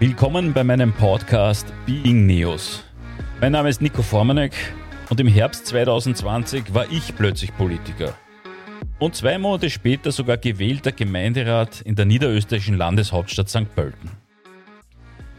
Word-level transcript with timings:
Willkommen 0.00 0.52
bei 0.52 0.62
meinem 0.62 0.92
Podcast 0.92 1.66
Being 1.84 2.24
Neos. 2.24 2.84
Mein 3.40 3.50
Name 3.50 3.68
ist 3.68 3.82
Nico 3.82 4.00
Formanek 4.00 4.52
und 5.10 5.18
im 5.18 5.26
Herbst 5.26 5.66
2020 5.66 6.72
war 6.72 6.88
ich 6.88 7.16
plötzlich 7.16 7.52
Politiker. 7.56 8.14
Und 9.00 9.16
zwei 9.16 9.38
Monate 9.38 9.70
später 9.70 10.12
sogar 10.12 10.36
gewählter 10.36 10.92
Gemeinderat 10.92 11.80
in 11.80 11.96
der 11.96 12.04
niederösterreichischen 12.04 12.76
Landeshauptstadt 12.76 13.48
St. 13.48 13.74
Pölten. 13.74 14.12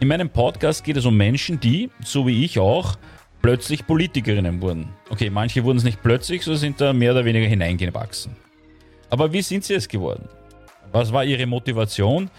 In 0.01 0.09
meinem 0.09 0.29
Podcast 0.29 0.83
geht 0.83 0.97
es 0.97 1.05
um 1.05 1.15
Menschen, 1.15 1.61
die, 1.61 1.89
so 2.03 2.27
wie 2.27 2.43
ich 2.43 2.59
auch, 2.59 2.97
plötzlich 3.41 3.87
Politikerinnen 3.87 4.61
wurden. 4.61 4.89
Okay, 5.09 5.29
manche 5.29 5.63
wurden 5.63 5.77
es 5.77 5.85
nicht 5.85 6.03
plötzlich, 6.03 6.43
so 6.43 6.55
sind 6.55 6.81
da 6.81 6.91
mehr 6.91 7.13
oder 7.13 7.23
weniger 7.23 7.47
hineingewachsen. 7.47 8.35
Aber 9.09 9.31
wie 9.31 9.41
sind 9.41 9.63
sie 9.63 9.75
es 9.75 9.87
geworden? 9.87 10.27
Was 10.91 11.13
war 11.13 11.23
ihre 11.23 11.45
Motivation? 11.45 12.29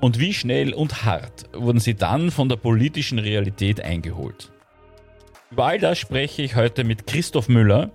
Und 0.00 0.18
wie 0.18 0.34
schnell 0.34 0.74
und 0.74 1.04
hart 1.04 1.46
wurden 1.52 1.80
sie 1.80 1.94
dann 1.94 2.30
von 2.30 2.48
der 2.48 2.56
politischen 2.56 3.18
Realität 3.18 3.80
eingeholt? 3.80 4.52
Über 5.50 5.66
all 5.66 5.78
das 5.78 5.98
spreche 5.98 6.42
ich 6.42 6.56
heute 6.56 6.84
mit 6.84 7.06
Christoph 7.06 7.48
Müller, 7.48 7.90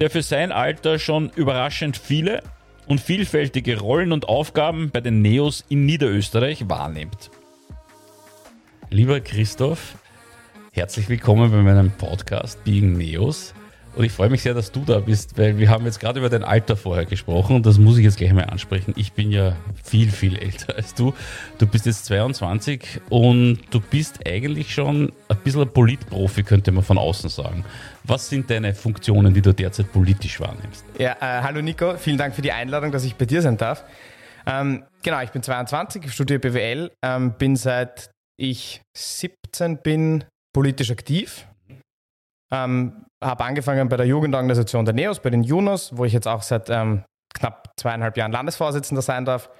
der 0.00 0.10
für 0.10 0.22
sein 0.22 0.52
Alter 0.52 0.98
schon 0.98 1.30
überraschend 1.36 1.96
viele 1.96 2.42
und 2.86 3.00
vielfältige 3.00 3.78
Rollen 3.78 4.12
und 4.12 4.28
Aufgaben 4.28 4.90
bei 4.90 5.00
den 5.00 5.22
Neos 5.22 5.64
in 5.68 5.86
Niederösterreich 5.86 6.68
wahrnimmt. 6.68 7.30
Lieber 8.90 9.20
Christoph, 9.20 9.96
herzlich 10.72 11.08
willkommen 11.08 11.50
bei 11.50 11.62
meinem 11.62 11.90
Podcast 11.90 12.62
Being 12.64 12.96
Neos. 12.96 13.54
Und 13.96 14.04
ich 14.04 14.12
freue 14.12 14.28
mich 14.28 14.42
sehr, 14.42 14.52
dass 14.52 14.72
du 14.72 14.80
da 14.84 15.00
bist, 15.00 15.38
weil 15.38 15.56
wir 15.56 15.70
haben 15.70 15.86
jetzt 15.86 16.00
gerade 16.00 16.18
über 16.18 16.28
dein 16.28 16.44
Alter 16.44 16.76
vorher 16.76 17.06
gesprochen 17.06 17.56
und 17.56 17.64
das 17.64 17.78
muss 17.78 17.96
ich 17.96 18.04
jetzt 18.04 18.18
gleich 18.18 18.30
mal 18.34 18.44
ansprechen. 18.44 18.92
Ich 18.94 19.14
bin 19.14 19.32
ja 19.32 19.56
viel, 19.82 20.10
viel 20.10 20.36
älter 20.38 20.76
als 20.76 20.92
du. 20.92 21.14
Du 21.56 21.66
bist 21.66 21.86
jetzt 21.86 22.04
22 22.04 23.00
und 23.08 23.58
du 23.70 23.80
bist 23.80 24.20
eigentlich 24.28 24.74
schon 24.74 25.12
ein 25.28 25.36
bisschen 25.42 25.62
ein 25.62 25.72
Politprofi, 25.72 26.42
könnte 26.42 26.72
man 26.72 26.84
von 26.84 26.98
außen 26.98 27.30
sagen. 27.30 27.64
Was 28.04 28.28
sind 28.28 28.50
deine 28.50 28.74
Funktionen, 28.74 29.32
die 29.32 29.40
du 29.40 29.54
derzeit 29.54 29.90
politisch 29.90 30.40
wahrnimmst? 30.40 30.84
Ja, 30.98 31.12
äh, 31.12 31.42
hallo 31.42 31.62
Nico, 31.62 31.96
vielen 31.96 32.18
Dank 32.18 32.34
für 32.34 32.42
die 32.42 32.52
Einladung, 32.52 32.92
dass 32.92 33.02
ich 33.02 33.14
bei 33.14 33.24
dir 33.24 33.40
sein 33.40 33.56
darf. 33.56 33.82
Ähm, 34.46 34.84
genau, 35.02 35.22
ich 35.22 35.30
bin 35.30 35.42
22, 35.42 36.04
ich 36.04 36.12
studiere 36.12 36.38
BWL, 36.38 36.90
ähm, 37.02 37.32
bin 37.38 37.56
seit 37.56 38.10
ich 38.36 38.82
17 38.94 39.78
bin 39.78 40.24
politisch 40.52 40.90
aktiv. 40.90 41.46
Ähm, 42.52 43.06
habe 43.22 43.44
angefangen 43.44 43.88
bei 43.88 43.96
der 43.96 44.06
Jugendorganisation 44.06 44.84
der 44.84 44.94
NEOS, 44.94 45.20
bei 45.20 45.30
den 45.30 45.42
Junos, 45.42 45.96
wo 45.96 46.04
ich 46.04 46.12
jetzt 46.12 46.28
auch 46.28 46.42
seit 46.42 46.70
ähm, 46.70 47.04
knapp 47.34 47.72
zweieinhalb 47.76 48.16
Jahren 48.16 48.32
Landesvorsitzender 48.32 49.02
sein 49.02 49.24
darf 49.24 49.50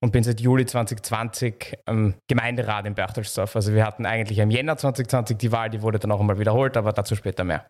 und 0.00 0.12
bin 0.12 0.22
seit 0.22 0.40
Juli 0.40 0.66
2020 0.66 1.78
ähm, 1.86 2.14
Gemeinderat 2.28 2.86
in 2.86 2.94
Berchtesgaden. 2.94 3.50
Also 3.54 3.72
wir 3.72 3.86
hatten 3.86 4.04
eigentlich 4.06 4.38
im 4.38 4.50
Jänner 4.50 4.76
2020 4.76 5.38
die 5.38 5.52
Wahl, 5.52 5.70
die 5.70 5.82
wurde 5.82 5.98
dann 5.98 6.12
auch 6.12 6.20
einmal 6.20 6.38
wiederholt, 6.38 6.76
aber 6.76 6.92
dazu 6.92 7.16
später 7.16 7.44
mehr. 7.44 7.64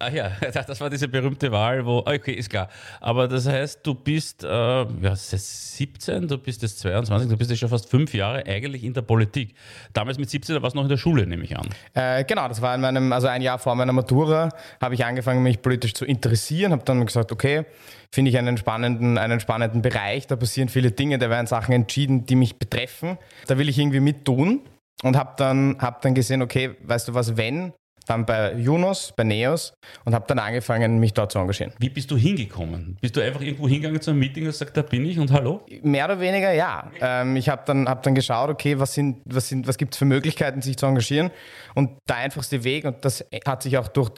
Ah 0.00 0.10
ja, 0.10 0.30
das 0.52 0.80
war 0.80 0.90
diese 0.90 1.08
berühmte 1.08 1.50
Wahl, 1.50 1.84
wo, 1.84 2.00
ah, 2.00 2.12
okay, 2.12 2.32
ist 2.32 2.50
klar. 2.50 2.68
Aber 3.00 3.26
das 3.26 3.48
heißt, 3.48 3.80
du 3.84 3.94
bist 3.94 4.44
äh, 4.44 4.48
ja, 4.48 5.16
17, 5.16 6.28
du 6.28 6.38
bist 6.38 6.62
jetzt 6.62 6.78
22, 6.78 7.28
du 7.28 7.36
bist 7.36 7.50
jetzt 7.50 7.58
schon 7.58 7.68
fast 7.68 7.90
fünf 7.90 8.14
Jahre 8.14 8.46
eigentlich 8.46 8.84
in 8.84 8.94
der 8.94 9.02
Politik. 9.02 9.54
Damals 9.92 10.18
mit 10.18 10.30
17, 10.30 10.54
da 10.54 10.62
warst 10.62 10.74
du 10.74 10.78
noch 10.78 10.84
in 10.84 10.90
der 10.90 10.98
Schule, 10.98 11.26
nehme 11.26 11.42
ich 11.42 11.56
an. 11.56 11.68
Äh, 11.94 12.24
genau, 12.24 12.46
das 12.46 12.62
war 12.62 12.74
in 12.76 12.80
meinem, 12.80 13.12
also 13.12 13.26
ein 13.26 13.42
Jahr 13.42 13.58
vor 13.58 13.74
meiner 13.74 13.92
Matura, 13.92 14.50
habe 14.80 14.94
ich 14.94 15.04
angefangen, 15.04 15.42
mich 15.42 15.62
politisch 15.62 15.94
zu 15.94 16.04
interessieren, 16.04 16.70
habe 16.70 16.84
dann 16.84 17.04
gesagt, 17.04 17.32
okay, 17.32 17.64
finde 18.12 18.30
ich 18.30 18.38
einen 18.38 18.56
spannenden, 18.56 19.18
einen 19.18 19.40
spannenden 19.40 19.82
Bereich, 19.82 20.28
da 20.28 20.36
passieren 20.36 20.68
viele 20.68 20.92
Dinge, 20.92 21.18
da 21.18 21.28
werden 21.28 21.48
Sachen 21.48 21.72
entschieden, 21.72 22.24
die 22.24 22.36
mich 22.36 22.56
betreffen. 22.58 23.18
Da 23.48 23.58
will 23.58 23.68
ich 23.68 23.78
irgendwie 23.78 24.00
mit 24.00 24.24
tun 24.24 24.60
und 25.02 25.16
habe 25.16 25.32
dann, 25.36 25.76
hab 25.80 26.02
dann 26.02 26.14
gesehen, 26.14 26.40
okay, 26.40 26.76
weißt 26.82 27.08
du 27.08 27.14
was, 27.14 27.36
wenn 27.36 27.72
dann 28.08 28.24
bei 28.26 28.54
Junos, 28.54 29.12
bei 29.16 29.24
Neos 29.24 29.74
und 30.04 30.14
habe 30.14 30.24
dann 30.26 30.38
angefangen, 30.38 30.98
mich 30.98 31.12
dort 31.12 31.32
zu 31.32 31.38
engagieren. 31.38 31.72
Wie 31.78 31.90
bist 31.90 32.10
du 32.10 32.16
hingekommen? 32.16 32.96
Bist 33.00 33.16
du 33.16 33.20
einfach 33.20 33.40
irgendwo 33.40 33.68
hingegangen 33.68 34.00
zu 34.00 34.10
einem 34.10 34.20
Meeting 34.20 34.44
und 34.44 34.50
gesagt, 34.50 34.76
da 34.76 34.82
bin 34.82 35.04
ich 35.04 35.18
und 35.18 35.30
hallo? 35.32 35.64
Mehr 35.82 36.06
oder 36.06 36.20
weniger 36.20 36.52
ja. 36.52 36.90
Ähm, 37.00 37.36
ich 37.36 37.48
habe 37.48 37.62
dann, 37.66 37.88
hab 37.88 38.02
dann 38.02 38.14
geschaut, 38.14 38.50
okay, 38.50 38.78
was, 38.78 38.94
sind, 38.94 39.20
was, 39.24 39.48
sind, 39.48 39.66
was 39.66 39.76
gibt 39.76 39.94
es 39.94 39.98
für 39.98 40.04
Möglichkeiten, 40.04 40.62
sich 40.62 40.76
zu 40.76 40.86
engagieren? 40.86 41.30
Und 41.74 41.90
der 42.08 42.16
einfachste 42.16 42.64
Weg, 42.64 42.84
und 42.84 43.04
das 43.04 43.24
hat 43.46 43.62
sich 43.62 43.76
auch 43.78 43.88
durch 43.88 44.10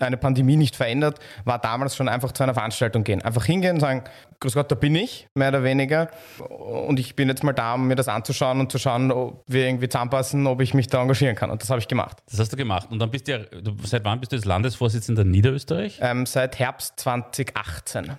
eine 0.00 0.16
Pandemie 0.16 0.56
nicht 0.56 0.76
verändert, 0.76 1.18
war 1.44 1.58
damals 1.58 1.96
schon 1.96 2.08
einfach 2.08 2.32
zu 2.32 2.42
einer 2.42 2.54
Veranstaltung 2.54 3.04
gehen. 3.04 3.22
Einfach 3.22 3.44
hingehen 3.44 3.74
und 3.74 3.80
sagen, 3.80 4.04
Grüß 4.40 4.54
Gott, 4.54 4.70
da 4.70 4.76
bin 4.76 4.94
ich, 4.94 5.26
mehr 5.34 5.48
oder 5.48 5.64
weniger. 5.64 6.08
Und 6.48 7.00
ich 7.00 7.16
bin 7.16 7.28
jetzt 7.28 7.42
mal 7.42 7.52
da, 7.52 7.74
um 7.74 7.88
mir 7.88 7.96
das 7.96 8.06
anzuschauen 8.06 8.60
und 8.60 8.70
zu 8.70 8.78
schauen, 8.78 9.10
ob 9.10 9.42
wir 9.48 9.66
irgendwie 9.66 9.88
zusammenpassen, 9.88 10.46
ob 10.46 10.60
ich 10.60 10.74
mich 10.74 10.86
da 10.86 11.02
engagieren 11.02 11.34
kann. 11.34 11.50
Und 11.50 11.60
das 11.60 11.70
habe 11.70 11.80
ich 11.80 11.88
gemacht. 11.88 12.18
Das 12.30 12.38
hast 12.38 12.52
du 12.52 12.56
gemacht. 12.56 12.86
Und 12.88 13.00
dann 13.00 13.10
bist 13.10 13.26
du 13.26 13.32
ja, 13.32 13.38
seit 13.82 14.04
wann 14.04 14.20
bist 14.20 14.30
du 14.30 14.36
jetzt 14.36 14.44
Landesvorsitzender 14.44 15.24
Niederösterreich? 15.24 15.98
Ähm, 16.00 16.24
seit 16.24 16.60
Herbst 16.60 17.00
2018. 17.00 18.12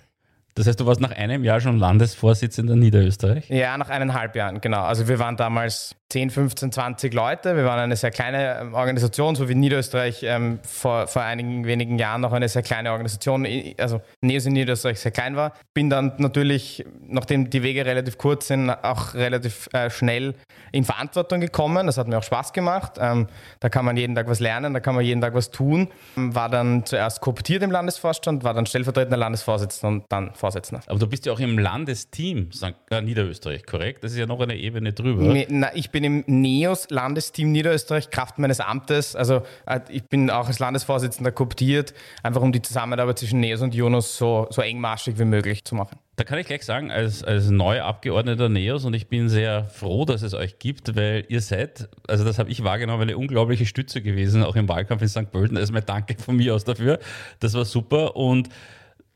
Das 0.56 0.68
heißt, 0.68 0.78
du 0.78 0.86
warst 0.86 1.00
nach 1.00 1.12
einem 1.12 1.46
Jahr 1.46 1.62
schon 1.62 1.78
Landesvorsitzender 1.78 2.76
Niederösterreich? 2.76 3.50
Ja, 3.50 3.78
nach 3.78 3.90
eineinhalb 3.90 4.36
Jahren, 4.36 4.60
genau. 4.60 4.82
Also 4.82 5.08
wir 5.08 5.20
waren 5.20 5.38
damals 5.38 5.96
10, 6.12 6.32
15, 6.32 6.72
20 6.72 7.14
Leute. 7.14 7.56
Wir 7.56 7.66
waren 7.66 7.80
eine 7.80 7.96
sehr 7.96 8.10
kleine 8.10 8.60
ähm, 8.60 8.74
Organisation, 8.74 9.36
so 9.36 9.48
wie 9.48 9.54
Niederösterreich 9.54 10.24
ähm, 10.24 10.58
vor, 10.64 11.06
vor 11.06 11.22
einigen 11.22 11.66
wenigen 11.66 12.00
Jahren 12.00 12.22
noch 12.22 12.34
eine 12.34 12.50
sehr 12.50 12.64
kleine 12.64 12.92
Organisation, 12.92 13.46
also 13.78 14.02
Neos 14.22 14.48
in 14.48 14.54
Niederösterreich 14.54 15.00
sehr 15.00 15.12
klein 15.12 15.36
war. 15.36 15.54
Bin 15.76 15.92
dann 15.92 16.14
natürlich, 16.18 16.84
nachdem 17.08 17.52
die 17.52 17.62
Wege 17.62 17.86
relativ 17.86 18.18
kurz 18.18 18.48
sind, 18.48 18.72
auch 18.72 19.14
relativ 19.14 19.70
äh, 19.74 19.92
schnell 19.92 20.34
in 20.72 20.84
Verantwortung 20.84 21.42
gekommen. 21.42 21.86
Das 21.86 22.00
hat 22.00 22.08
mir 22.08 22.18
auch 22.18 22.24
Spaß 22.24 22.54
gemacht. 22.54 22.94
Ähm, 23.00 23.28
da 23.60 23.70
kann 23.70 23.86
man 23.86 23.96
jeden 23.96 24.16
Tag 24.16 24.28
was 24.28 24.40
lernen, 24.40 24.74
da 24.74 24.80
kann 24.80 24.96
man 24.96 25.06
jeden 25.06 25.22
Tag 25.22 25.36
was 25.36 25.52
tun. 25.52 25.90
War 26.16 26.50
dann 26.50 26.88
zuerst 26.88 27.22
kooptiert 27.22 27.62
im 27.62 27.70
Landesvorstand, 27.70 28.44
war 28.44 28.56
dann 28.56 28.66
stellvertretender 28.66 29.18
Landesvorsitzender 29.18 29.96
und 29.96 30.06
dann 30.10 30.34
Vorsitzender. 30.34 30.84
Aber 30.88 30.98
du 30.98 31.06
bist 31.06 31.28
ja 31.28 31.34
auch 31.34 31.40
im 31.40 31.60
Landesteam 31.60 32.52
St. 32.52 32.74
Niederösterreich, 33.04 33.64
korrekt? 33.66 34.04
Das 34.04 34.14
ist 34.14 34.18
ja 34.18 34.26
noch 34.26 34.40
eine 34.40 34.56
Ebene 34.56 34.92
drüber. 34.92 35.22
Nee, 35.22 35.46
na, 35.50 35.70
ich 35.76 35.92
bin 35.92 35.99
im 36.04 36.24
NEOS-Landesteam 36.28 37.52
Niederösterreich, 37.52 38.10
Kraft 38.10 38.40
meines 38.40 38.60
Amtes. 38.60 39.16
Also 39.16 39.44
äh, 39.66 39.80
ich 39.90 40.04
bin 40.04 40.30
auch 40.30 40.48
als 40.48 40.60
Landesvorsitzender 40.60 41.32
kooptiert, 41.32 41.94
einfach 42.24 42.42
um 42.42 42.52
die 42.52 42.62
Zusammenarbeit 42.62 43.20
zwischen 43.20 43.40
NEOS 43.40 43.62
und 43.62 43.76
Jonas 43.76 44.18
so, 44.18 44.48
so 44.50 44.62
engmaschig 44.62 45.20
wie 45.20 45.26
möglich 45.26 45.66
zu 45.66 45.76
machen. 45.76 45.98
Da 46.16 46.26
kann 46.26 46.38
ich 46.38 46.48
gleich 46.48 46.66
sagen, 46.66 46.92
als, 46.92 47.24
als 47.24 47.50
neuer 47.50 47.86
Abgeordneter 47.86 48.50
NEOS 48.50 48.84
und 48.84 48.94
ich 48.94 49.08
bin 49.08 49.30
sehr 49.30 49.66
froh, 49.66 50.04
dass 50.04 50.22
es 50.22 50.34
euch 50.34 50.60
gibt, 50.60 50.96
weil 50.98 51.24
ihr 51.30 51.40
seid, 51.40 51.88
also 52.08 52.26
das 52.26 52.40
habe 52.40 52.50
ich 52.50 52.64
wahrgenommen, 52.64 53.04
eine 53.04 53.18
unglaubliche 53.18 53.66
Stütze 53.66 54.02
gewesen, 54.02 54.44
auch 54.44 54.58
im 54.58 54.68
Wahlkampf 54.68 55.02
in 55.02 55.08
St. 55.08 55.32
Pölten. 55.32 55.56
Also 55.56 55.72
mein 55.72 55.86
Danke 55.86 56.16
von 56.22 56.36
mir 56.36 56.56
aus 56.56 56.66
dafür. 56.66 57.00
Das 57.40 57.54
war 57.54 57.64
super 57.64 58.18
und 58.18 58.50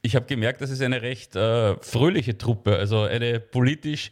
ich 0.01 0.15
habe 0.15 0.25
gemerkt, 0.25 0.61
das 0.61 0.69
ist 0.69 0.81
eine 0.81 1.01
recht 1.01 1.35
äh, 1.35 1.75
fröhliche 1.77 2.37
Truppe, 2.37 2.77
also 2.77 3.01
eine 3.01 3.39
politisch 3.39 4.11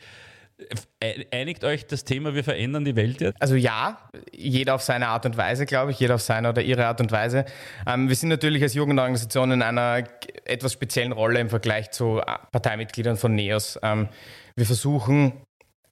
Einigt 1.32 1.64
euch 1.64 1.88
das 1.88 2.04
Thema, 2.04 2.36
wir 2.36 2.44
verändern 2.44 2.86
die 2.86 2.96
Welt 2.96 3.22
jetzt? 3.22 3.42
Also 3.42 3.56
ja, 3.56 4.10
jeder 4.32 4.76
auf 4.76 4.82
seine 4.82 5.08
Art 5.08 5.26
und 5.26 5.38
Weise, 5.38 5.66
glaube 5.66 5.92
ich, 5.92 6.00
jeder 6.00 6.16
auf 6.16 6.22
seine 6.22 6.50
oder 6.50 6.62
ihre 6.62 6.86
Art 6.86 7.02
und 7.02 7.12
Weise. 7.12 7.46
Ähm, 7.88 8.08
wir 8.08 8.16
sind 8.16 8.30
natürlich 8.30 8.62
als 8.62 8.74
Jugendorganisation 8.74 9.52
in 9.52 9.62
einer 9.62 10.04
etwas 10.46 10.74
speziellen 10.74 11.12
Rolle 11.12 11.40
im 11.40 11.50
Vergleich 11.50 11.92
zu 11.92 12.20
äh, 12.20 12.26
Parteimitgliedern 12.52 13.18
von 13.18 13.34
NEOS. 13.36 13.80
Ähm, 13.84 14.10
wir 14.56 14.66
versuchen 14.66 15.34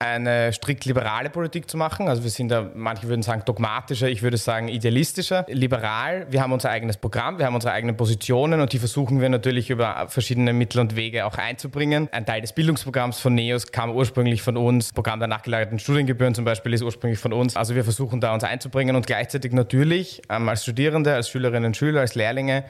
eine 0.02 0.54
strikt 0.54 0.86
liberale 0.86 1.30
Politik 1.30 1.70
zu 1.70 1.76
machen. 1.76 2.08
Also 2.08 2.24
wir 2.24 2.30
sind 2.30 2.48
da, 2.48 2.72
manche 2.74 3.10
würden 3.10 3.22
sagen 3.22 3.44
dogmatischer, 3.46 4.08
ich 4.08 4.22
würde 4.22 4.38
sagen 4.38 4.70
idealistischer. 4.70 5.46
Liberal, 5.50 6.26
wir 6.30 6.42
haben 6.42 6.54
unser 6.54 6.70
eigenes 6.70 6.96
Programm, 6.96 7.38
wir 7.38 7.46
haben 7.46 7.56
unsere 7.56 7.74
eigenen 7.74 7.98
Positionen 7.98 8.62
und 8.62 8.72
die 8.72 8.80
versuchen 8.80 9.20
wir 9.20 9.28
natürlich 9.28 9.70
über 9.70 10.08
verschiedene 10.08 10.54
Mittel 10.54 10.80
und 10.80 10.96
Wege 10.96 11.26
auch 11.26 11.38
einzubringen. 11.38 12.08
Ein 12.14 12.26
Teil 12.26 12.40
des 12.40 12.54
Bildungsprogramms 12.54 13.20
von 13.20 13.36
NEOS 13.36 13.74
kam 13.74 13.92
ursprünglich 13.92 14.42
von 14.42 14.56
uns. 14.56 14.94
Programm 14.94 15.20
der 15.20 15.28
nachgelagerten 15.28 15.80
Studiengebühren 15.80 16.34
zum 16.34 16.46
Beispiel 16.46 16.74
ist 16.74 16.82
ursprünglich 16.82 17.20
von 17.20 17.34
uns. 17.34 17.58
Also 17.58 17.76
wir 17.76 17.84
versuchen 17.84 18.22
da 18.22 18.34
uns 18.34 18.46
einzubringen 18.46 18.96
und 18.96 19.06
gleichzeitig 19.06 19.52
natürlich 19.52 20.22
ähm, 20.30 20.48
als 20.48 20.64
Studierende, 20.64 21.14
als 21.14 21.28
Schülerinnen 21.28 21.66
und 21.66 21.78
Schüler, 21.78 22.00
als 22.00 22.16
Lehrlinge 22.16 22.64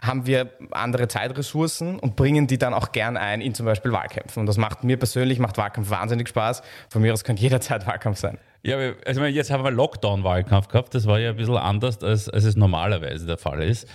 haben 0.00 0.26
wir 0.26 0.50
andere 0.70 1.08
Zeitressourcen 1.08 1.98
und 1.98 2.16
bringen 2.16 2.46
die 2.46 2.58
dann 2.58 2.74
auch 2.74 2.92
gern 2.92 3.16
ein 3.16 3.40
in 3.40 3.54
zum 3.54 3.66
Beispiel 3.66 3.92
Wahlkämpfen. 3.92 4.40
Und 4.40 4.46
das 4.46 4.56
macht 4.56 4.84
mir 4.84 4.96
persönlich, 4.96 5.38
macht 5.38 5.58
Wahlkampf 5.58 5.90
wahnsinnig 5.90 6.28
Spaß. 6.28 6.62
Von 6.88 7.02
mir 7.02 7.12
aus 7.12 7.24
könnte 7.24 7.42
jederzeit 7.42 7.86
Wahlkampf 7.86 8.18
sein. 8.18 8.38
Ja, 8.62 8.76
also 9.06 9.24
jetzt 9.24 9.50
haben 9.50 9.64
wir 9.64 9.70
Lockdown-Wahlkampf 9.70 10.68
gehabt. 10.68 10.94
Das 10.94 11.06
war 11.06 11.18
ja 11.18 11.30
ein 11.30 11.36
bisschen 11.36 11.56
anders, 11.56 12.02
als, 12.02 12.28
als 12.28 12.44
es 12.44 12.56
normalerweise 12.56 13.26
der 13.26 13.38
Fall 13.38 13.62
ist. 13.62 13.88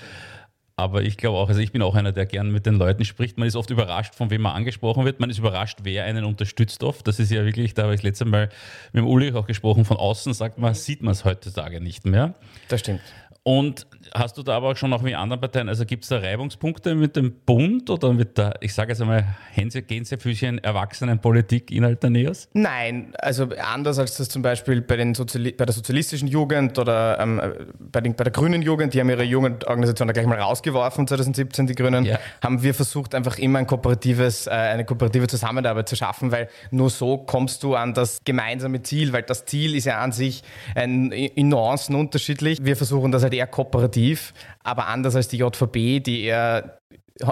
Aber 0.77 1.03
ich 1.03 1.15
glaube 1.15 1.37
auch, 1.37 1.47
also 1.47 1.61
ich 1.61 1.71
bin 1.71 1.81
auch 1.81 1.95
einer, 1.95 2.11
der 2.11 2.25
gern 2.25 2.51
mit 2.51 2.65
den 2.65 2.75
Leuten 2.75 3.05
spricht. 3.05 3.37
Man 3.37 3.47
ist 3.47 3.55
oft 3.55 3.69
überrascht, 3.69 4.13
von 4.13 4.29
wem 4.29 4.41
man 4.41 4.55
angesprochen 4.55 5.05
wird. 5.05 5.21
Man 5.21 5.29
ist 5.29 5.37
überrascht, 5.37 5.79
wer 5.83 6.03
einen 6.03 6.25
unterstützt 6.25 6.83
oft. 6.83 7.07
Das 7.07 7.17
ist 7.17 7.31
ja 7.31 7.45
wirklich, 7.45 7.75
da 7.75 7.83
habe 7.83 7.93
ich 7.93 8.01
das 8.01 8.03
letzte 8.03 8.25
Mal 8.25 8.49
mit 8.91 9.01
dem 9.01 9.07
Ulrich 9.07 9.35
auch 9.35 9.47
gesprochen, 9.47 9.85
von 9.85 9.95
außen 9.95 10.33
sagt 10.33 10.57
man, 10.57 10.73
sieht 10.73 11.01
man 11.01 11.13
es 11.13 11.23
heutzutage 11.23 11.79
nicht 11.79 12.05
mehr. 12.05 12.33
Das 12.67 12.81
stimmt. 12.81 12.99
Und 13.47 13.86
hast 14.12 14.39
du 14.39 14.44
da 14.44 14.57
aber 14.57 14.71
auch 14.71 14.75
schon 14.75 14.92
auch 14.92 15.03
wie 15.03 15.13
anderen 15.13 15.39
Parteien, 15.39 15.69
also 15.69 15.86
gibt 15.86 16.01
es 16.01 16.09
da 16.09 16.18
Reibungspunkte 16.18 16.95
mit 16.95 17.15
dem 17.15 17.31
Bund 17.45 17.92
oder 17.92 18.12
mit 18.12 18.39
der, 18.39 18.56
ich 18.59 18.74
sage 18.74 18.89
jetzt 18.89 19.01
einmal, 19.01 19.24
Gänsefüßchen 19.56 20.63
Erwachsenenpolitik 20.63 21.69
innerhalb 21.69 22.01
der 22.01 22.09
NEOS? 22.09 22.50
Nein, 22.53 23.13
also 23.19 23.50
anders 23.62 24.00
als 24.00 24.18
das 24.18 24.30
zum 24.30 24.42
Beispiel 24.42 24.81
bei, 24.81 24.97
den 24.97 25.13
Soziali 25.13 25.51
bei 25.51 25.65
der 25.65 25.75
sozialistischen 25.75 26.27
Jugend 26.27 26.80
oder 26.80 27.19
ähm, 27.19 27.39
bei, 27.77 28.01
den, 28.01 28.15
bei 28.15 28.24
der 28.24 28.33
grünen 28.33 28.63
Jugend, 28.63 28.95
die 28.95 29.00
haben 29.00 29.12
ihre 29.12 29.21
Jugendorganisation 29.21 30.07
da 30.07 30.13
gleich 30.13 30.25
mal 30.25 30.39
rausgeworfen, 30.39 31.07
2017, 31.07 31.68
die 31.68 31.75
Grünen, 31.75 32.06
ja. 32.06 32.18
haben 32.44 32.63
wir 32.63 32.74
versucht, 32.74 33.13
einfach 33.13 33.38
immer 33.38 33.59
ein 33.59 33.68
kooperatives, 33.68 34.48
äh, 34.48 34.50
eine 34.50 34.86
kooperative 34.86 35.27
Zusammenarbeit 35.27 35.88
zu 35.88 35.95
schaffen, 35.95 36.31
weil 36.31 36.50
nur 36.71 36.89
so 36.89 37.19
kommst 37.19 37.62
du 37.62 37.75
an 37.75 37.94
das 37.94 38.21
gemeinsame 38.25 38.81
Ziel, 38.81 39.13
weil 39.13 39.21
das 39.21 39.45
Ziel 39.45 39.75
ist 39.75 39.86
ja 39.86 40.00
an 40.00 40.13
sich 40.13 40.41
ein, 40.74 41.12
in 41.12 41.50
Nuancen 41.50 41.94
unterschiedlich. 41.94 42.65
Wir 42.65 42.75
versuchen 42.75 43.12
das 43.12 43.21
halt 43.21 43.34
eher 43.35 43.47
kooperativ, 43.47 44.33
aber 44.63 44.87
anders 44.87 45.15
als 45.15 45.27
die 45.27 45.37
JVB, 45.37 46.03
die 46.03 46.23
eher 46.23 46.79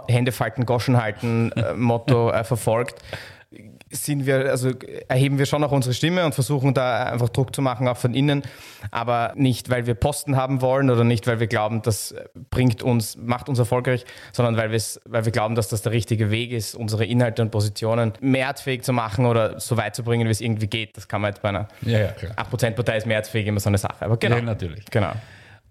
Hände 0.08 0.32
falten, 0.32 0.66
Goschen 0.66 1.02
halten 1.02 1.52
äh, 1.54 1.74
Motto 1.76 2.32
äh, 2.32 2.44
verfolgt, 2.44 3.02
sind 3.92 4.26
wir, 4.26 4.50
also 4.50 4.72
erheben 5.08 5.38
wir 5.38 5.46
schon 5.46 5.64
auch 5.64 5.72
unsere 5.72 5.94
Stimme 5.94 6.26
und 6.26 6.34
versuchen 6.34 6.74
da 6.74 7.04
einfach 7.04 7.30
Druck 7.30 7.56
zu 7.56 7.62
machen, 7.62 7.88
auch 7.88 7.98
von 7.98 8.14
innen, 8.14 8.42
aber 8.92 9.34
nicht, 9.36 9.70
weil 9.70 9.86
wir 9.86 9.94
Posten 9.94 10.36
haben 10.36 10.62
wollen 10.62 10.90
oder 10.90 11.04
nicht, 11.04 11.28
weil 11.28 11.40
wir 11.40 11.48
glauben, 11.48 11.82
das 11.82 12.16
bringt 12.50 12.82
uns, 12.82 13.16
macht 13.18 13.50
uns 13.50 13.60
erfolgreich, 13.60 14.06
sondern 14.32 14.58
weil, 14.58 14.72
weil 14.72 15.26
wir 15.26 15.32
glauben, 15.32 15.56
dass 15.56 15.68
das 15.70 15.84
der 15.84 15.92
richtige 15.92 16.32
Weg 16.32 16.52
ist, 16.52 16.76
unsere 16.76 17.06
Inhalte 17.06 17.42
und 17.42 17.52
Positionen 17.52 18.14
mehrheitsfähig 18.20 18.82
zu 18.82 18.94
machen 18.94 19.26
oder 19.26 19.60
so 19.60 19.78
weit 19.78 19.96
zu 19.96 20.04
bringen, 20.04 20.28
wie 20.28 20.32
es 20.32 20.42
irgendwie 20.42 20.68
geht. 20.68 20.98
Das 20.98 21.08
kann 21.08 21.22
man 21.22 21.32
jetzt 21.32 21.42
bei 21.42 21.50
einer 21.50 21.68
ja, 21.82 22.00
ja, 22.00 22.10
8%-Partei 22.38 22.98
ist 22.98 23.06
mehrheitsfähig 23.06 23.48
immer 23.48 23.60
so 23.60 23.70
eine 23.70 23.78
Sache. 23.78 24.06
Aber 24.06 24.18
genau. 24.18 24.38
Ja, 24.38 24.42
natürlich. 24.42 24.86
Genau. 24.86 25.14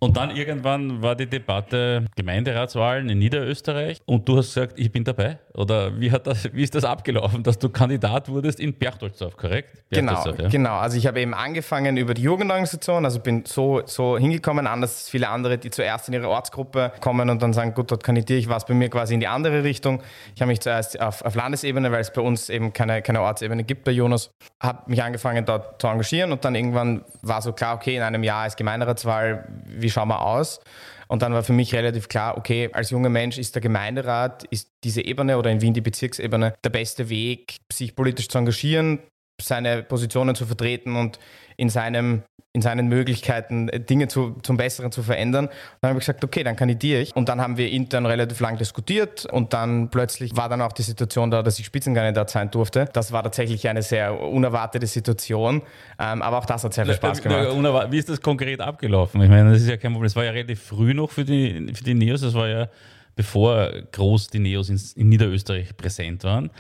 Und 0.03 0.17
dann 0.17 0.33
irgendwann 0.33 1.01
war 1.01 1.15
die 1.15 1.29
Debatte 1.29 2.07
Gemeinderatswahlen 2.17 3.09
in 3.09 3.19
Niederösterreich 3.19 4.01
und 4.05 4.29
du 4.29 4.37
hast 4.37 4.53
gesagt, 4.53 4.73
ich 4.77 4.91
bin 4.91 5.05
dabei. 5.05 5.39
Oder 5.55 6.01
wie, 6.01 6.11
hat 6.11 6.27
das, 6.27 6.53
wie 6.53 6.65
ist 6.65 6.75
das 6.75 6.83
abgelaufen, 6.83 7.45
dass 7.45 7.57
du 7.57 7.69
Kandidat 7.69 8.29
wurdest 8.29 8.59
in 8.59 8.75
Berchtoldsdorf, 8.75 9.37
korrekt? 9.37 9.85
Genau, 9.91 10.15
Berchtoldsdorf, 10.15 10.37
genau, 10.39 10.45
ja. 10.45 10.49
genau. 10.49 10.77
Also 10.79 10.97
ich 10.99 11.07
habe 11.07 11.21
eben 11.21 11.35
angefangen 11.35 11.97
über 11.97 12.15
die 12.15 12.23
Jugendorganisation, 12.23 13.05
also 13.05 13.21
bin 13.21 13.45
so, 13.47 13.83
so 13.85 14.19
hingekommen, 14.19 14.67
anders 14.67 14.91
als 14.93 15.09
viele 15.09 15.29
andere, 15.29 15.57
die 15.57 15.71
zuerst 15.71 16.09
in 16.09 16.15
ihre 16.15 16.29
Ortsgruppe 16.29 16.91
kommen 17.01 17.31
und 17.31 17.41
dann 17.41 17.53
sagen, 17.53 17.73
gut, 17.73 17.93
dort 17.93 18.03
kandidiere 18.03 18.41
ich, 18.41 18.49
war 18.49 18.57
es 18.57 18.65
bei 18.65 18.75
mir 18.75 18.89
quasi 18.91 19.15
in 19.15 19.21
die 19.21 19.29
andere 19.29 19.63
Richtung. 19.63 20.03
Ich 20.35 20.43
habe 20.43 20.49
mich 20.51 20.59
zuerst 20.59 21.01
auf, 21.01 21.23
auf 21.23 21.37
Landesebene, 21.37 21.93
weil 21.93 22.01
es 22.01 22.13
bei 22.13 22.23
uns 22.23 22.49
eben 22.49 22.73
keine, 22.73 23.03
keine 23.03 23.21
Ortsebene 23.21 23.63
gibt 23.63 23.85
bei 23.85 23.93
Jonas, 23.93 24.33
habe 24.59 24.91
mich 24.91 25.01
angefangen 25.01 25.45
dort 25.45 25.81
zu 25.81 25.87
engagieren 25.87 26.33
und 26.33 26.45
dann 26.45 26.57
irgendwann 26.57 27.05
war 27.21 27.41
so 27.41 27.53
klar, 27.53 27.77
okay, 27.77 27.95
in 27.95 28.03
einem 28.03 28.25
Jahr 28.25 28.49
ist 28.49 28.57
Gemeinderatswahl, 28.57 29.47
wie 29.65 29.92
schauen 29.93 30.09
wir 30.09 30.23
aus? 30.23 30.61
Und 31.09 31.21
dann 31.21 31.35
war 31.35 31.43
für 31.43 31.53
mich 31.53 31.75
relativ 31.75 32.09
klar, 32.09 32.39
okay, 32.39 32.71
als 32.73 32.91
junger 32.91 33.11
Mensch 33.11 33.37
ist 33.37 33.55
der 33.55 33.61
Gemeinderat, 33.61 34.45
ist 34.45 34.71
diese 34.83 35.05
Ebene 35.05 35.37
oder 35.37 35.51
in 35.51 35.61
Wien 35.61 35.75
die 35.75 35.83
Bezirksebene 35.83 36.55
der 36.65 36.71
beste 36.71 37.11
Weg, 37.11 37.59
sich 37.71 37.95
politisch 37.95 38.29
zu 38.29 38.39
engagieren, 38.39 39.01
seine 39.41 39.83
Positionen 39.83 40.35
zu 40.35 40.47
vertreten 40.47 40.97
und 40.97 41.19
in, 41.57 41.69
seinem, 41.69 42.23
in 42.53 42.63
seinen 42.63 42.89
Möglichkeiten 42.89 43.69
Dinge 43.89 44.09
zu, 44.09 44.37
zum 44.43 44.57
Besseren 44.57 44.93
zu 44.93 45.03
verändern. 45.03 45.49
dann 45.81 45.91
habe 45.91 45.99
ich 45.99 46.07
gesagt, 46.07 46.25
okay, 46.25 46.43
dann 46.43 46.57
kandidiere 46.57 47.01
ich. 47.01 47.15
Und 47.15 47.29
dann 47.29 47.41
haben 47.41 47.57
wir 47.57 47.71
intern 47.71 48.07
relativ 48.07 48.41
lang 48.41 48.57
diskutiert 48.57 49.27
und 49.27 49.53
dann 49.53 49.91
plötzlich 49.91 50.37
war 50.37 50.49
dann 50.49 50.61
auch 50.61 50.73
die 50.73 50.83
Situation 50.83 51.31
da, 51.31 51.43
dass 51.43 51.59
ich 51.59 51.67
Spitzenkandidat 51.67 52.31
sein 52.31 52.51
durfte. 52.51 52.89
Das 52.93 53.13
war 53.13 53.23
tatsächlich 53.23 53.69
eine 53.69 53.83
sehr 53.83 54.21
unerwartete 54.21 54.87
Situation, 54.87 55.63
ähm, 55.99 56.23
aber 56.23 56.39
auch 56.39 56.47
das 56.47 56.65
hat 56.65 56.75
sehr 56.75 56.87
viel 56.87 56.95
Spaß 56.95 57.23
gemacht. 57.23 57.91
Wie 57.91 57.99
ist 57.99 58.09
das 58.09 58.21
konkret 58.21 58.61
abgelaufen? 58.61 59.21
Ich 59.23 59.29
meine, 59.29 59.53
das 59.53 59.63
ist 59.63 59.69
ja 59.69 59.77
kein 59.77 59.93
Problem. 59.93 60.07
Es 60.07 60.17
war 60.17 60.25
ja 60.25 60.31
relativ 60.31 60.63
früh 60.63 60.95
noch 60.95 61.11
für 61.11 61.25
die, 61.25 61.73
für 61.75 61.85
die 61.85 61.95
Neos, 61.95 62.21
das 62.21 62.35
war 62.35 62.49
ja 62.49 62.69
bevor 63.15 63.71
groß 63.93 64.29
die 64.29 64.39
Neos 64.39 64.69
in, 64.69 64.81
in 64.97 65.09
Niederösterreich 65.09 65.77
präsent 65.77 66.25
waren. 66.25 66.51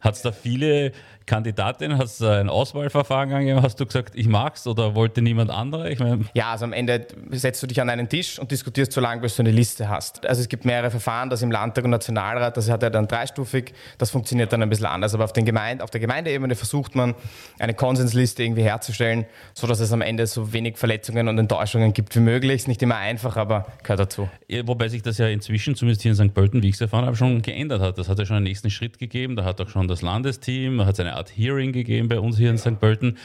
Hat 0.00 0.14
es 0.14 0.22
da 0.22 0.32
viele 0.32 0.92
Kandidatin? 1.28 1.98
Hast 1.98 2.20
du 2.20 2.26
ein 2.26 2.48
Auswahlverfahren 2.48 3.28
gegeben? 3.28 3.62
Hast 3.62 3.78
du 3.78 3.86
gesagt, 3.86 4.14
ich 4.16 4.26
mag's 4.26 4.66
oder 4.66 4.94
wollte 4.94 5.22
niemand 5.22 5.50
andere? 5.50 5.90
Ich 5.90 6.00
mein 6.00 6.28
ja, 6.34 6.50
also 6.50 6.64
am 6.64 6.72
Ende 6.72 7.06
setzt 7.30 7.62
du 7.62 7.66
dich 7.66 7.80
an 7.80 7.90
einen 7.90 8.08
Tisch 8.08 8.38
und 8.38 8.50
diskutierst 8.50 8.92
so 8.92 9.00
lange, 9.00 9.20
bis 9.20 9.36
du 9.36 9.42
eine 9.42 9.50
Liste 9.50 9.88
hast. 9.88 10.26
Also 10.26 10.40
es 10.40 10.48
gibt 10.48 10.64
mehrere 10.64 10.90
Verfahren, 10.90 11.30
das 11.30 11.42
im 11.42 11.50
Landtag 11.50 11.84
und 11.84 11.90
Nationalrat, 11.90 12.56
das 12.56 12.70
hat 12.70 12.82
er 12.82 12.90
dann 12.90 13.06
dreistufig, 13.06 13.74
das 13.98 14.10
funktioniert 14.10 14.52
dann 14.52 14.62
ein 14.62 14.70
bisschen 14.70 14.86
anders. 14.86 15.14
Aber 15.14 15.24
auf, 15.24 15.32
den 15.32 15.44
Gemeinde, 15.44 15.84
auf 15.84 15.90
der 15.90 16.00
Gemeindeebene 16.00 16.56
versucht 16.56 16.94
man, 16.94 17.14
eine 17.58 17.74
Konsensliste 17.74 18.42
irgendwie 18.42 18.62
herzustellen, 18.62 19.26
sodass 19.52 19.80
es 19.80 19.92
am 19.92 20.00
Ende 20.00 20.26
so 20.26 20.52
wenig 20.54 20.78
Verletzungen 20.78 21.28
und 21.28 21.38
Enttäuschungen 21.38 21.92
gibt 21.92 22.16
wie 22.16 22.20
möglich. 22.20 22.56
Ist 22.56 22.68
nicht 22.68 22.82
immer 22.82 22.96
einfach, 22.96 23.36
aber 23.36 23.66
gehört 23.82 24.00
dazu. 24.00 24.28
Ja, 24.48 24.66
wobei 24.66 24.88
sich 24.88 25.02
das 25.02 25.18
ja 25.18 25.28
inzwischen, 25.28 25.74
zumindest 25.74 26.02
hier 26.02 26.12
in 26.12 26.16
St. 26.16 26.34
Pölten, 26.34 26.62
wie 26.62 26.70
ich 26.70 26.76
es 26.76 26.80
erfahren 26.80 27.04
habe, 27.04 27.16
schon 27.16 27.42
geändert 27.42 27.82
hat. 27.82 27.98
Das 27.98 28.08
hat 28.08 28.18
ja 28.18 28.24
schon 28.24 28.36
einen 28.36 28.44
nächsten 28.44 28.70
Schritt 28.70 28.98
gegeben. 28.98 29.36
Da 29.36 29.44
hat 29.44 29.60
auch 29.60 29.68
schon 29.68 29.88
das 29.88 30.00
Landesteam, 30.00 30.78
da 30.78 30.86
hat 30.86 30.94
es 30.94 31.00
eine 31.00 31.17
Art 31.18 31.36
Hearing 31.36 31.72
gegeben 31.72 32.08
bei 32.08 32.18
uns 32.18 32.38
hier 32.38 32.50
in 32.50 32.58
St. 32.58 32.80
Pölten. 32.80 33.18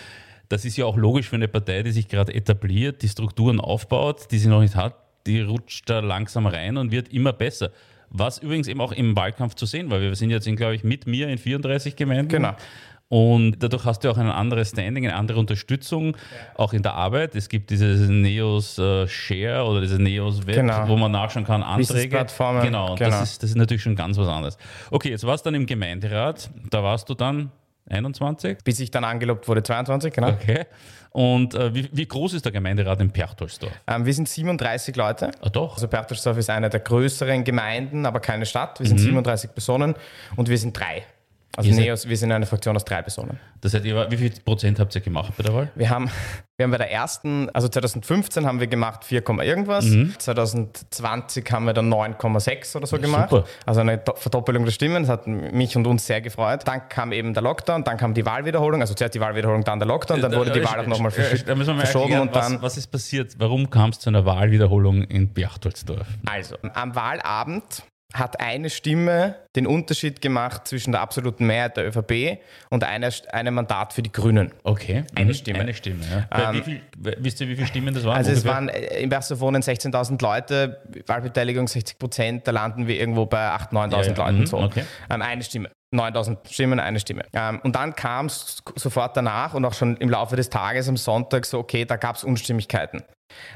Das 0.49 0.65
ist 0.65 0.77
ja 0.77 0.85
auch 0.85 0.97
logisch 0.97 1.29
für 1.29 1.35
eine 1.35 1.47
Partei, 1.47 1.83
die 1.83 1.91
sich 1.91 2.07
gerade 2.07 2.33
etabliert, 2.33 3.01
die 3.01 3.07
Strukturen 3.07 3.59
aufbaut, 3.59 4.27
die 4.31 4.37
sie 4.37 4.49
noch 4.49 4.61
nicht 4.61 4.75
hat, 4.75 4.95
die 5.25 5.41
rutscht 5.41 5.89
da 5.89 5.99
langsam 5.99 6.45
rein 6.45 6.77
und 6.77 6.91
wird 6.91 7.13
immer 7.13 7.33
besser. 7.33 7.71
Was 8.09 8.37
übrigens 8.37 8.67
eben 8.67 8.79
auch 8.81 8.91
im 8.91 9.15
Wahlkampf 9.15 9.55
zu 9.55 9.65
sehen 9.65 9.89
war. 9.89 9.99
Wir 9.99 10.13
sind 10.15 10.29
jetzt, 10.29 10.45
in, 10.45 10.55
glaube 10.55 10.75
ich, 10.75 10.83
mit 10.83 11.07
mir 11.07 11.29
in 11.29 11.39
34 11.39 11.95
Gemeinden. 11.95 12.27
Genau. 12.27 12.55
Und 13.09 13.61
dadurch 13.61 13.85
hast 13.85 14.03
du 14.03 14.09
auch 14.09 14.17
ein 14.17 14.27
anderes 14.27 14.69
Standing, 14.69 15.05
eine 15.05 15.15
andere 15.15 15.39
Unterstützung, 15.39 16.15
ja. 16.15 16.19
auch 16.55 16.73
in 16.73 16.81
der 16.81 16.95
Arbeit. 16.95 17.35
Es 17.35 17.47
gibt 17.47 17.69
dieses 17.69 18.09
Neos 18.09 18.79
äh, 18.79 19.07
Share 19.07 19.65
oder 19.65 19.81
dieses 19.81 19.99
Neos 19.99 20.47
Web, 20.47 20.55
genau. 20.55 20.87
wo 20.87 20.95
man 20.97 21.11
nachschauen 21.11 21.45
kann, 21.45 21.61
Anträge. 21.61 22.09
Plattformen. 22.09 22.63
Genau, 22.63 22.95
genau. 22.95 23.09
Das, 23.11 23.21
ist, 23.21 23.43
das 23.43 23.51
ist 23.51 23.55
natürlich 23.55 23.83
schon 23.83 23.95
ganz 23.95 24.17
was 24.17 24.27
anderes. 24.27 24.57
Okay, 24.89 25.09
jetzt 25.09 25.27
warst 25.27 25.45
du 25.45 25.49
dann 25.51 25.61
im 25.61 25.67
Gemeinderat. 25.67 26.49
Da 26.71 26.81
warst 26.81 27.07
du 27.07 27.13
dann 27.13 27.51
21? 27.89 28.59
Bis 28.63 28.79
ich 28.79 28.91
dann 28.91 29.03
angelobt 29.03 29.47
wurde, 29.47 29.63
22, 29.63 30.13
genau. 30.13 30.29
Okay. 30.29 30.65
Und 31.11 31.53
äh, 31.53 31.73
wie, 31.75 31.89
wie, 31.91 32.07
groß 32.07 32.33
ist 32.33 32.45
der 32.45 32.51
Gemeinderat 32.51 32.99
in 32.99 33.11
Perchtoldsdorf? 33.11 33.71
Ähm, 33.87 34.05
wir 34.05 34.13
sind 34.13 34.27
37 34.27 34.95
Leute. 34.95 35.31
Ah, 35.41 35.49
doch. 35.49 35.75
Also 35.75 35.87
Perchtoldsdorf 35.87 36.37
ist 36.37 36.49
eine 36.49 36.69
der 36.69 36.79
größeren 36.79 37.43
Gemeinden, 37.43 38.05
aber 38.05 38.19
keine 38.19 38.45
Stadt. 38.45 38.79
Wir 38.79 38.87
sind 38.87 38.99
mhm. 38.99 39.05
37 39.05 39.53
Personen 39.53 39.95
und 40.35 40.49
wir 40.49 40.57
sind 40.57 40.77
drei. 40.77 41.03
Also 41.55 41.69
Neos, 41.69 42.09
wir 42.09 42.17
sind 42.17 42.31
eine 42.31 42.47
Fraktion 42.47 42.75
aus 42.75 42.83
drei 42.83 43.01
Personen. 43.03 43.39
Das 43.61 43.75
heißt, 43.75 43.83
wie 43.83 44.17
viel 44.17 44.31
Prozent 44.43 44.79
habt 44.79 44.95
ihr 44.95 45.01
gemacht 45.01 45.33
bei 45.37 45.43
der 45.43 45.53
Wahl? 45.53 45.71
Wir 45.75 45.89
haben, 45.89 46.09
wir 46.57 46.63
haben 46.63 46.71
bei 46.71 46.79
der 46.79 46.91
ersten, 46.91 47.47
also 47.51 47.67
2015 47.67 48.47
haben 48.47 48.59
wir 48.59 48.65
gemacht 48.65 49.05
4, 49.05 49.23
irgendwas. 49.41 49.85
Mhm. 49.85 50.15
2020 50.17 51.51
haben 51.51 51.65
wir 51.65 51.73
dann 51.73 51.93
9,6 51.93 52.75
oder 52.77 52.87
so 52.87 52.97
gemacht. 52.97 53.29
Super. 53.29 53.45
Also 53.67 53.81
eine 53.81 54.01
Verdoppelung 54.15 54.65
der 54.65 54.71
Stimmen. 54.71 55.03
Das 55.03 55.09
hat 55.09 55.27
mich 55.27 55.77
und 55.77 55.85
uns 55.85 56.07
sehr 56.07 56.21
gefreut. 56.21 56.61
Dann 56.65 56.89
kam 56.89 57.11
eben 57.11 57.35
der 57.35 57.43
Lockdown, 57.43 57.83
dann 57.83 57.97
kam 57.97 58.15
die 58.15 58.25
Wahlwiederholung. 58.25 58.81
Also 58.81 58.95
zuerst 58.95 59.13
die 59.13 59.19
Wahlwiederholung, 59.19 59.63
dann 59.63 59.77
der 59.77 59.87
Lockdown, 59.87 60.21
dann 60.21 60.33
wurde 60.33 60.51
die 60.51 60.63
Wahl 60.63 60.79
auch 60.79 60.87
nochmal 60.87 61.11
verschoben. 61.11 61.43
Da 61.45 61.53
müssen 61.53 61.75
wir 61.75 61.81
verschoben. 61.81 62.11
Erklären, 62.11 62.27
und 62.29 62.35
dann, 62.35 62.53
was, 62.55 62.61
was 62.63 62.77
ist 62.77 62.87
passiert? 62.87 63.35
Warum 63.37 63.69
kam 63.69 63.91
es 63.91 63.99
zu 63.99 64.09
einer 64.09 64.25
Wahlwiederholung 64.25 65.03
in 65.03 65.29
Berchtoldsdorf? 65.29 66.07
Also, 66.25 66.57
am 66.73 66.95
Wahlabend 66.95 67.83
hat 68.13 68.39
eine 68.39 68.69
Stimme 68.69 69.35
den 69.55 69.67
Unterschied 69.67 70.21
gemacht 70.21 70.67
zwischen 70.67 70.91
der 70.91 71.01
absoluten 71.01 71.45
Mehrheit 71.45 71.77
der 71.77 71.87
ÖVP 71.87 72.39
und 72.69 72.83
einer, 72.83 73.09
einem 73.31 73.55
Mandat 73.55 73.93
für 73.93 74.03
die 74.03 74.11
Grünen. 74.11 74.51
Okay. 74.63 75.03
Eine 75.15 75.31
mhm. 75.31 75.33
Stimme. 75.33 75.59
Eine 75.59 75.73
Stimme, 75.73 76.03
ja. 76.31 76.49
Ähm, 76.49 76.55
wie 76.55 76.61
viel, 76.61 76.81
wisst 76.97 77.41
ihr, 77.41 77.47
wie 77.47 77.55
viele 77.55 77.67
Stimmen 77.67 77.93
das 77.93 78.03
waren? 78.03 78.17
Also 78.17 78.31
ungefähr? 78.31 78.51
es 78.51 78.55
waren 78.55 78.69
äh, 78.69 79.01
im 79.01 79.11
wohnen 79.11 79.61
16.000 79.61 80.21
Leute, 80.21 80.81
Wahlbeteiligung 81.07 81.67
60 81.67 81.97
Prozent, 81.97 82.47
da 82.47 82.51
landen 82.51 82.87
wir 82.87 82.99
irgendwo 82.99 83.25
bei 83.25 83.49
8.000, 83.49 83.71
9.000 83.71 83.91
ja, 83.91 84.01
ja. 84.01 84.13
Leuten. 84.13 84.39
Mhm. 84.39 84.45
So. 84.45 84.57
Okay. 84.59 84.83
Ähm, 85.09 85.21
eine 85.21 85.43
Stimme. 85.43 85.69
9000 85.91 86.39
Stimmen, 86.49 86.79
eine 86.79 86.99
Stimme. 86.99 87.23
Ähm, 87.33 87.59
und 87.63 87.75
dann 87.75 87.95
kam 87.95 88.25
es 88.25 88.63
sofort 88.75 89.15
danach 89.15 89.53
und 89.53 89.63
auch 89.63 89.73
schon 89.73 89.97
im 89.97 90.09
Laufe 90.09 90.35
des 90.35 90.49
Tages 90.49 90.89
am 90.89 90.97
Sonntag 90.97 91.45
so, 91.45 91.59
okay, 91.59 91.85
da 91.85 91.95
gab 91.95 92.15
es 92.15 92.23
Unstimmigkeiten. 92.23 93.03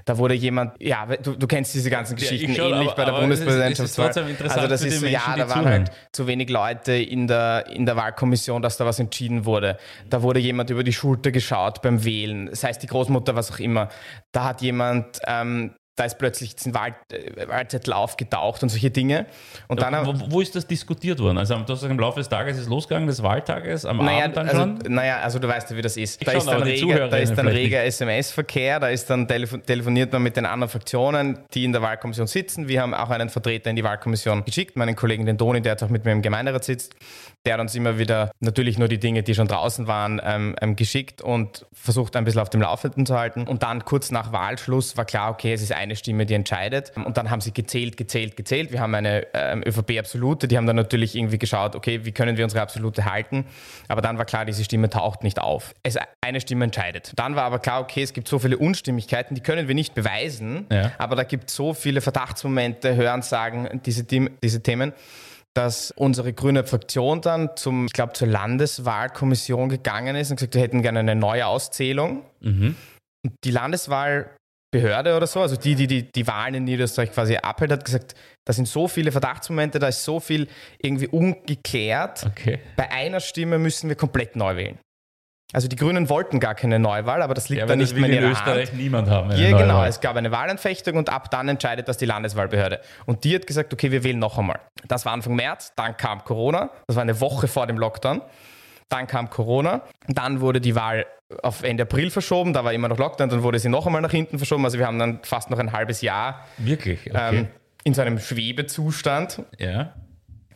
Da 0.05 0.17
wurde 0.17 0.33
jemand, 0.33 0.73
ja, 0.79 1.05
du, 1.05 1.35
du 1.35 1.47
kennst 1.47 1.73
diese 1.73 1.89
ganzen 1.89 2.15
Geschichten 2.15 2.51
ja, 2.51 2.55
schon, 2.55 2.73
ähnlich 2.73 2.89
aber, 2.89 2.95
bei 2.95 3.05
der 3.05 3.19
Bundespräsidentschaftswahl. 3.19 4.07
Also 4.49 4.67
das 4.67 4.83
ist 4.83 4.99
so, 4.99 5.05
ja, 5.05 5.35
da 5.35 5.49
waren 5.49 5.65
halt 5.65 5.91
zu 6.11 6.27
wenig 6.27 6.49
Leute 6.49 6.93
in 6.93 7.27
der, 7.27 7.67
in 7.67 7.85
der 7.85 7.95
Wahlkommission, 7.95 8.61
dass 8.61 8.77
da 8.77 8.85
was 8.85 8.99
entschieden 8.99 9.45
wurde. 9.45 9.77
Da 10.09 10.21
wurde 10.21 10.39
jemand 10.39 10.69
über 10.69 10.83
die 10.83 10.93
Schulter 10.93 11.31
geschaut 11.31 11.81
beim 11.81 12.03
Wählen, 12.03 12.53
sei 12.53 12.69
es 12.69 12.79
die 12.79 12.87
Großmutter, 12.87 13.35
was 13.35 13.51
auch 13.51 13.59
immer. 13.59 13.89
Da 14.31 14.45
hat 14.45 14.61
jemand 14.61 15.19
ähm, 15.25 15.71
da 15.97 16.05
ist 16.05 16.19
plötzlich 16.19 16.55
Wahl, 16.67 16.95
äh, 17.11 17.47
Wahlzettel 17.47 17.91
aufgetaucht 17.91 18.61
und 18.61 18.69
solche 18.69 18.91
Dinge. 18.91 19.25
Und 19.67 19.81
dann, 19.81 20.05
wo, 20.05 20.31
wo, 20.31 20.41
ist 20.41 20.55
das 20.55 20.67
diskutiert 20.67 21.19
worden? 21.19 21.39
Also 21.39 21.57
hast 21.67 21.83
im 21.83 21.99
Laufe 21.99 22.19
des 22.19 22.29
Tages 22.29 22.55
ist 22.55 22.63
es 22.63 22.69
losgegangen, 22.69 23.07
des 23.07 23.23
Wahltages, 23.23 23.83
am 23.83 23.97
naja, 23.97 24.25
Abend 24.25 24.37
dann 24.37 24.47
also, 24.47 24.61
schon? 24.61 24.77
Naja, 24.93 25.19
also 25.21 25.39
du 25.39 25.47
weißt 25.47 25.71
ja, 25.71 25.75
wie 25.75 25.81
das 25.81 25.97
ist. 25.97 26.25
Da 26.25 26.39
schon, 26.39 26.41
ist 26.41 26.83
reger, 26.83 27.07
da 27.07 27.17
ist 27.17 27.35
dann 27.35 27.47
reger 27.47 27.83
SMS-Verkehr, 27.83 28.79
da 28.79 28.89
ist 28.89 29.09
dann 29.09 29.27
telefon 29.27 29.63
telefoniert 29.65 30.13
man 30.13 30.21
mit 30.21 30.37
den 30.37 30.45
anderen 30.45 30.69
Fraktionen, 30.69 31.39
die 31.55 31.65
in 31.65 31.71
der 31.71 31.81
Wahlkommission 31.81 32.27
sitzen. 32.27 32.67
Wir 32.67 32.83
haben 32.83 32.93
auch 32.93 33.09
einen 33.09 33.29
Vertreter 33.29 33.71
in 33.71 33.75
die 33.75 33.83
Wahlkommission 33.83 34.45
geschickt, 34.45 34.75
meinen 34.75 34.95
Kollegen 34.95 35.25
den 35.25 35.39
Toni, 35.39 35.61
der 35.61 35.73
jetzt 35.73 35.83
auch 35.83 35.89
mit 35.89 36.05
mir 36.05 36.11
im 36.11 36.21
Gemeinderat 36.21 36.63
sitzt. 36.63 36.95
Der 37.47 37.53
hat 37.53 37.61
uns 37.61 37.73
immer 37.75 37.97
wieder 37.97 38.31
natürlich 38.41 38.77
nur 38.77 38.89
die 38.89 38.97
Dinge, 38.99 39.23
die 39.23 39.33
schon 39.33 39.47
draußen 39.47 39.87
waren, 39.87 40.19
ähm, 40.21 40.53
ähm, 40.61 40.75
geschickt 40.75 41.21
und 41.21 41.65
versucht 41.71 42.17
ein 42.17 42.25
bisschen 42.25 42.41
auf 42.41 42.49
dem 42.49 42.59
Laufenden 42.59 43.05
zu 43.05 43.17
halten. 43.17 43.47
Und 43.47 43.63
dann 43.63 43.85
kurz 43.85 44.11
nach 44.11 44.33
Wahlschluss 44.33 44.97
war 44.97 45.05
klar, 45.05 45.31
okay, 45.31 45.53
es 45.53 45.61
ist 45.61 45.71
eine 45.71 45.95
Stimme, 45.95 46.25
die 46.25 46.33
entscheidet. 46.33 46.91
Und 46.97 47.15
dann 47.15 47.29
haben 47.31 47.39
sie 47.39 47.53
gezählt, 47.53 47.95
gezählt, 47.95 48.35
gezählt. 48.35 48.73
Wir 48.73 48.81
haben 48.81 48.93
eine 48.93 49.27
ähm, 49.33 49.63
ÖVP-Absolute, 49.65 50.49
die 50.49 50.57
haben 50.57 50.67
dann 50.67 50.75
natürlich 50.75 51.15
irgendwie 51.15 51.37
geschaut, 51.37 51.77
okay, 51.77 52.03
wie 52.03 52.11
können 52.11 52.35
wir 52.35 52.43
unsere 52.43 52.61
Absolute 52.61 53.05
halten. 53.05 53.45
Aber 53.87 54.01
dann 54.01 54.17
war 54.17 54.25
klar, 54.25 54.43
diese 54.43 54.65
Stimme 54.65 54.89
taucht 54.89 55.23
nicht 55.23 55.39
auf. 55.39 55.73
Es 55.83 55.97
eine 56.19 56.41
Stimme 56.41 56.65
entscheidet. 56.65 57.13
Dann 57.15 57.37
war 57.37 57.43
aber 57.45 57.59
klar, 57.59 57.79
okay, 57.79 58.01
es 58.03 58.11
gibt 58.11 58.27
so 58.27 58.39
viele 58.39 58.57
Unstimmigkeiten, 58.57 59.35
die 59.35 59.41
können 59.41 59.69
wir 59.69 59.75
nicht 59.75 59.95
beweisen, 59.95 60.65
Ja. 60.69 60.91
aber 60.97 61.15
da 61.15 61.23
gibt 61.23 61.49
es 61.49 61.55
so 61.55 61.73
viele 61.73 62.01
Verdachtsmomente, 62.01 62.93
Hörensagen, 62.97 63.79
diese, 63.85 64.03
diese 64.03 64.61
Themen 64.61 64.91
dass 65.57 65.91
unsere 65.91 66.33
grüne 66.33 66.63
Fraktion 66.63 67.21
dann 67.21 67.49
zum, 67.55 67.87
ich 67.87 67.93
glaube, 67.93 68.13
zur 68.13 68.27
Landeswahlkommission 68.27 69.69
gegangen 69.69 70.15
ist 70.15 70.29
und 70.29 70.37
gesagt, 70.37 70.53
wir 70.53 70.61
hätten 70.61 70.83
gerne 70.83 70.99
eine 70.99 71.15
neue 71.15 71.47
Auszählung. 71.47 72.23
Mhm. 72.41 72.75
Und 73.25 73.33
die 73.43 73.49
Landeswahlbehörde 73.49 75.17
oder 75.17 75.25
so, 75.25 75.41
also 75.41 75.55
die, 75.55 75.73
die 75.73 75.87
die, 75.87 76.11
die 76.11 76.27
Wahlen 76.27 76.53
in 76.53 76.63
Niederösterreich 76.65 77.11
quasi 77.11 77.37
abhält, 77.37 77.71
hat 77.71 77.83
gesagt, 77.83 78.13
da 78.45 78.53
sind 78.53 78.67
so 78.67 78.87
viele 78.87 79.11
Verdachtsmomente, 79.11 79.79
da 79.79 79.87
ist 79.87 80.03
so 80.03 80.19
viel 80.19 80.47
irgendwie 80.79 81.07
ungeklärt. 81.07 82.25
Okay. 82.27 82.59
Bei 82.75 82.91
einer 82.91 83.19
Stimme 83.19 83.57
müssen 83.57 83.89
wir 83.89 83.95
komplett 83.95 84.35
neu 84.35 84.55
wählen. 84.55 84.77
Also 85.53 85.69
die 85.69 85.77
Grünen 85.77 86.09
wollten 86.09 86.41
gar 86.41 86.55
keine 86.55 86.77
Neuwahl, 86.77 87.21
aber 87.21 87.33
das 87.33 87.47
liegt 87.47 87.61
Ja, 87.61 87.65
dann 87.65 87.79
nicht 87.79 87.95
mehr 87.95 88.09
in 88.09 88.15
ihrer 88.21 88.31
Österreich 88.31 88.69
Hand. 88.69 88.77
niemand 88.77 89.09
haben. 89.09 89.31
Ja, 89.31 89.57
genau. 89.57 89.77
Wahl. 89.77 89.87
Es 89.87 90.01
gab 90.01 90.17
eine 90.17 90.31
Wahlentfechtung 90.31 90.97
und 90.97 91.09
ab 91.09 91.31
dann 91.31 91.47
entscheidet 91.47 91.87
das 91.87 91.97
die 91.97 92.05
Landeswahlbehörde. 92.05 92.81
Und 93.05 93.23
die 93.23 93.33
hat 93.35 93.47
gesagt, 93.47 93.73
okay, 93.73 93.91
wir 93.91 94.03
wählen 94.03 94.19
noch 94.19 94.37
einmal. 94.37 94.59
Das 94.89 95.05
war 95.05 95.13
Anfang 95.13 95.35
März, 95.35 95.71
dann 95.77 95.95
kam 95.95 96.23
Corona, 96.25 96.69
das 96.87 96.97
war 96.97 97.03
eine 97.03 97.21
Woche 97.21 97.47
vor 97.47 97.65
dem 97.65 97.77
Lockdown. 97.77 98.21
Dann 98.89 99.07
kam 99.07 99.29
Corona, 99.29 99.81
dann 100.07 100.41
wurde 100.41 100.59
die 100.61 100.75
Wahl 100.75 101.05
auf 101.43 101.63
Ende 101.63 101.83
April 101.83 102.09
verschoben, 102.09 102.53
da 102.53 102.63
war 102.63 102.73
immer 102.73 102.87
noch 102.89 102.97
Lockdown, 102.97 103.29
dann 103.29 103.43
wurde 103.43 103.59
sie 103.59 103.69
noch 103.69 103.85
einmal 103.85 104.01
nach 104.01 104.11
hinten 104.11 104.37
verschoben. 104.37 104.63
Also 104.65 104.77
wir 104.79 104.87
haben 104.87 104.99
dann 104.99 105.19
fast 105.23 105.49
noch 105.49 105.59
ein 105.59 105.71
halbes 105.73 106.01
Jahr 106.01 106.45
Wirklich? 106.57 107.09
Okay. 107.09 107.37
ähm, 107.37 107.47
in 107.83 107.93
so 107.93 108.01
einem 108.01 108.19
Schwebezustand 108.19 109.43
ja. 109.57 109.93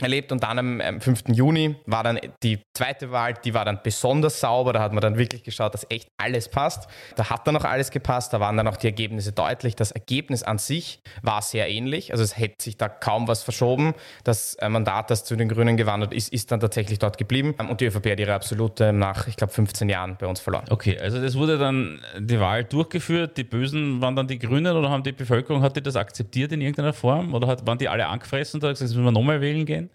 Erlebt 0.01 0.31
und 0.31 0.43
dann 0.43 0.59
am 0.59 0.81
ähm, 0.81 1.01
5. 1.01 1.23
Juni 1.33 1.75
war 1.85 2.03
dann 2.03 2.19
die 2.43 2.59
zweite 2.73 3.11
Wahl, 3.11 3.33
die 3.33 3.53
war 3.53 3.65
dann 3.65 3.79
besonders 3.83 4.39
sauber, 4.39 4.73
da 4.73 4.81
hat 4.81 4.93
man 4.93 5.01
dann 5.01 5.17
wirklich 5.17 5.43
geschaut, 5.43 5.73
dass 5.73 5.85
echt 5.89 6.07
alles 6.17 6.49
passt. 6.49 6.87
Da 7.15 7.29
hat 7.29 7.47
dann 7.47 7.55
auch 7.57 7.63
alles 7.63 7.91
gepasst, 7.91 8.33
da 8.33 8.39
waren 8.39 8.57
dann 8.57 8.67
auch 8.67 8.77
die 8.77 8.87
Ergebnisse 8.87 9.31
deutlich. 9.31 9.75
Das 9.75 9.91
Ergebnis 9.91 10.43
an 10.43 10.57
sich 10.57 11.01
war 11.21 11.41
sehr 11.41 11.69
ähnlich, 11.69 12.11
also 12.11 12.23
es 12.23 12.37
hätte 12.37 12.63
sich 12.63 12.77
da 12.77 12.89
kaum 12.89 13.27
was 13.27 13.43
verschoben. 13.43 13.93
Das 14.23 14.55
äh, 14.55 14.69
Mandat, 14.69 15.09
das 15.09 15.23
zu 15.23 15.35
den 15.35 15.49
Grünen 15.49 15.77
gewandert 15.77 16.13
ist, 16.13 16.33
ist 16.33 16.51
dann 16.51 16.59
tatsächlich 16.59 16.99
dort 16.99 17.17
geblieben 17.17 17.53
und 17.69 17.81
die 17.81 17.85
ÖVP 17.85 18.11
hat 18.11 18.19
ihre 18.19 18.33
absolute 18.33 18.91
nach, 18.93 19.27
ich 19.27 19.35
glaube, 19.35 19.53
15 19.53 19.89
Jahren 19.89 20.17
bei 20.19 20.27
uns 20.27 20.39
verloren. 20.39 20.65
Okay, 20.69 20.97
also 20.99 21.21
das 21.21 21.37
wurde 21.37 21.57
dann 21.57 22.01
die 22.17 22.39
Wahl 22.39 22.63
durchgeführt. 22.63 23.37
Die 23.37 23.43
Bösen 23.43 24.01
waren 24.01 24.15
dann 24.15 24.27
die 24.27 24.39
Grünen 24.39 24.75
oder 24.75 24.89
haben 24.89 25.03
die 25.03 25.11
Bevölkerung, 25.11 25.61
hat 25.61 25.75
die 25.75 25.83
das 25.83 25.95
akzeptiert 25.95 26.51
in 26.51 26.61
irgendeiner 26.61 26.93
Form? 26.93 27.33
Oder 27.33 27.47
hat, 27.47 27.67
waren 27.67 27.77
die 27.77 27.87
alle 27.87 28.07
angefressen 28.07 28.59
und 28.59 28.63
hat 28.63 28.71
gesagt, 28.71 28.89
jetzt 28.89 28.97
müssen 28.97 29.05
wir 29.05 29.11
nochmal 29.11 29.41
wählen 29.41 29.65
gehen? 29.65 29.89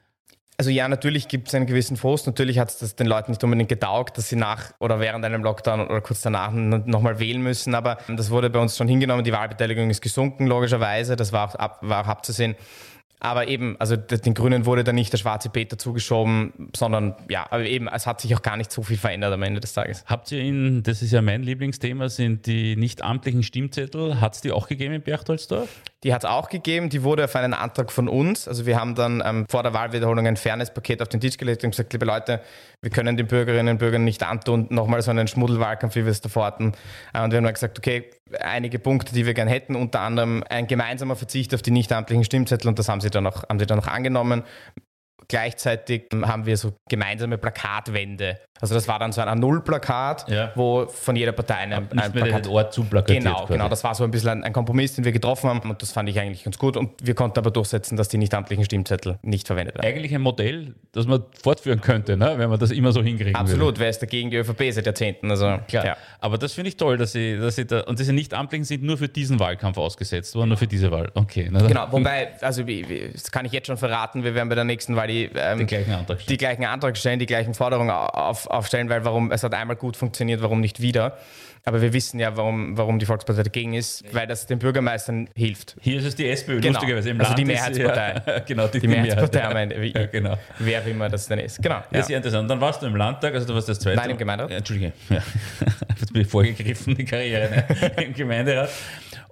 Also 0.59 0.71
ja, 0.71 0.89
natürlich 0.89 1.29
gibt 1.29 1.49
es 1.49 1.55
einen 1.55 1.67
gewissen 1.67 1.99
Frust. 1.99 2.27
Natürlich 2.27 2.59
hat 2.59 2.71
es 2.71 2.97
den 2.97 3.07
Leuten 3.07 3.33
nicht 3.33 3.45
unbedingt 3.45 3.69
getaugt, 3.69 4.17
dass 4.17 4.31
sie 4.31 4.37
nach 4.37 4.73
oder 4.81 5.01
während 5.01 5.23
einem 5.25 5.43
Lockdown 5.45 5.87
oder 5.87 6.01
kurz 6.01 6.23
danach 6.23 6.51
nochmal 6.53 7.19
wählen 7.19 7.43
müssen. 7.43 7.75
Aber 7.75 7.99
das 8.09 8.31
wurde 8.31 8.49
bei 8.49 8.59
uns 8.59 8.77
schon 8.77 8.89
hingenommen. 8.89 9.23
Die 9.23 9.33
Wahlbeteiligung 9.33 9.91
ist 9.91 10.01
gesunken, 10.01 10.47
logischerweise. 10.47 11.15
Das 11.15 11.33
war 11.33 11.51
auch, 11.51 11.55
ab, 11.57 11.79
war 11.83 12.05
auch 12.05 12.09
abzusehen. 12.09 12.57
Aber 13.19 13.49
eben, 13.49 13.77
also 13.79 13.97
den 13.97 14.35
Grünen 14.35 14.67
wurde 14.67 14.85
da 14.85 14.93
nicht 14.93 15.13
der 15.13 15.19
schwarze 15.19 15.49
Peter 15.49 15.79
zugeschoben, 15.79 16.71
sondern 16.77 17.15
ja, 17.31 17.47
aber 17.51 17.65
eben, 17.65 17.89
es 17.89 18.07
hat 18.07 18.21
sich 18.21 18.35
auch 18.35 18.43
gar 18.43 18.59
nicht 18.59 18.71
so 18.71 18.83
viel 18.83 18.99
verändert 18.99 19.33
am 19.33 19.43
Ende 19.43 19.61
des 19.61 19.73
Tages. 19.73 20.05
Habt 20.07 20.31
ihr 20.33 20.41
in, 20.41 20.83
das 20.83 21.01
ist 21.01 21.13
ja 21.13 21.23
mein 21.23 21.43
Lieblingsthema, 21.43 22.11
sind 22.11 22.47
die 22.47 22.77
nicht 22.77 23.03
amtlichen 23.03 23.43
Stimmzettel. 23.43 24.21
Hat 24.21 24.35
es 24.35 24.43
die 24.43 24.53
auch 24.53 24.69
gegeben 24.69 24.95
in 24.95 25.03
Berchtoldsdorf? 25.03 25.69
Die 26.03 26.13
hat 26.13 26.25
es 26.25 26.31
auch 26.31 26.51
gegeben, 26.51 26.91
die 26.91 27.03
wurde 27.03 27.25
auf 27.25 27.35
einen 27.35 27.55
Antrag 27.55 27.91
von 27.91 28.07
uns. 28.09 28.47
Also 28.47 28.67
wir 28.67 28.79
haben 28.79 28.95
dann 28.95 29.23
ähm, 29.25 29.47
vor 29.49 29.63
der 29.63 29.73
Wahlwiederholung 29.73 30.27
ein 30.27 30.37
Fairness-Paket 30.37 31.01
auf 31.03 31.09
den 31.09 31.21
Tisch 31.21 31.39
gelegt 31.39 31.65
und 31.65 31.71
gesagt, 31.71 31.93
liebe 31.95 32.05
Leute, 32.05 32.43
wir 32.83 32.91
können 32.91 33.17
den 33.17 33.27
Bürgerinnen 33.27 33.73
und 33.75 33.79
Bürgern 33.79 34.05
nicht 34.05 34.23
antun, 34.23 34.67
nochmal 34.69 35.01
so 35.03 35.11
einen 35.11 35.27
Schmuddelwahlkampf, 35.27 35.97
wie 35.97 36.05
wir 36.05 36.13
es 36.13 36.21
davor 36.21 36.45
hatten. 36.45 36.75
Äh, 37.15 37.23
Und 37.23 37.33
wir 37.33 37.39
haben 37.39 37.45
dann 37.45 37.55
gesagt, 37.55 37.79
okay, 37.79 38.05
einige 38.41 38.79
Punkte, 38.79 39.15
die 39.15 39.25
wir 39.25 39.35
gern 39.35 39.49
hätten, 39.49 39.75
unter 39.75 40.01
anderem 40.01 40.45
ein 40.49 40.67
gemeinsamer 40.67 41.17
Verzicht 41.17 41.55
auf 41.55 41.63
die 41.63 41.71
nicht 41.71 41.93
amtlichen 41.93 42.25
Stimmzettel 42.25 42.69
und 42.69 42.79
das 42.79 42.89
haben 42.89 43.01
sie 43.01 43.06
dann 43.11 43.27
auch, 43.27 43.49
haben 43.49 43.59
sie 43.59 43.67
dann 43.67 43.79
auch 43.79 43.87
angenommen. 43.87 44.43
Gleichzeitig 45.29 46.05
haben 46.23 46.47
wir 46.47 46.57
so 46.57 46.73
gemeinsame 46.89 47.39
Plakatwände. 47.39 48.39
Also 48.59 48.75
das 48.75 48.89
war 48.89 48.99
dann 48.99 49.13
so 49.13 49.21
ein 49.21 49.29
A0-Plakat, 49.29 50.31
Ja. 50.31 50.51
wo 50.55 50.87
von 50.87 51.15
jeder 51.15 51.33
Partei 51.33 51.57
ein, 51.57 51.73
ein 51.75 52.13
Plakat 52.13 52.47
den 52.47 52.53
Ort 52.53 52.73
zuplakatiert. 52.73 53.23
Genau, 53.25 53.41
quasi. 53.41 53.53
genau. 53.53 53.69
Das 53.69 53.85
war 53.85 53.95
so 53.95 54.05
ein 54.05 54.11
bisschen 54.11 54.31
ein, 54.31 54.45
ein 54.45 54.53
Kompromiss, 54.55 54.95
den 54.95 55.05
wir 55.05 55.13
getroffen 55.13 55.51
haben 55.51 55.61
und 55.71 55.83
das 55.83 55.93
fand 55.93 56.09
ich 56.09 56.19
eigentlich 56.19 56.45
ganz 56.45 56.57
gut. 56.57 56.77
Und 56.79 56.93
wir 57.07 57.15
konnten 57.15 57.39
aber 57.39 57.51
durchsetzen, 57.51 57.97
dass 57.99 58.09
die 58.09 58.17
nicht 58.17 58.33
amtlichen 58.33 58.65
Stimmzettel 58.65 59.19
nicht 59.23 59.47
verwendet 59.47 59.75
werden. 59.77 59.87
Eigentlich 59.87 60.15
ein 60.15 60.23
Modell, 60.23 60.75
das 60.93 61.07
man 61.07 61.25
fortführen 61.43 61.83
könnte, 61.83 62.17
ne? 62.17 62.35
wenn 62.39 62.49
man 62.49 62.59
das 62.59 62.71
immer 62.71 62.93
so 62.93 63.03
hinkriegen 63.03 63.35
würde. 63.35 63.41
Absolut, 63.41 63.79
wer 63.79 63.91
ist 63.91 64.01
dagegen 64.01 64.31
die 64.31 64.37
ÖVP 64.39 64.73
seit 64.73 64.87
Jahrzehnten? 64.87 65.31
Also, 65.31 65.59
Klar. 65.69 65.85
Ja. 65.85 65.97
Aber 66.21 66.39
das 66.39 66.55
finde 66.55 66.69
ich 66.71 66.77
toll, 66.79 66.97
dass 66.97 67.13
sie, 67.13 67.37
dass 67.39 67.57
sie 67.57 67.67
da, 67.67 67.81
und 67.81 67.99
diese 67.99 68.15
Nicht-Amtlichen 68.15 68.65
sind 68.65 68.83
nur 68.83 68.97
für 68.97 69.09
diesen 69.09 69.39
Wahlkampf 69.39 69.77
ausgesetzt 69.77 70.35
worden, 70.35 70.49
nur 70.49 70.59
für 70.59 70.67
diese 70.67 70.91
Wahl. 70.91 71.11
Okay. 71.15 71.51
Dann- 71.53 71.67
Genau, 71.69 71.89
wobei, 71.91 72.31
also 72.41 72.63
das 73.13 73.31
kann 73.31 73.45
ich 73.45 73.53
jetzt 73.53 73.67
schon 73.67 73.77
verraten, 73.77 74.25
wir 74.25 74.35
werden 74.35 74.49
bei 74.49 74.55
der 74.55 74.65
nächsten 74.65 74.97
Wahl 74.97 75.09
die, 75.09 75.16
ähm, 75.25 75.59
Den 75.59 75.67
gleichen 75.67 75.93
Antrag 75.93 76.21
stellen. 76.21 76.29
die 76.29 76.37
gleichen 76.37 76.65
Anträge 76.65 76.97
stellen, 76.97 77.19
die 77.19 77.27
gleichen 77.27 77.55
Forderungen 77.55 77.91
auf, 77.91 78.47
aufstellen, 78.47 78.89
weil 78.89 79.05
warum, 79.05 79.33
es 79.33 79.43
hat 79.43 79.55
einmal 79.55 79.77
gut 79.77 79.97
funktioniert, 79.97 80.43
warum 80.43 80.61
nicht 80.61 80.81
wieder? 80.81 81.17
Aber 81.69 81.83
wir 81.83 81.93
wissen 81.93 82.21
ja, 82.21 82.37
warum, 82.37 82.79
warum 82.79 83.01
die 83.01 83.07
Volkspartei 83.07 83.43
dagegen 83.43 83.75
ist, 83.75 84.05
weil 84.15 84.29
das 84.29 84.47
den 84.47 84.61
Bürgermeistern 84.61 85.29
hilft. 85.35 85.75
Hier 85.81 85.99
ist 85.99 86.05
es 86.05 86.15
die 86.15 86.29
SPÖ, 86.29 86.61
Genau. 86.61 86.75
lustigerweise. 86.75 87.11
Im 87.11 87.21
Also 87.21 87.35
die 87.35 87.43
Land 87.43 87.71
ist- 87.77 87.79
Mehrheitspartei. 87.83 88.23
Ja, 88.35 88.39
genau, 88.39 88.67
die, 88.69 88.79
Die 88.79 88.87
Mehrheitspartei 88.87 89.39
Mehrheit, 89.39 89.51
am 89.51 89.57
Ende, 89.57 89.83
wie- 89.83 89.93
Ja, 89.93 90.07
genau. 90.07 90.39
Wer 90.61 90.81
auch 90.83 90.87
immer 90.87 91.09
das 91.09 91.27
denn 91.27 91.41
ist. 91.41 91.61
Genau. 91.61 91.75
Ja. 91.77 91.85
Ja. 91.99 92.03
Sehr 92.05 92.17
interessant. 92.19 92.49
Dann 92.49 92.61
warst 92.61 92.83
du 92.83 92.87
im 92.87 92.95
Landtag, 92.95 93.35
also 93.35 93.49
du 93.49 93.55
warst 93.55 93.69
das 93.69 93.81
zweite. 93.81 93.97
Nein, 93.97 94.11
im 94.11 94.17
Gemeinderat. 94.19 94.53
Ja, 94.53 94.59
Entschuldige. 94.59 94.93
Ja. 95.11 95.17
Jetzt 95.99 96.13
bin 96.13 96.23
ich 96.23 96.29
vorgegriffen, 96.29 96.95
die 96.95 97.05
Karriere 97.05 97.51
ne? 97.51 98.05
im 98.05 98.15
Gemeinderat. 98.15 98.69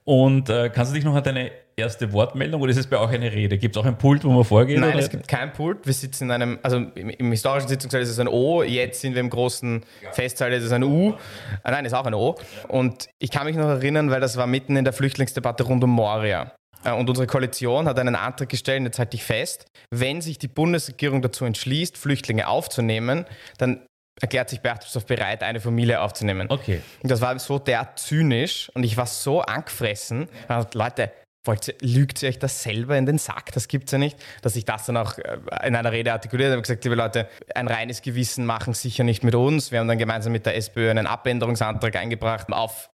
Und 0.04 0.50
äh, 0.50 0.68
kannst 0.68 0.92
du 0.92 0.94
dich 0.94 1.04
noch 1.04 1.14
an 1.14 1.22
deine 1.22 1.50
erste 1.76 2.12
Wortmeldung 2.12 2.60
oder 2.60 2.70
ist 2.70 2.76
es 2.76 2.86
bei 2.86 2.98
euch 2.98 3.10
eine 3.10 3.32
Rede? 3.32 3.58
Gibt 3.58 3.76
es 3.76 3.82
auch 3.82 3.86
ein 3.86 3.98
Pult, 3.98 4.22
wo 4.24 4.30
man 4.30 4.44
vorgeht? 4.44 4.78
Nein, 4.78 4.90
oder? 4.90 4.98
es 4.98 5.10
gibt 5.10 5.26
kein 5.26 5.52
Pult. 5.52 5.86
Wir 5.86 5.92
sitzen 5.92 6.24
in 6.24 6.30
einem, 6.30 6.58
also 6.62 6.76
im, 6.76 7.10
im 7.10 7.30
historischen 7.30 7.68
Sitzungssaal 7.68 8.02
ist 8.02 8.10
es 8.10 8.18
ein 8.18 8.28
O, 8.28 8.62
jetzt 8.62 9.00
sind 9.00 9.14
wir 9.14 9.20
im 9.20 9.30
großen 9.30 9.82
Festsaal, 10.12 10.52
ist 10.52 10.64
es 10.64 10.72
ein 10.72 10.84
U. 10.84 11.14
Ah, 11.62 11.70
nein, 11.70 11.84
ist 11.84 11.94
auch 11.94 12.06
ein 12.06 12.14
O. 12.14 12.36
Und 12.68 13.08
ich 13.18 13.30
kann 13.30 13.46
mich 13.46 13.56
noch 13.56 13.68
erinnern, 13.68 14.10
weil 14.10 14.20
das 14.20 14.36
war 14.36 14.46
mitten 14.46 14.76
in 14.76 14.84
der 14.84 14.92
Flüchtlingsdebatte 14.92 15.64
rund 15.64 15.82
um 15.82 15.90
Moria. 15.90 16.52
Äh, 16.84 16.92
Und 16.92 17.08
unsere 17.08 17.26
Koalition 17.26 17.88
hat 17.88 17.98
einen 17.98 18.14
Antrag 18.14 18.48
gestellt, 18.48 18.80
und 18.80 18.86
jetzt 18.86 18.98
halte 18.98 19.16
ich 19.16 19.24
fest, 19.24 19.66
wenn 19.90 20.20
sich 20.20 20.38
die 20.38 20.48
Bundesregierung 20.48 21.22
dazu 21.22 21.44
entschließt, 21.44 21.96
Flüchtlinge 21.98 22.46
aufzunehmen, 22.46 23.24
dann 23.58 23.86
erklärt 24.20 24.48
sich 24.48 24.60
Berchtesgaden 24.60 25.06
bereit, 25.06 25.42
eine 25.42 25.60
Familie 25.60 26.00
aufzunehmen. 26.00 26.46
Okay. 26.50 26.80
Und 27.02 27.10
das 27.10 27.20
war 27.20 27.38
so 27.38 27.58
der 27.58 27.96
zynisch 27.96 28.70
und 28.74 28.84
ich 28.84 28.96
war 28.96 29.06
so 29.06 29.40
angefressen. 29.40 30.28
Und 30.48 30.74
Leute, 30.74 31.12
wollt 31.44 31.74
lügt 31.80 32.22
ihr 32.22 32.28
euch 32.28 32.38
das 32.38 32.62
selber 32.62 32.96
in 32.96 33.06
den 33.06 33.18
Sack? 33.18 33.52
Das 33.52 33.68
gibt's 33.68 33.92
ja 33.92 33.98
nicht. 33.98 34.18
Dass 34.42 34.56
ich 34.56 34.64
das 34.64 34.86
dann 34.86 34.96
auch 34.96 35.18
äh, 35.18 35.38
in 35.66 35.76
einer 35.76 35.92
Rede 35.92 36.12
artikuliert 36.12 36.50
habe, 36.50 36.62
gesagt, 36.62 36.84
liebe 36.84 36.96
Leute, 36.96 37.28
ein 37.54 37.68
reines 37.68 38.02
Gewissen 38.02 38.46
machen 38.46 38.74
sicher 38.74 39.04
nicht 39.04 39.24
mit 39.24 39.34
uns. 39.34 39.70
Wir 39.70 39.80
haben 39.80 39.88
dann 39.88 39.98
gemeinsam 39.98 40.32
mit 40.32 40.46
der 40.46 40.56
SPÖ 40.56 40.90
einen 40.90 41.06
Abänderungsantrag 41.06 41.96
eingebracht, 41.96 42.52
auf 42.52 42.90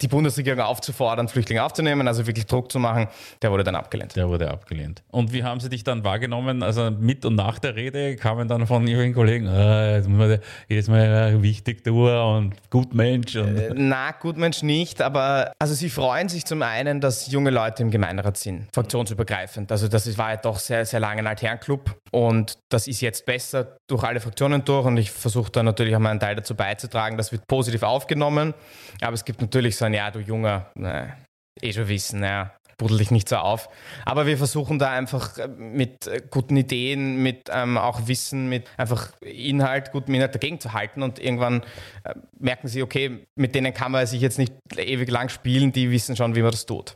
die 0.00 0.08
Bundesregierung 0.08 0.60
aufzufordern, 0.60 1.28
Flüchtlinge 1.28 1.62
aufzunehmen, 1.62 2.08
also 2.08 2.26
wirklich 2.26 2.46
Druck 2.46 2.70
zu 2.72 2.78
machen. 2.78 3.08
Der 3.42 3.50
wurde 3.50 3.64
dann 3.64 3.74
abgelehnt. 3.74 4.16
Der 4.16 4.28
wurde 4.28 4.50
abgelehnt. 4.50 5.02
Und 5.10 5.32
wie 5.32 5.44
haben 5.44 5.60
sie 5.60 5.68
dich 5.68 5.84
dann 5.84 6.04
wahrgenommen? 6.04 6.62
Also 6.62 6.90
mit 6.90 7.24
und 7.24 7.36
nach 7.36 7.58
der 7.58 7.76
Rede 7.76 8.16
kamen 8.16 8.48
dann 8.48 8.66
von 8.66 8.86
ihren 8.86 9.14
Kollegen, 9.14 9.46
ah, 9.48 9.96
jetzt 9.96 10.08
muss 10.08 10.38
jedes 10.68 10.88
Mal 10.88 11.34
äh, 11.34 11.42
wichtig 11.42 11.84
tun 11.84 12.10
und 12.10 12.70
gut 12.70 12.94
Mensch. 12.94 13.36
Und 13.36 13.72
Na, 13.74 14.12
Gutmensch 14.12 14.62
nicht, 14.62 15.02
aber 15.02 15.52
also 15.58 15.74
sie 15.74 15.90
freuen 15.90 16.28
sich 16.28 16.44
zum 16.44 16.62
einen, 16.62 17.00
dass 17.00 17.30
junge 17.30 17.50
Leute 17.50 17.85
im 17.86 17.90
Gemeinderat 17.90 18.36
sind, 18.36 18.68
fraktionsübergreifend. 18.74 19.72
Also 19.72 19.88
das 19.88 20.18
war 20.18 20.30
ja 20.30 20.36
doch 20.36 20.58
sehr, 20.58 20.84
sehr 20.84 21.00
lange 21.00 21.20
ein 21.20 21.26
Altherrenclub 21.26 21.96
und 22.10 22.58
das 22.70 22.86
ist 22.86 23.00
jetzt 23.00 23.26
besser 23.26 23.78
durch 23.88 24.02
alle 24.02 24.20
Fraktionen 24.20 24.64
durch 24.64 24.86
und 24.86 24.96
ich 24.96 25.10
versuche 25.10 25.50
da 25.50 25.62
natürlich 25.62 25.96
auch 25.96 26.00
meinen 26.00 26.20
Teil 26.20 26.36
dazu 26.36 26.54
beizutragen. 26.54 27.16
Das 27.16 27.32
wird 27.32 27.46
positiv 27.46 27.82
aufgenommen, 27.82 28.54
aber 29.00 29.14
es 29.14 29.24
gibt 29.24 29.40
natürlich 29.40 29.76
so 29.76 29.84
ein, 29.84 29.94
ja, 29.94 30.10
du 30.10 30.20
Junger, 30.20 30.70
ne, 30.74 31.16
eh 31.62 31.72
schon 31.72 31.88
wissen, 31.88 32.22
ja 32.22 32.52
buddel 32.78 32.98
dich 32.98 33.10
nicht 33.10 33.28
so 33.28 33.36
auf. 33.36 33.68
Aber 34.04 34.26
wir 34.26 34.36
versuchen 34.36 34.78
da 34.78 34.90
einfach 34.90 35.38
äh, 35.38 35.48
mit 35.48 36.06
äh, 36.06 36.22
guten 36.30 36.56
Ideen, 36.56 37.22
mit 37.22 37.48
ähm, 37.50 37.78
auch 37.78 38.06
Wissen, 38.06 38.48
mit 38.48 38.68
einfach 38.76 39.12
Inhalt, 39.20 39.92
gutem 39.92 40.14
Inhalt 40.14 40.34
dagegen 40.34 40.60
zu 40.60 40.72
halten 40.72 41.02
und 41.02 41.18
irgendwann 41.18 41.62
äh, 42.04 42.14
merken 42.38 42.68
sie, 42.68 42.82
okay, 42.82 43.26
mit 43.34 43.54
denen 43.54 43.72
kann 43.72 43.92
man 43.92 44.06
sich 44.06 44.20
jetzt 44.20 44.38
nicht 44.38 44.52
ewig 44.76 45.10
lang 45.10 45.28
spielen, 45.28 45.72
die 45.72 45.90
wissen 45.90 46.16
schon, 46.16 46.34
wie 46.34 46.42
man 46.42 46.50
das 46.50 46.66
tut. 46.66 46.94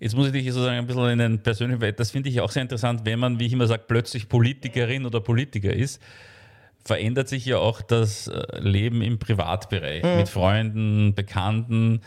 Jetzt 0.00 0.16
muss 0.16 0.26
ich 0.26 0.32
dich 0.32 0.46
sozusagen 0.46 0.78
ein 0.78 0.86
bisschen 0.86 1.10
in 1.10 1.18
den 1.18 1.42
persönlichen 1.42 1.80
Welt, 1.80 2.00
das 2.00 2.10
finde 2.10 2.28
ich 2.30 2.40
auch 2.40 2.50
sehr 2.50 2.62
interessant, 2.62 3.02
wenn 3.04 3.18
man, 3.18 3.38
wie 3.38 3.46
ich 3.46 3.52
immer 3.52 3.66
sage, 3.66 3.84
plötzlich 3.86 4.28
Politikerin 4.28 5.06
oder 5.06 5.20
Politiker 5.20 5.72
ist, 5.72 6.02
verändert 6.84 7.28
sich 7.28 7.44
ja 7.44 7.58
auch 7.58 7.82
das 7.82 8.26
äh, 8.26 8.58
Leben 8.58 9.02
im 9.02 9.18
Privatbereich 9.18 10.02
mhm. 10.02 10.16
mit 10.16 10.28
Freunden, 10.28 11.14
Bekannten 11.14 12.00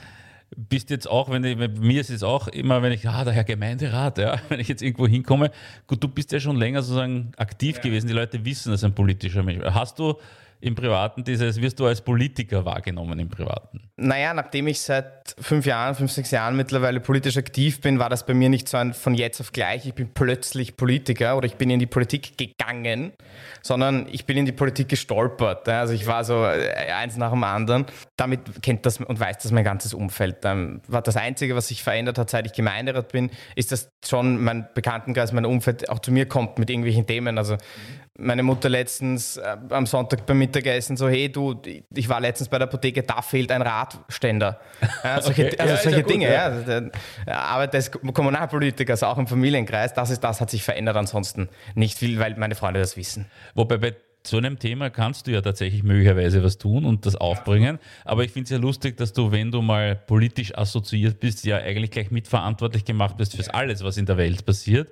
bist 0.55 0.89
jetzt 0.89 1.09
auch, 1.09 1.29
wenn 1.29 1.43
ich, 1.43 1.57
mir 1.57 2.01
ist 2.01 2.09
es 2.09 2.23
auch 2.23 2.47
immer, 2.47 2.81
wenn 2.81 2.91
ich, 2.91 3.07
ah, 3.07 3.23
der 3.23 3.33
Herr 3.33 3.43
Gemeinderat, 3.43 4.17
ja, 4.17 4.39
wenn 4.50 4.59
ich 4.59 4.67
jetzt 4.67 4.81
irgendwo 4.81 5.07
hinkomme, 5.07 5.51
gut, 5.88 6.03
du 6.03 6.07
bist 6.07 6.31
ja 6.31 6.39
schon 6.39 6.57
länger 6.57 6.81
sozusagen 6.81 7.31
aktiv 7.38 7.77
ja. 7.77 7.81
gewesen, 7.81 8.07
die 8.07 8.13
Leute 8.13 8.43
wissen, 8.45 8.71
dass 8.71 8.83
ein 8.83 8.93
politischer 8.93 9.43
Mensch. 9.43 9.63
Hast 9.63 10.00
du 10.00 10.15
im 10.62 10.75
Privaten 10.75 11.23
dieses, 11.23 11.59
wirst 11.62 11.79
du 11.79 11.85
als 11.85 12.01
Politiker 12.01 12.63
wahrgenommen 12.65 13.19
im 13.19 13.29
Privaten? 13.29 13.81
Naja, 13.95 14.33
nachdem 14.33 14.65
ich 14.65 14.81
seit 14.81 15.35
fünf 15.39 15.67
Jahren, 15.67 15.93
fünf, 15.93 16.12
sechs 16.12 16.31
Jahren 16.31 16.55
mittlerweile 16.55 17.00
politisch 17.00 17.38
aktiv 17.38 17.79
bin, 17.79 18.00
war 18.00 18.09
das 18.09 18.25
bei 18.25 18.33
mir 18.33 18.50
nicht 18.50 18.67
so 18.67 18.77
ein 18.77 18.91
von 18.91 19.13
jetzt 19.13 19.39
auf 19.39 19.51
gleich, 19.51 19.85
ich 19.85 19.93
bin 19.93 20.09
plötzlich 20.12 20.75
Politiker 20.75 21.38
oder 21.38 21.45
ich 21.45 21.57
bin 21.57 21.69
in 21.69 21.77
die 21.77 21.85
Politik 21.85 22.35
gegangen, 22.35 23.13
sondern 23.62 24.07
ich 24.12 24.25
bin 24.25 24.35
in 24.35 24.47
die 24.47 24.51
Politik 24.51 24.89
gestolpert. 24.89 25.69
Also 25.69 25.93
ich 25.93 26.07
war 26.07 26.23
so 26.23 26.43
äh, 26.43 26.73
eins 26.91 27.17
nach 27.17 27.29
dem 27.29 27.43
anderen. 27.43 27.85
Damit 28.17 28.63
kennt 28.63 28.83
das 28.88 29.00
und 29.00 29.19
weiß 29.19 29.38
das 29.38 29.51
mein 29.51 29.63
ganzes 29.63 29.93
Umfeld. 29.93 30.38
Ähm, 30.43 30.81
das 30.88 31.15
Einzige, 31.15 31.55
was 31.55 31.67
sich 31.67 31.83
verändert 31.83 32.17
hat, 32.17 32.31
seit 32.31 32.47
ich 32.47 32.53
Gemeinderat 32.53 33.12
bin, 33.12 33.29
ist, 33.55 33.71
dass 33.71 33.91
schon 34.03 34.43
mein 34.43 34.67
Bekanntenkreis, 34.73 35.33
mein 35.33 35.45
Umfeld 35.45 35.88
auch 35.89 36.00
zu 36.00 36.12
mir 36.12 36.27
kommt 36.27 36.57
mit 36.57 36.71
irgendwelchen 36.71 37.05
Themen. 37.05 37.38
Also 37.38 37.57
meine 38.17 38.43
Mutter 38.43 38.69
letztens 38.69 39.38
äh, 39.38 39.57
am 39.69 39.85
Sonntag 39.85 40.25
beim 40.25 40.38
Mittagessen 40.38 40.97
so, 40.97 41.09
hey 41.09 41.31
du, 41.31 41.59
ich 41.95 42.09
war 42.09 42.21
letztens 42.21 42.50
bei 42.50 42.59
der 42.59 42.67
Apotheke, 42.67 43.03
da 43.03 43.21
fehlt 43.21 43.51
ein 43.51 43.62
Radständer. 43.83 44.59
Ja, 45.03 45.21
solche, 45.21 45.47
okay. 45.47 45.57
also 45.59 45.73
ja, 45.73 45.81
solche 45.81 45.99
ja 45.99 46.05
Dinge, 46.05 46.25
gut, 46.25 46.67
ja. 46.67 46.81
Der 47.25 47.41
Arbeit 47.41 47.73
des 47.73 47.91
Kommunalpolitikers, 47.91 49.03
auch 49.03 49.17
im 49.17 49.27
Familienkreis, 49.27 49.93
das, 49.93 50.09
ist, 50.09 50.21
das 50.21 50.41
hat 50.41 50.49
sich 50.49 50.63
verändert, 50.63 50.97
ansonsten 50.97 51.49
nicht 51.75 51.97
viel, 51.97 52.19
weil 52.19 52.35
meine 52.35 52.55
Freunde 52.55 52.79
das 52.79 52.97
wissen. 52.97 53.25
Wobei 53.55 53.77
bei 53.77 53.95
zu 54.23 54.37
einem 54.37 54.57
Thema 54.57 54.89
kannst 54.89 55.27
du 55.27 55.31
ja 55.31 55.41
tatsächlich 55.41 55.83
möglicherweise 55.83 56.43
was 56.43 56.57
tun 56.57 56.85
und 56.85 57.05
das 57.05 57.15
aufbringen. 57.15 57.77
Aber 58.05 58.23
ich 58.23 58.31
finde 58.31 58.45
es 58.45 58.49
ja 58.51 58.57
lustig, 58.57 58.95
dass 58.95 59.11
du, 59.11 59.33
wenn 59.33 59.51
du 59.51 59.61
mal 59.61 59.97
politisch 59.97 60.57
assoziiert 60.57 61.19
bist, 61.19 61.43
ja 61.45 61.57
eigentlich 61.57 61.91
gleich 61.91 62.09
mitverantwortlich 62.09 62.85
gemacht 62.85 63.17
bist 63.17 63.35
für 63.35 63.53
alles, 63.53 63.83
was 63.83 63.97
in 63.97 64.05
der 64.05 64.15
Welt 64.15 64.45
passiert. 64.45 64.89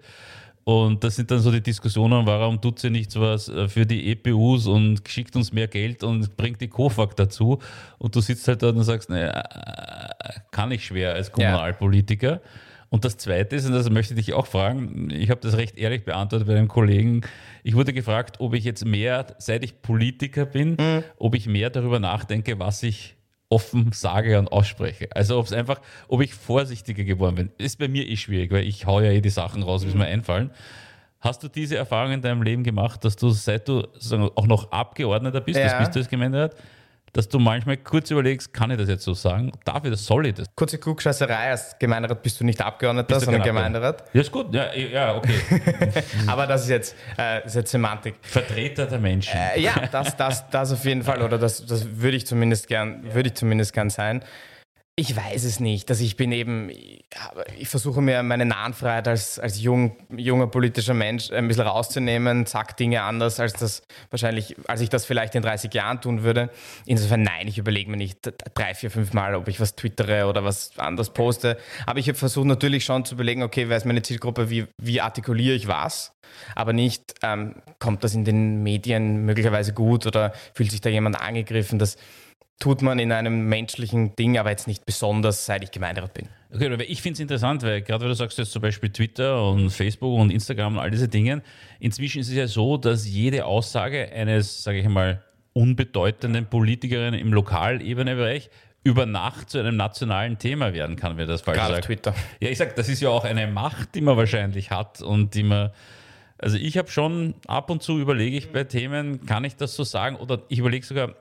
Und 0.72 1.04
das 1.04 1.16
sind 1.16 1.30
dann 1.30 1.40
so 1.40 1.51
die 1.51 1.62
Diskussionen, 1.62 2.25
warum 2.25 2.62
tut 2.62 2.80
sie 2.80 2.90
nicht 2.90 3.20
was 3.20 3.50
äh, 3.50 3.68
für 3.68 3.86
die 3.86 4.12
EPUs 4.12 4.68
und 4.68 5.01
schickt 5.08 5.36
uns 5.36 5.51
mehr 5.51 5.68
Geld 5.68 6.04
und 6.04 6.36
bringt 6.38 6.62
die 6.62 6.68
KOFAG 6.68 7.16
dazu. 7.16 7.60
Und 7.98 8.16
du 8.16 8.22
sitzt 8.22 8.48
halt 8.48 8.63
dort 8.63 8.75
und 8.75 8.84
sagst, 8.84 9.10
naja, 9.10 9.32
äh, 9.32 10.40
kann 10.51 10.72
ich 10.72 10.86
schwer 10.86 11.13
als 11.13 11.32
Kommunalpolitiker. 11.32 12.32
Ja. 12.32 12.42
Und 12.90 13.06
das 13.06 13.16
Zweite 13.16 13.56
ist, 13.56 13.66
und 13.66 13.72
das 13.72 13.90
möchte 13.90 14.13
ich 14.13 14.25
dich 14.25 14.34
auch 14.34 14.48
fragen, 14.48 15.10
ich 15.12 15.30
habe 15.30 15.40
das 15.40 15.56
recht 15.56 15.78
ehrlich 15.78 16.04
beantwortet 16.04 16.48
bei 16.48 16.58
einem 16.58 16.68
Kollegen, 16.68 17.22
ich 17.63 17.74
wurde 17.74 17.94
gefragt, 17.94 18.42
ob 18.42 18.54
ich 18.54 18.66
jetzt 18.66 18.86
mehr, 18.86 19.28
seit 19.38 19.63
ich 19.63 19.82
Politiker 19.82 20.46
bin, 20.46 20.72
mhm. 20.72 21.04
ob 21.18 21.36
ich 21.36 21.48
mehr 21.48 21.70
darüber 21.70 22.00
nachdenke, 22.00 22.60
was 22.60 22.84
ich 22.84 23.16
offen 23.51 23.91
sage 23.91 24.39
und 24.39 24.51
ausspreche. 24.51 25.10
Also 25.13 25.38
ob 25.38 25.46
es 25.46 25.53
einfach, 25.53 25.81
ob 26.08 26.22
ich 26.22 26.34
vorsichtiger 26.34 27.03
geworden 27.03 27.36
bin. 27.36 27.51
Ist 27.58 27.77
bei 27.77 27.88
mir 27.88 28.08
eh 28.08 28.15
schwierig, 28.15 28.51
weil 28.51 28.65
ich 28.65 28.86
hau 28.86 29.01
ja 29.01 29.12
eh 29.12 29.22
die 29.22 29.29
Sachen 29.29 29.62
raus, 29.62 29.84
wie 29.84 29.89
es 29.89 29.96
mir 29.96 30.05
einfallen. 30.05 30.51
Hast 31.20 31.43
du 31.43 31.48
diese 31.48 31.75
Erfahrung 31.77 32.13
in 32.13 32.22
deinem 32.22 32.41
Leben 32.41 32.63
gemacht, 32.63 33.03
dass 33.05 33.15
du, 33.15 33.29
seit 33.29 33.67
du 33.67 33.84
auch 34.36 34.48
noch 34.48 34.72
Abgeordneter 34.72 35.41
bist, 35.41 35.60
ja. 35.60 35.65
das 35.65 35.77
bist 35.77 35.96
du 35.96 36.00
als 36.00 36.10
Gemeinderat, 36.10 36.55
dass 37.13 37.27
du 37.27 37.39
manchmal 37.39 37.77
kurz 37.77 38.10
überlegst, 38.12 38.53
kann 38.53 38.72
ich 38.72 38.77
das 38.77 38.88
jetzt 38.88 39.03
so 39.03 39.13
sagen? 39.13 39.51
Darf 39.65 39.84
ich 39.84 39.91
das? 39.91 40.06
Soll 40.06 40.27
ich 40.27 40.36
das? 40.36 40.48
Kurze 40.56 40.77
Klugscheißerei, 40.77 41.51
als 41.51 41.77
Gemeinderat 41.77 42.22
bist 42.24 42.39
du 42.39 42.46
nicht 42.46 42.62
Abgeordneter, 42.62 43.15
bist 43.15 43.25
sondern 43.25 43.44
Gemeinderat. 43.44 44.03
Ja, 44.13 44.22
ist 44.22 44.32
gut. 44.32 44.53
Ja, 44.53 44.74
ja 44.74 45.15
okay. 45.15 45.36
Aber 46.27 46.48
das 46.48 46.63
ist 46.63 46.70
jetzt, 46.70 46.96
äh, 47.18 47.46
ist 47.46 47.56
jetzt 47.56 47.72
Semantik. 47.72 48.15
Vertreter 48.22 48.86
der 48.86 49.00
Menschen. 49.00 49.38
Äh, 49.38 49.60
ja, 49.60 49.74
das, 49.91 50.15
das, 50.15 50.50
das 50.50 50.72
auf 50.72 50.86
jeden 50.86 51.03
Fall. 51.03 51.22
Oder 51.22 51.38
das, 51.38 51.65
das 51.65 51.86
würde 52.01 52.18
ich 52.18 52.25
zumindest 52.25 52.68
gern, 52.68 53.03
würde 53.13 53.30
ich 53.30 53.36
zumindest 53.36 53.74
gern 53.74 53.89
sein. 53.89 54.24
Ich 55.01 55.15
weiß 55.15 55.46
es 55.46 55.60
nicht. 55.60 55.89
Also 55.89 56.03
ich 56.03 56.15
bin 56.15 56.31
eben, 56.31 56.70
ich 56.70 57.67
versuche 57.67 58.03
mir 58.03 58.22
meine 58.22 58.46
Nahenfreiheit 58.46 59.08
als, 59.08 59.39
als 59.39 59.60
jung, 59.60 59.96
junger 60.15 60.46
politischer 60.46 60.93
Mensch 60.93 61.31
ein 61.31 61.48
bisschen 61.48 61.65
rauszunehmen, 61.65 62.46
sag 62.46 62.77
Dinge 62.77 63.01
anders, 63.01 63.39
als 63.39 63.53
das 63.53 63.81
wahrscheinlich, 64.12 64.55
als 64.67 64.79
ich 64.79 64.89
das 64.89 65.05
vielleicht 65.05 65.34
in 65.34 65.41
30 65.41 65.74
Jahren 65.74 66.01
tun 66.01 66.22
würde. 66.22 66.51
Insofern 66.86 67.24
nein, 67.24 67.48
ich 67.48 67.58
überlege 67.58 67.89
mir 67.89 67.98
nicht 67.98 68.20
drei, 68.53 68.75
vier, 68.75 68.91
fünf 68.91 69.12
Mal, 69.13 69.34
ob 69.34 69.48
ich 69.48 69.60
was 69.60 69.75
twittere 69.75 70.27
oder 70.27 70.43
was 70.43 70.77
anders 70.77 71.12
poste. 71.12 71.57
Aber 71.87 71.98
ich 71.98 72.14
versuche 72.14 72.48
natürlich 72.48 72.85
schon 72.85 73.03
zu 73.03 73.16
überlegen, 73.16 73.42
okay, 73.42 73.70
wer 73.70 73.77
ist 73.77 73.87
meine 73.87 74.03
Zielgruppe, 74.03 74.51
wie, 74.51 74.68
wie 74.77 75.01
artikuliere 75.01 75.55
ich 75.55 75.68
was? 75.68 76.14
Aber 76.53 76.74
nicht, 76.74 77.16
ähm, 77.24 77.55
kommt 77.79 78.03
das 78.03 78.14
in 78.14 78.24
den 78.24 78.61
Medien 78.61 79.25
möglicherweise 79.25 79.74
gut 79.74 80.05
oder 80.05 80.31
fühlt 80.53 80.70
sich 80.70 80.81
da 80.81 80.92
jemand 80.92 81.20
angegriffen? 81.20 81.79
Das 81.79 81.98
tut 82.61 82.81
man 82.81 83.00
in 83.00 83.11
einem 83.11 83.50
menschlichen 83.50 84.15
Ding, 84.15 84.37
aber 84.37 84.51
jetzt 84.51 84.67
nicht 84.67 84.85
besonders, 84.85 85.45
seit 85.45 85.63
ich 85.63 85.71
Gemeinderat 85.71 86.13
bin. 86.13 86.29
Okay, 86.53 86.71
aber 86.71 86.87
ich 86.87 87.01
finde 87.01 87.15
es 87.15 87.19
interessant, 87.19 87.63
weil 87.63 87.81
gerade 87.81 88.03
weil 88.03 88.09
du 88.09 88.15
sagst 88.15 88.37
jetzt 88.37 88.51
zum 88.51 88.61
Beispiel 88.61 88.89
Twitter 88.89 89.50
und 89.50 89.69
Facebook 89.69 90.17
und 90.17 90.31
Instagram 90.31 90.75
und 90.75 90.79
all 90.79 90.91
diese 90.91 91.07
Dinge, 91.07 91.41
inzwischen 91.79 92.21
ist 92.21 92.29
es 92.29 92.35
ja 92.35 92.47
so, 92.47 92.77
dass 92.77 93.07
jede 93.07 93.45
Aussage 93.45 94.11
eines, 94.13 94.63
sage 94.63 94.79
ich 94.79 94.87
mal, 94.87 95.24
unbedeutenden 95.53 96.45
Politikerin 96.45 97.13
im 97.13 97.33
Lokalebenebereich 97.33 98.50
über 98.83 99.05
Nacht 99.05 99.50
zu 99.50 99.59
einem 99.59 99.75
nationalen 99.75 100.37
Thema 100.37 100.74
werden 100.74 100.95
kann, 100.95 101.17
wenn 101.17 101.27
das 101.27 101.41
falsch 101.41 101.57
Gerade 101.57 101.75
sagt. 101.75 101.85
Twitter. 101.85 102.15
Ja, 102.39 102.50
ich 102.50 102.57
sage, 102.57 102.74
das 102.75 102.89
ist 102.89 103.01
ja 103.01 103.09
auch 103.09 103.25
eine 103.25 103.47
Macht, 103.47 103.95
die 103.95 104.01
man 104.01 104.17
wahrscheinlich 104.17 104.71
hat 104.71 105.01
und 105.01 105.35
die 105.35 105.43
man 105.43 105.71
also 106.41 106.57
ich 106.57 106.75
habe 106.77 106.89
schon 106.89 107.35
ab 107.45 107.69
und 107.69 107.83
zu 107.83 108.00
überlege 108.00 108.35
ich 108.35 108.51
bei 108.51 108.63
Themen, 108.63 109.27
kann 109.27 109.43
ich 109.43 109.57
das 109.57 109.75
so 109.75 109.83
sagen? 109.83 110.15
Oder 110.15 110.41
ich 110.50 110.57
überlege 110.57 110.83
sogar, 110.83 111.13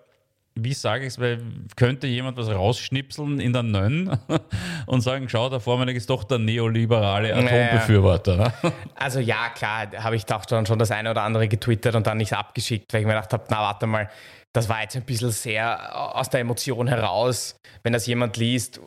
wie 0.65 0.75
sage 0.75 1.05
ich 1.05 1.15
es, 1.15 1.19
weil 1.19 1.41
könnte 1.77 2.07
jemand 2.07 2.37
was 2.37 2.49
rausschnipseln 2.49 3.41
in 3.41 3.53
der 3.53 3.63
Nönn 3.63 4.19
und 4.87 5.01
sagen, 5.01 5.29
schau, 5.29 5.49
der 5.49 5.61
Vormann 5.61 5.89
ist 5.89 6.11
doch 6.11 6.25
der 6.25 6.39
neoliberale 6.39 7.35
Atombefürworter. 7.35 8.37
Naja. 8.37 8.53
Also 8.95 9.21
ja, 9.21 9.49
klar, 9.51 9.89
habe 9.99 10.17
ich 10.17 10.25
doch 10.25 10.45
schon 10.49 10.79
das 10.79 10.91
eine 10.91 11.11
oder 11.11 11.23
andere 11.23 11.49
getwittert 11.49 11.95
und 11.95 12.07
dann 12.07 12.19
nicht 12.19 12.33
abgeschickt, 12.33 12.93
weil 12.93 13.01
ich 13.01 13.07
mir 13.07 13.15
gedacht 13.15 13.33
habe, 13.33 13.45
na 13.49 13.61
warte 13.61 13.87
mal, 13.87 14.09
das 14.53 14.69
war 14.69 14.83
jetzt 14.83 14.97
ein 14.97 15.05
bisschen 15.05 15.31
sehr 15.31 16.17
aus 16.17 16.29
der 16.29 16.41
Emotion 16.41 16.89
heraus. 16.89 17.57
Wenn 17.83 17.93
das 17.93 18.07
jemand 18.07 18.37
liest, 18.37 18.81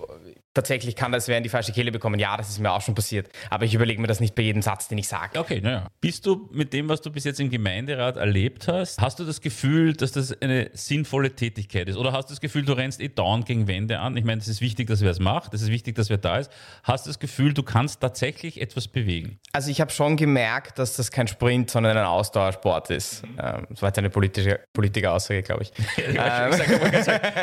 tatsächlich 0.53 0.95
kann 0.95 1.11
das 1.11 1.27
wer 1.27 1.37
in 1.37 1.43
die 1.43 1.49
falsche 1.49 1.71
Kehle 1.71 1.91
bekommen. 1.91 2.19
Ja, 2.19 2.37
das 2.37 2.49
ist 2.49 2.59
mir 2.59 2.71
auch 2.71 2.81
schon 2.81 2.95
passiert. 2.95 3.29
Aber 3.49 3.65
ich 3.65 3.73
überlege 3.73 4.01
mir 4.01 4.07
das 4.07 4.19
nicht 4.19 4.35
bei 4.35 4.43
jedem 4.43 4.61
Satz, 4.61 4.87
den 4.87 4.97
ich 4.97 5.07
sage. 5.07 5.39
Okay, 5.39 5.61
naja. 5.61 5.87
Bist 6.01 6.25
du 6.25 6.49
mit 6.51 6.73
dem, 6.73 6.89
was 6.89 7.01
du 7.01 7.11
bis 7.11 7.23
jetzt 7.23 7.39
im 7.39 7.49
Gemeinderat 7.49 8.17
erlebt 8.17 8.67
hast, 8.67 9.01
hast 9.01 9.19
du 9.19 9.25
das 9.25 9.41
Gefühl, 9.41 9.93
dass 9.93 10.11
das 10.11 10.39
eine 10.41 10.69
sinnvolle 10.73 11.35
Tätigkeit 11.35 11.87
ist? 11.87 11.97
Oder 11.97 12.13
hast 12.13 12.29
du 12.29 12.33
das 12.33 12.41
Gefühl, 12.41 12.65
du 12.65 12.73
rennst 12.73 13.01
eh 13.01 13.09
down 13.09 13.43
gegen 13.45 13.67
Wände 13.67 13.99
an? 13.99 14.15
Ich 14.17 14.23
meine, 14.23 14.41
es 14.41 14.47
ist 14.47 14.61
wichtig, 14.61 14.87
dass 14.87 15.01
wer 15.01 15.11
es 15.11 15.19
macht. 15.19 15.53
Es 15.53 15.61
ist 15.61 15.69
wichtig, 15.69 15.95
dass 15.95 16.09
wer 16.09 16.17
da 16.17 16.37
ist. 16.37 16.51
Hast 16.83 17.05
du 17.05 17.09
das 17.09 17.19
Gefühl, 17.19 17.53
du 17.53 17.63
kannst 17.63 18.01
tatsächlich 18.01 18.61
etwas 18.61 18.87
bewegen? 18.87 19.39
Also 19.51 19.71
ich 19.71 19.81
habe 19.81 19.91
schon 19.91 20.17
gemerkt, 20.17 20.79
dass 20.79 20.95
das 20.95 21.11
kein 21.11 21.27
Sprint, 21.27 21.71
sondern 21.71 21.97
ein 21.97 22.05
Ausdauersport 22.05 22.89
ist. 22.89 23.23
Ähm, 23.41 23.67
das 23.69 23.81
war 23.81 23.89
jetzt 23.89 23.97
eine 23.97 24.09
politische 24.09 24.59
Politiker-Aussage, 24.73 25.43
glaube 25.43 25.63
ich. 25.63 25.71
ja, 26.13 26.47
ähm, 26.47 26.53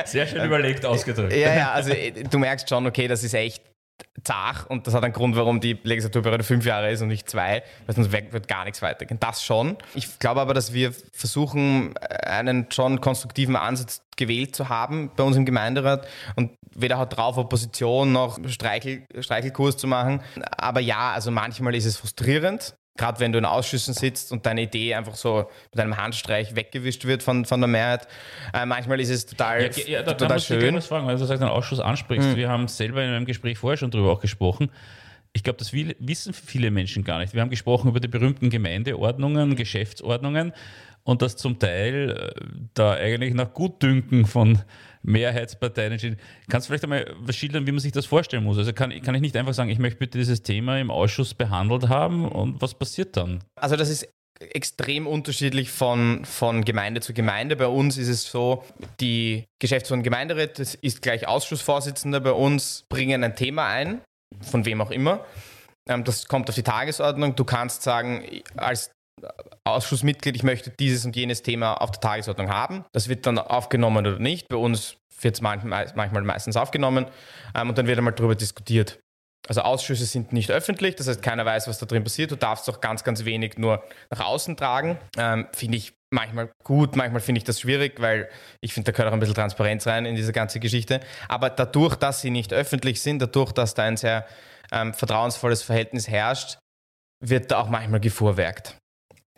sehr 0.04 0.26
schön 0.26 0.44
überlegt 0.44 0.84
ausgedrückt. 0.84 1.32
Ja, 1.32 1.54
ja, 1.54 1.72
also 1.72 1.92
äh, 1.92 2.12
du 2.12 2.38
merkst 2.38 2.68
schon, 2.68 2.86
okay, 2.86 2.99
okay, 3.00 3.08
das 3.08 3.24
ist 3.24 3.32
echt 3.32 3.62
zart 4.24 4.68
und 4.68 4.86
das 4.86 4.94
hat 4.94 5.04
einen 5.04 5.12
Grund, 5.12 5.36
warum 5.36 5.60
die 5.60 5.78
Legislaturperiode 5.82 6.44
fünf 6.44 6.66
Jahre 6.66 6.90
ist 6.90 7.00
und 7.00 7.08
nicht 7.08 7.28
zwei, 7.30 7.62
weil 7.86 7.94
sonst 7.94 8.12
wird 8.12 8.48
gar 8.48 8.64
nichts 8.64 8.82
weitergehen. 8.82 9.18
Das 9.20 9.42
schon. 9.42 9.76
Ich 9.94 10.18
glaube 10.18 10.40
aber, 10.40 10.52
dass 10.52 10.74
wir 10.74 10.92
versuchen, 11.12 11.96
einen 11.98 12.66
schon 12.70 13.00
konstruktiven 13.00 13.56
Ansatz 13.56 14.02
gewählt 14.16 14.54
zu 14.54 14.68
haben 14.68 15.10
bei 15.16 15.22
uns 15.22 15.36
im 15.36 15.46
Gemeinderat 15.46 16.06
und 16.36 16.52
weder 16.74 16.98
hat 16.98 17.16
drauf 17.16 17.38
Opposition 17.38 18.12
noch 18.12 18.38
Streichel, 18.48 19.06
Streichelkurs 19.18 19.76
zu 19.78 19.86
machen. 19.86 20.22
Aber 20.50 20.80
ja, 20.80 21.12
also 21.12 21.30
manchmal 21.30 21.74
ist 21.74 21.86
es 21.86 21.96
frustrierend, 21.96 22.74
gerade 23.00 23.18
wenn 23.18 23.32
du 23.32 23.38
in 23.38 23.46
Ausschüssen 23.46 23.94
sitzt 23.94 24.30
und 24.30 24.44
deine 24.44 24.60
Idee 24.62 24.94
einfach 24.94 25.14
so 25.14 25.48
mit 25.72 25.80
einem 25.80 25.96
Handstreich 25.96 26.54
weggewischt 26.54 27.06
wird 27.06 27.22
von, 27.22 27.46
von 27.46 27.58
der 27.58 27.66
Mehrheit. 27.66 28.06
Äh, 28.52 28.66
manchmal 28.66 29.00
ist 29.00 29.08
es 29.08 29.24
total, 29.24 29.62
ja, 29.62 29.70
ja, 29.86 30.02
da, 30.02 30.12
total 30.12 30.36
da 30.36 30.38
schön. 30.38 30.76
Ich 30.76 30.84
fragen, 30.84 31.06
weil 31.06 31.16
du 31.16 31.24
sagst, 31.24 31.42
einen 31.42 31.50
Ausschuss 31.50 31.80
ansprichst. 31.80 32.28
Mhm. 32.28 32.36
Wir 32.36 32.50
haben 32.50 32.68
selber 32.68 33.02
in 33.02 33.08
einem 33.08 33.24
Gespräch 33.24 33.56
vorher 33.56 33.78
schon 33.78 33.90
darüber 33.90 34.12
auch 34.12 34.20
gesprochen. 34.20 34.70
Ich 35.32 35.42
glaube, 35.42 35.58
das 35.58 35.72
wissen 35.72 36.34
viele 36.34 36.70
Menschen 36.70 37.02
gar 37.02 37.20
nicht. 37.20 37.32
Wir 37.32 37.40
haben 37.40 37.48
gesprochen 37.48 37.88
über 37.88 38.00
die 38.00 38.08
berühmten 38.08 38.50
Gemeindeordnungen, 38.50 39.56
Geschäftsordnungen. 39.56 40.52
und 41.02 41.22
das 41.22 41.36
zum 41.36 41.58
Teil 41.58 42.10
äh, 42.10 42.44
da 42.74 42.92
eigentlich 42.92 43.32
nach 43.32 43.54
Gutdünken 43.54 44.26
von 44.26 44.58
Mehrheitsparteien 45.02 45.92
entschieden. 45.92 46.18
Kannst 46.48 46.68
du 46.68 46.70
vielleicht 46.70 46.84
einmal 46.84 47.32
schildern, 47.32 47.66
wie 47.66 47.72
man 47.72 47.80
sich 47.80 47.92
das 47.92 48.06
vorstellen 48.06 48.44
muss? 48.44 48.58
Also 48.58 48.72
kann, 48.72 48.90
kann 49.02 49.14
ich 49.14 49.20
nicht 49.20 49.36
einfach 49.36 49.54
sagen, 49.54 49.70
ich 49.70 49.78
möchte 49.78 49.98
bitte 49.98 50.18
dieses 50.18 50.42
Thema 50.42 50.78
im 50.78 50.90
Ausschuss 50.90 51.34
behandelt 51.34 51.88
haben 51.88 52.28
und 52.28 52.60
was 52.60 52.74
passiert 52.74 53.16
dann? 53.16 53.42
Also 53.56 53.76
das 53.76 53.88
ist 53.88 54.08
extrem 54.40 55.06
unterschiedlich 55.06 55.70
von, 55.70 56.24
von 56.24 56.64
Gemeinde 56.64 57.00
zu 57.00 57.12
Gemeinde. 57.12 57.56
Bei 57.56 57.66
uns 57.66 57.98
ist 57.98 58.08
es 58.08 58.30
so, 58.30 58.64
die 59.00 59.44
Geschäftsführung 59.58 60.02
Gemeinderat 60.02 60.58
ist 60.58 61.02
gleich 61.02 61.28
Ausschussvorsitzender 61.28 62.20
bei 62.20 62.32
uns, 62.32 62.84
bringen 62.88 63.22
ein 63.22 63.36
Thema 63.36 63.66
ein, 63.68 64.00
von 64.40 64.64
wem 64.64 64.80
auch 64.80 64.90
immer. 64.90 65.24
Ähm, 65.88 66.04
das 66.04 66.26
kommt 66.26 66.48
auf 66.48 66.54
die 66.54 66.62
Tagesordnung. 66.62 67.36
Du 67.36 67.44
kannst 67.44 67.82
sagen, 67.82 68.24
als 68.56 68.90
Ausschussmitglied, 69.64 70.36
ich 70.36 70.42
möchte 70.42 70.70
dieses 70.70 71.04
und 71.04 71.16
jenes 71.16 71.42
Thema 71.42 71.74
auf 71.74 71.90
der 71.90 72.00
Tagesordnung 72.00 72.50
haben. 72.50 72.84
Das 72.92 73.08
wird 73.08 73.26
dann 73.26 73.38
aufgenommen 73.38 74.06
oder 74.06 74.18
nicht. 74.18 74.48
Bei 74.48 74.56
uns 74.56 74.96
wird 75.20 75.36
es 75.36 75.40
manchmal, 75.40 75.92
meistens 76.22 76.56
aufgenommen 76.56 77.06
ähm, 77.54 77.68
und 77.68 77.78
dann 77.78 77.86
wird 77.86 77.98
einmal 77.98 78.14
darüber 78.14 78.34
diskutiert. 78.34 78.98
Also 79.48 79.62
Ausschüsse 79.62 80.04
sind 80.04 80.32
nicht 80.32 80.50
öffentlich, 80.50 80.96
das 80.96 81.08
heißt, 81.08 81.22
keiner 81.22 81.44
weiß, 81.46 81.66
was 81.66 81.78
da 81.78 81.86
drin 81.86 82.04
passiert. 82.04 82.30
Du 82.30 82.36
darfst 82.36 82.68
auch 82.68 82.80
ganz, 82.80 83.04
ganz 83.04 83.24
wenig 83.24 83.56
nur 83.56 83.82
nach 84.10 84.20
außen 84.20 84.56
tragen. 84.56 84.98
Ähm, 85.16 85.48
finde 85.52 85.78
ich 85.78 85.94
manchmal 86.10 86.50
gut, 86.62 86.94
manchmal 86.94 87.20
finde 87.20 87.38
ich 87.38 87.44
das 87.44 87.60
schwierig, 87.60 88.00
weil 88.00 88.28
ich 88.60 88.74
finde, 88.74 88.90
da 88.90 88.92
gehört 88.92 89.08
auch 89.08 89.14
ein 89.14 89.20
bisschen 89.20 89.34
Transparenz 89.34 89.86
rein 89.86 90.04
in 90.04 90.14
diese 90.14 90.32
ganze 90.32 90.60
Geschichte. 90.60 91.00
Aber 91.28 91.50
dadurch, 91.50 91.96
dass 91.96 92.20
sie 92.20 92.30
nicht 92.30 92.52
öffentlich 92.52 93.00
sind, 93.00 93.20
dadurch, 93.20 93.52
dass 93.52 93.74
da 93.74 93.84
ein 93.84 93.96
sehr 93.96 94.26
ähm, 94.72 94.92
vertrauensvolles 94.92 95.62
Verhältnis 95.62 96.06
herrscht, 96.06 96.58
wird 97.24 97.50
da 97.50 97.60
auch 97.60 97.68
manchmal 97.68 98.00
gefuhrwerkt. 98.00 98.76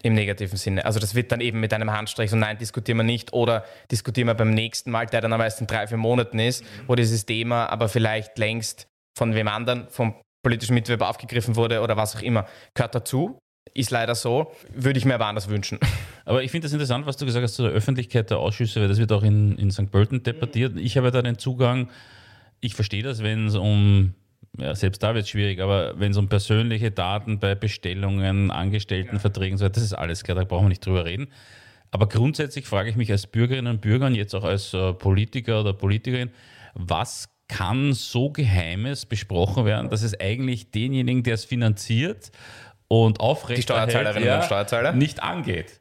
Im 0.03 0.15
negativen 0.15 0.59
Sinne. 0.59 0.85
Also 0.85 0.99
das 0.99 1.15
wird 1.15 1.31
dann 1.31 1.41
eben 1.41 1.61
mit 1.61 1.73
einem 1.73 1.93
Handstreich 1.93 2.31
so, 2.31 2.37
nein, 2.37 2.59
diskutieren 2.59 2.99
wir 2.99 3.05
nicht 3.05 3.33
oder 3.33 3.65
diskutieren 3.91 4.27
wir 4.27 4.35
beim 4.35 4.51
nächsten 4.51 4.91
Mal, 4.91 5.07
der 5.07 5.21
dann 5.21 5.33
am 5.33 5.39
meisten 5.39 5.67
drei, 5.67 5.87
vier 5.87 5.97
Monaten 5.97 6.41
ist, 6.41 6.65
wo 6.89 6.97
dieses 6.97 7.25
Thema 7.25 7.67
aber 7.67 7.89
vielleicht 7.89 8.37
längst 8.37 8.89
von 9.17 9.35
wem 9.35 9.47
anderen, 9.47 9.87
vom 9.89 10.15
politischen 10.43 10.75
Mitbewerber 10.75 11.09
aufgegriffen 11.09 11.55
wurde 11.57 11.81
oder 11.81 11.97
was 11.97 12.17
auch 12.17 12.23
immer, 12.23 12.47
gehört 12.75 12.95
dazu. 12.95 13.39
Ist 13.75 13.91
leider 13.91 14.15
so. 14.15 14.53
Würde 14.75 14.99
ich 14.99 15.05
mir 15.05 15.15
aber 15.15 15.27
anders 15.27 15.49
wünschen. 15.49 15.79
Aber 16.25 16.45
ich 16.45 16.53
finde 16.53 16.67
das 16.67 16.73
interessant, 16.73 17.05
was 17.07 17.17
du 17.17 17.27
gesagt 17.27 17.43
hast 17.43 17.55
zu 17.55 17.63
der 17.63 17.73
Öffentlichkeit 17.73 18.31
der 18.31 18.39
Ausschüsse, 18.39 18.81
weil 18.81 18.87
das 18.87 18.99
wird 18.99 19.11
auch 19.11 19.25
in, 19.25 19.57
in 19.59 19.73
St. 19.73 19.91
Pölten 19.91 20.23
debattiert. 20.23 20.77
Ich 20.77 20.97
habe 20.97 21.11
da 21.11 21.21
den 21.21 21.37
Zugang, 21.37 21.89
ich 22.61 22.77
verstehe 22.77 23.03
das, 23.03 23.25
wenn 23.25 23.49
es 23.49 23.57
um, 23.57 24.15
ja, 24.59 24.75
selbst 24.75 25.03
da 25.03 25.15
wird 25.15 25.25
es 25.25 25.31
schwierig, 25.31 25.61
aber 25.61 25.99
wenn 25.99 26.11
es 26.11 26.17
um 26.19 26.29
persönliche 26.29 26.91
Daten 26.91 27.39
bei 27.39 27.55
Bestellungen, 27.55 28.51
Angestelltenverträgen, 28.51 29.57
so, 29.57 29.69
das 29.69 29.83
ist 29.83 29.95
alles 29.95 30.25
klar, 30.25 30.37
da 30.37 30.45
brauchen 30.45 30.67
wir 30.67 30.71
nicht 30.71 30.85
drüber 30.85 31.05
reden. 31.05 31.29
Aber 31.91 32.09
grundsätzlich 32.09 32.67
frage 32.67 32.91
ich 32.91 32.97
mich 32.97 33.11
als 33.11 33.27
Bürgerinnen 33.27 33.73
und 33.75 33.81
Bürger 33.81 34.07
und 34.07 34.15
jetzt 34.15 34.35
auch 34.35 34.45
als 34.45 34.73
äh, 34.75 34.93
Politiker 34.95 35.61
oder 35.61 35.73
Politikerin, 35.73 36.31
was 36.75 37.29
kann 37.49 37.93
so 37.93 38.31
Geheimes 38.31 39.05
besprochen 39.05 39.67
werden, 39.67 39.91
dass 39.91 40.03
es 40.03 40.19
eigentlich 40.19 40.71
denjenigen, 40.71 41.23
der 41.23 41.35
es 41.35 41.45
finanziert 41.45 42.31
und 42.89 43.21
aufrecht 43.21 43.59
die 43.59 43.63
Steuerzahlerinnen 43.63 44.27
ja, 44.27 44.37
und 44.37 44.45
Steuerzahler 44.45 44.93
nicht 44.93 45.23
angeht. 45.23 45.81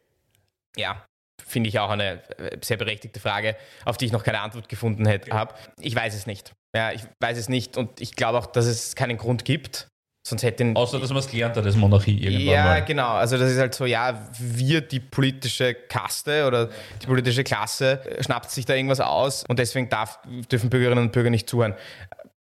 Ja, 0.76 1.06
finde 1.52 1.70
ich 1.70 1.80
auch 1.80 1.90
eine 1.90 2.22
äh, 2.38 2.58
sehr 2.62 2.78
berechtigte 2.78 3.20
Frage, 3.20 3.56
auf 3.86 3.98
die 3.98 4.06
ich 4.06 4.12
noch 4.12 4.24
keine 4.24 4.40
Antwort 4.40 4.70
gefunden 4.70 5.08
habe. 5.08 5.54
Ich 5.80 5.96
weiß 5.96 6.16
es 6.16 6.26
nicht. 6.26 6.54
Ja, 6.76 6.92
ich 6.92 7.02
weiß 7.20 7.38
es 7.38 7.50
nicht 7.50 7.78
und 7.78 8.00
ich 8.00 8.16
glaube 8.16 8.40
auch, 8.40 8.46
dass 8.46 8.66
es 8.66 8.96
keinen 8.96 9.18
Grund 9.18 9.46
gibt, 9.46 9.88
Sonst 10.24 10.44
hätte 10.44 10.72
Außer, 10.76 11.00
dass 11.00 11.10
man 11.10 11.18
es 11.18 11.28
gelernt 11.28 11.58
hat, 11.58 11.66
als 11.66 11.76
Monarchie 11.76 12.24
irgendwann 12.24 12.54
Ja, 12.54 12.64
mal. 12.64 12.86
genau. 12.86 13.14
Also 13.14 13.38
das 13.38 13.52
ist 13.52 13.58
halt 13.58 13.74
so, 13.74 13.86
ja, 13.86 14.30
wir, 14.38 14.82
die 14.82 15.00
politische 15.00 15.74
Kaste 15.74 16.46
oder 16.46 16.70
die 17.02 17.08
politische 17.08 17.44
Klasse, 17.44 18.02
schnappt 18.20 18.52
sich 18.52 18.66
da 18.66 18.76
irgendwas 18.76 19.00
aus 19.00 19.44
und 19.48 19.58
deswegen 19.58 19.90
darf, 19.90 20.20
dürfen 20.52 20.70
Bürgerinnen 20.70 21.06
und 21.06 21.12
Bürger 21.12 21.32
nicht 21.32 21.50
zuhören. 21.50 21.74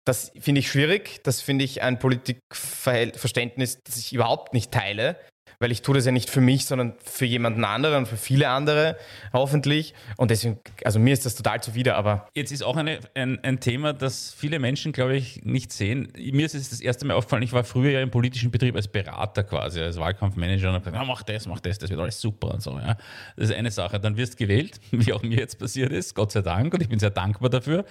Das 0.04 0.30
finde 0.38 0.58
ich 0.58 0.70
schwierig. 0.70 1.22
Das 1.24 1.40
finde 1.40 1.64
ich 1.64 1.80
ein 1.80 1.98
Politikverständnis, 1.98 3.82
das 3.82 3.96
ich 3.96 4.12
überhaupt 4.12 4.52
nicht 4.52 4.70
teile 4.70 5.16
weil 5.64 5.72
ich 5.72 5.80
tue 5.80 5.94
das 5.94 6.04
ja 6.04 6.12
nicht 6.12 6.28
für 6.28 6.42
mich, 6.42 6.66
sondern 6.66 6.92
für 7.02 7.24
jemanden 7.24 7.64
anderen, 7.64 8.04
für 8.04 8.18
viele 8.18 8.50
andere 8.50 8.98
hoffentlich. 9.32 9.94
Und 10.18 10.30
deswegen, 10.30 10.58
also 10.84 10.98
mir 10.98 11.14
ist 11.14 11.24
das 11.24 11.36
total 11.36 11.62
zuwider, 11.62 11.96
aber. 11.96 12.28
Jetzt 12.34 12.52
ist 12.52 12.62
auch 12.62 12.76
eine, 12.76 12.98
ein, 13.14 13.42
ein 13.42 13.60
Thema, 13.60 13.94
das 13.94 14.34
viele 14.36 14.58
Menschen, 14.58 14.92
glaube 14.92 15.16
ich, 15.16 15.42
nicht 15.42 15.72
sehen. 15.72 16.12
Mir 16.18 16.44
ist 16.44 16.54
es 16.54 16.68
das 16.68 16.82
erste 16.82 17.06
Mal 17.06 17.14
aufgefallen, 17.14 17.44
ich 17.44 17.54
war 17.54 17.64
früher 17.64 17.92
ja 17.92 18.02
im 18.02 18.10
politischen 18.10 18.50
Betrieb 18.50 18.76
als 18.76 18.88
Berater 18.88 19.42
quasi, 19.42 19.80
als 19.80 19.96
Wahlkampfmanager 19.96 20.68
und 20.68 20.74
habe 20.74 20.84
gesagt, 20.84 21.02
ja, 21.02 21.04
mach 21.10 21.22
das, 21.22 21.46
mach 21.46 21.60
das, 21.60 21.78
das 21.78 21.88
wird 21.88 21.98
alles 21.98 22.20
super 22.20 22.52
und 22.52 22.62
so. 22.62 22.72
Ja. 22.72 22.98
Das 23.34 23.48
ist 23.48 23.56
eine 23.56 23.70
Sache. 23.70 23.98
Dann 23.98 24.18
wirst 24.18 24.34
du 24.34 24.44
gewählt, 24.44 24.78
wie 24.90 25.14
auch 25.14 25.22
mir 25.22 25.38
jetzt 25.38 25.58
passiert 25.58 25.92
ist, 25.92 26.14
Gott 26.14 26.30
sei 26.30 26.42
Dank, 26.42 26.74
und 26.74 26.82
ich 26.82 26.90
bin 26.90 26.98
sehr 26.98 27.08
dankbar 27.08 27.48
dafür. 27.48 27.86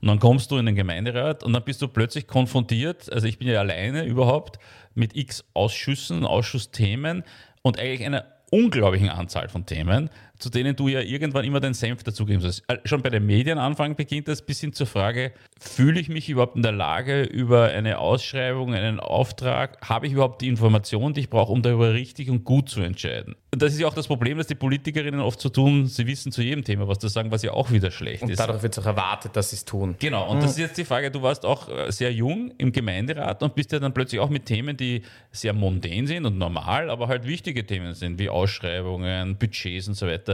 Und 0.00 0.06
dann 0.06 0.20
kommst 0.20 0.50
du 0.50 0.58
in 0.58 0.66
den 0.66 0.76
Gemeinderat 0.76 1.42
und 1.42 1.52
dann 1.52 1.64
bist 1.64 1.82
du 1.82 1.88
plötzlich 1.88 2.26
konfrontiert, 2.28 3.12
also 3.12 3.26
ich 3.26 3.38
bin 3.38 3.48
ja 3.48 3.58
alleine 3.58 4.04
überhaupt, 4.04 4.58
mit 4.94 5.16
x 5.16 5.44
Ausschüssen, 5.54 6.24
Ausschussthemen 6.24 7.24
und 7.62 7.78
eigentlich 7.78 8.04
einer 8.04 8.26
unglaublichen 8.50 9.08
Anzahl 9.08 9.48
von 9.48 9.66
Themen, 9.66 10.10
zu 10.40 10.50
denen 10.50 10.74
du 10.76 10.88
ja 10.88 11.00
irgendwann 11.00 11.44
immer 11.44 11.60
den 11.60 11.74
Senf 11.74 12.02
dazugeben 12.02 12.40
sollst. 12.40 12.62
Äh, 12.68 12.78
schon 12.84 13.02
bei 13.02 13.10
den 13.10 13.26
Medienanfang 13.26 13.94
beginnt 13.94 14.28
das 14.28 14.42
bis 14.42 14.60
hin 14.60 14.72
zur 14.72 14.86
Frage, 14.86 15.32
fühle 15.58 16.00
ich 16.00 16.08
mich 16.08 16.28
überhaupt 16.28 16.56
in 16.56 16.62
der 16.62 16.72
Lage, 16.72 17.22
über 17.22 17.68
eine 17.68 17.98
Ausschreibung, 17.98 18.74
einen 18.74 19.00
Auftrag, 19.00 19.78
habe 19.88 20.06
ich 20.06 20.12
überhaupt 20.12 20.42
die 20.42 20.48
Informationen, 20.48 21.14
die 21.14 21.20
ich 21.20 21.30
brauche, 21.30 21.52
um 21.52 21.62
darüber 21.62 21.92
richtig 21.92 22.30
und 22.30 22.44
gut 22.44 22.68
zu 22.68 22.80
entscheiden? 22.80 23.36
Und 23.52 23.62
das 23.62 23.72
ist 23.72 23.80
ja 23.80 23.88
auch 23.88 23.94
das 23.94 24.06
Problem, 24.06 24.38
dass 24.38 24.46
die 24.46 24.54
Politikerinnen 24.54 25.20
oft 25.20 25.40
so 25.40 25.48
tun, 25.48 25.86
sie 25.86 26.06
wissen 26.06 26.30
zu 26.30 26.40
jedem 26.40 26.62
Thema 26.62 26.86
was 26.86 26.98
zu 26.98 27.08
sagen, 27.08 27.32
was 27.32 27.42
ja 27.42 27.52
auch 27.52 27.70
wieder 27.72 27.90
schlecht 27.90 28.22
und 28.22 28.30
ist. 28.30 28.38
Und 28.38 28.46
dadurch 28.46 28.62
wird 28.62 28.74
es 28.74 28.78
auch 28.78 28.86
erwartet, 28.86 29.34
dass 29.34 29.50
sie 29.50 29.56
es 29.56 29.64
tun. 29.64 29.96
Genau, 29.98 30.30
und 30.30 30.38
mhm. 30.38 30.42
das 30.42 30.52
ist 30.52 30.58
jetzt 30.58 30.78
die 30.78 30.84
Frage, 30.84 31.10
du 31.10 31.22
warst 31.22 31.44
auch 31.44 31.68
äh, 31.68 31.90
sehr 31.90 32.12
jung 32.12 32.52
im 32.58 32.70
Gemeinderat 32.70 33.42
und 33.42 33.56
bist 33.56 33.72
ja 33.72 33.80
dann 33.80 33.92
plötzlich 33.92 34.20
auch 34.20 34.30
mit 34.30 34.46
Themen, 34.46 34.76
die 34.76 35.02
sehr 35.32 35.52
mundän 35.52 36.06
sind 36.06 36.26
und 36.26 36.38
normal, 36.38 36.90
aber 36.90 37.08
halt 37.08 37.26
wichtige 37.26 37.66
Themen 37.66 37.94
sind, 37.94 38.20
wie 38.20 38.28
Ausschreibungen, 38.28 39.36
Budgets 39.36 39.88
und 39.88 39.94
so 39.94 40.06
weiter. 40.06 40.29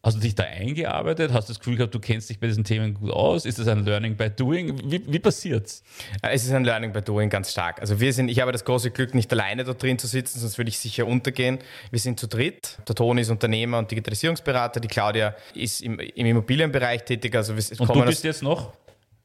Hast 0.00 0.16
du 0.16 0.20
dich 0.20 0.36
da 0.36 0.44
eingearbeitet? 0.44 1.32
Hast 1.32 1.48
du 1.48 1.52
das 1.52 1.58
Gefühl 1.58 1.76
gehabt, 1.76 1.92
du 1.92 1.98
kennst 1.98 2.30
dich 2.30 2.38
bei 2.38 2.46
diesen 2.46 2.62
Themen 2.62 2.94
gut 2.94 3.10
aus? 3.10 3.44
Ist 3.44 3.58
das 3.58 3.66
ein 3.66 3.84
Learning 3.84 4.16
by 4.16 4.30
Doing? 4.30 4.90
Wie, 4.90 5.02
wie 5.12 5.18
passiert's? 5.18 5.82
Äh, 6.22 6.34
es 6.34 6.44
ist 6.44 6.52
ein 6.52 6.64
Learning 6.64 6.92
by 6.92 7.02
Doing 7.02 7.28
ganz 7.28 7.50
stark. 7.50 7.80
Also 7.80 7.98
wir 7.98 8.12
sind, 8.12 8.28
ich 8.28 8.40
habe 8.40 8.52
das 8.52 8.64
große 8.64 8.92
Glück, 8.92 9.12
nicht 9.14 9.32
alleine 9.32 9.64
da 9.64 9.74
drin 9.74 9.98
zu 9.98 10.06
sitzen, 10.06 10.38
sonst 10.38 10.56
würde 10.56 10.68
ich 10.68 10.78
sicher 10.78 11.04
untergehen. 11.04 11.58
Wir 11.90 11.98
sind 11.98 12.20
zu 12.20 12.28
dritt. 12.28 12.78
Der 12.86 12.94
Toni 12.94 13.22
ist 13.22 13.30
Unternehmer 13.30 13.78
und 13.78 13.90
Digitalisierungsberater. 13.90 14.78
Die 14.78 14.88
Claudia 14.88 15.34
ist 15.52 15.82
im, 15.82 15.98
im 15.98 16.26
Immobilienbereich 16.26 17.04
tätig. 17.04 17.34
Also 17.34 17.56
wir, 17.56 17.80
und 17.80 17.94
du 17.94 18.04
bist 18.04 18.22
jetzt 18.22 18.42
noch? 18.42 18.72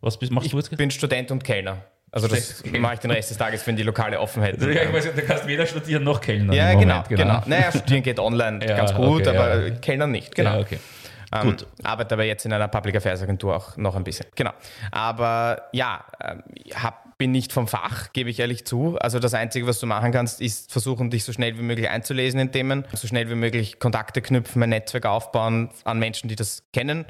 Was 0.02 0.18
bist, 0.18 0.32
machst 0.32 0.48
ich 0.48 0.52
du 0.52 0.58
jetzt? 0.58 0.72
Ich 0.72 0.78
bin 0.78 0.90
Student 0.90 1.30
und 1.30 1.44
Kellner. 1.44 1.86
Also 2.14 2.28
das 2.28 2.64
mache 2.80 2.94
ich 2.94 3.00
den 3.00 3.10
Rest 3.10 3.32
des 3.32 3.38
Tages, 3.40 3.66
wenn 3.66 3.76
die 3.76 3.82
Lokale 3.82 4.20
offen 4.20 4.44
hätten. 4.44 4.72
Ja, 4.72 4.84
ich 4.84 4.94
weiß, 4.94 5.16
du 5.16 5.22
kannst 5.24 5.48
weder 5.48 5.66
studieren 5.66 6.04
noch 6.04 6.22
Kellner. 6.22 6.54
Ja, 6.54 6.74
genau, 6.76 7.04
genau, 7.10 7.24
genau. 7.24 7.42
Naja, 7.48 7.72
studieren 7.76 8.04
geht 8.04 8.20
online 8.20 8.64
ja, 8.64 8.78
ganz 8.78 8.94
gut, 8.94 9.28
okay, 9.28 9.36
aber 9.36 9.68
ja. 9.68 9.76
Kellner 9.76 10.06
nicht, 10.06 10.36
genau. 10.36 10.54
Ja, 10.54 10.60
okay. 10.60 10.80
Ähm, 11.34 11.42
Gut. 11.50 11.66
Arbeite 11.82 12.14
aber 12.14 12.24
jetzt 12.24 12.46
in 12.46 12.54
einer 12.54 12.68
Public 12.68 12.96
Affairs 12.98 13.22
Agentur 13.24 13.56
auch 13.56 13.78
noch 13.78 13.96
ein 13.96 14.04
bisschen. 14.04 14.28
Genau. 14.36 14.52
Aber 14.92 15.64
ja, 15.72 16.06
ähm, 16.24 16.44
hab, 16.76 17.18
bin 17.18 17.32
nicht 17.32 17.52
vom 17.52 17.68
Fach, 17.68 18.14
gebe 18.14 18.30
ich 18.30 18.40
ehrlich 18.40 18.66
zu. 18.66 18.98
Also 19.00 19.18
das 19.18 19.34
Einzige, 19.34 19.66
was 19.66 19.80
du 19.80 19.88
machen 19.88 20.12
kannst, 20.12 20.42
ist 20.42 20.72
versuchen, 20.72 21.10
dich 21.10 21.24
so 21.24 21.34
schnell 21.34 21.58
wie 21.58 21.64
möglich 21.64 21.90
einzulesen 21.90 22.40
in 22.40 22.52
Themen, 22.52 22.86
so 22.94 23.08
schnell 23.08 23.30
wie 23.30 23.36
möglich 23.36 23.80
Kontakte 23.80 24.22
knüpfen, 24.22 24.62
ein 24.62 24.70
Netzwerk 24.70 25.08
aufbauen 25.08 25.70
an 25.86 25.98
Menschen, 25.98 26.28
die 26.28 26.36
das 26.36 26.64
kennen, 26.74 27.06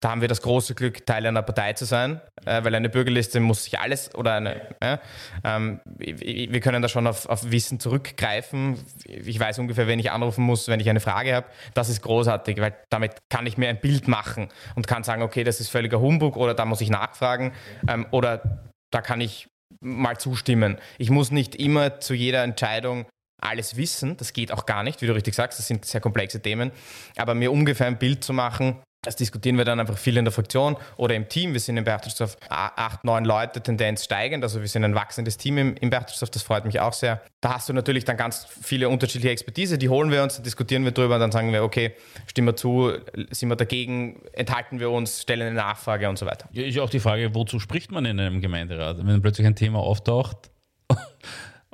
da 0.00 0.10
haben 0.10 0.20
wir 0.20 0.28
das 0.28 0.42
große 0.42 0.74
Glück, 0.74 1.04
Teil 1.06 1.26
einer 1.26 1.42
Partei 1.42 1.72
zu 1.72 1.84
sein, 1.84 2.20
äh, 2.44 2.62
weil 2.62 2.74
eine 2.74 2.88
Bürgerliste 2.88 3.40
muss 3.40 3.64
sich 3.64 3.80
alles 3.80 4.14
oder 4.14 4.34
eine, 4.34 4.60
äh, 4.80 4.98
ähm, 5.42 5.80
wir 5.96 6.60
können 6.60 6.82
da 6.82 6.88
schon 6.88 7.06
auf, 7.06 7.26
auf, 7.26 7.50
Wissen 7.50 7.80
zurückgreifen. 7.80 8.78
Ich 9.06 9.40
weiß 9.40 9.58
ungefähr, 9.58 9.88
wenn 9.88 9.98
ich 9.98 10.12
anrufen 10.12 10.44
muss, 10.44 10.68
wenn 10.68 10.78
ich 10.78 10.88
eine 10.88 11.00
Frage 11.00 11.34
habe. 11.34 11.46
Das 11.74 11.88
ist 11.88 12.02
großartig, 12.02 12.60
weil 12.60 12.76
damit 12.90 13.16
kann 13.28 13.46
ich 13.46 13.58
mir 13.58 13.68
ein 13.68 13.80
Bild 13.80 14.06
machen 14.06 14.48
und 14.76 14.86
kann 14.86 15.02
sagen, 15.02 15.22
okay, 15.22 15.42
das 15.42 15.60
ist 15.60 15.68
völliger 15.68 16.00
Humbug 16.00 16.36
oder 16.36 16.54
da 16.54 16.64
muss 16.64 16.80
ich 16.80 16.90
nachfragen 16.90 17.52
ähm, 17.88 18.06
oder 18.12 18.70
da 18.92 19.00
kann 19.00 19.20
ich 19.20 19.48
mal 19.80 20.16
zustimmen. 20.18 20.78
Ich 20.98 21.10
muss 21.10 21.30
nicht 21.30 21.56
immer 21.56 21.98
zu 22.00 22.14
jeder 22.14 22.44
Entscheidung 22.44 23.06
alles 23.40 23.76
wissen, 23.76 24.16
das 24.16 24.32
geht 24.32 24.50
auch 24.52 24.66
gar 24.66 24.82
nicht, 24.82 25.00
wie 25.00 25.06
du 25.06 25.14
richtig 25.14 25.34
sagst, 25.34 25.58
das 25.58 25.68
sind 25.68 25.84
sehr 25.84 26.00
komplexe 26.00 26.40
Themen, 26.40 26.72
aber 27.16 27.34
mir 27.34 27.52
ungefähr 27.52 27.86
ein 27.86 27.98
Bild 27.98 28.24
zu 28.24 28.32
machen, 28.32 28.82
das 29.08 29.16
diskutieren 29.16 29.56
wir 29.56 29.64
dann 29.64 29.80
einfach 29.80 29.96
viel 29.96 30.18
in 30.18 30.26
der 30.26 30.32
Fraktion 30.32 30.76
oder 30.98 31.14
im 31.14 31.30
Team. 31.30 31.54
Wir 31.54 31.60
sind 31.60 31.78
in 31.78 31.84
Berchtesgaden 31.84 32.36
acht, 32.50 33.04
neun 33.04 33.24
Leute, 33.24 33.62
Tendenz 33.62 34.04
steigend. 34.04 34.44
Also 34.44 34.60
wir 34.60 34.68
sind 34.68 34.84
ein 34.84 34.94
wachsendes 34.94 35.38
Team 35.38 35.56
im, 35.56 35.74
im 35.76 35.88
Berchtesgaden, 35.88 36.32
das 36.34 36.42
freut 36.42 36.66
mich 36.66 36.78
auch 36.80 36.92
sehr. 36.92 37.22
Da 37.40 37.54
hast 37.54 37.70
du 37.70 37.72
natürlich 37.72 38.04
dann 38.04 38.18
ganz 38.18 38.46
viele 38.60 38.90
unterschiedliche 38.90 39.30
Expertise, 39.30 39.78
die 39.78 39.88
holen 39.88 40.10
wir 40.10 40.22
uns, 40.22 40.42
diskutieren 40.42 40.84
wir 40.84 40.92
drüber, 40.92 41.18
dann 41.18 41.32
sagen 41.32 41.54
wir, 41.54 41.64
okay, 41.64 41.94
stimmen 42.26 42.48
wir 42.48 42.56
zu, 42.56 42.92
sind 43.30 43.48
wir 43.48 43.56
dagegen, 43.56 44.20
enthalten 44.34 44.78
wir 44.78 44.90
uns, 44.90 45.22
stellen 45.22 45.46
eine 45.46 45.56
Nachfrage 45.56 46.06
und 46.10 46.18
so 46.18 46.26
weiter. 46.26 46.46
Ja, 46.52 46.64
ist 46.64 46.78
auch 46.78 46.90
die 46.90 47.00
Frage, 47.00 47.34
wozu 47.34 47.60
spricht 47.60 47.90
man 47.90 48.04
in 48.04 48.20
einem 48.20 48.42
Gemeinderat? 48.42 48.98
Wenn 48.98 49.22
plötzlich 49.22 49.46
ein 49.46 49.56
Thema 49.56 49.78
auftaucht 49.78 50.50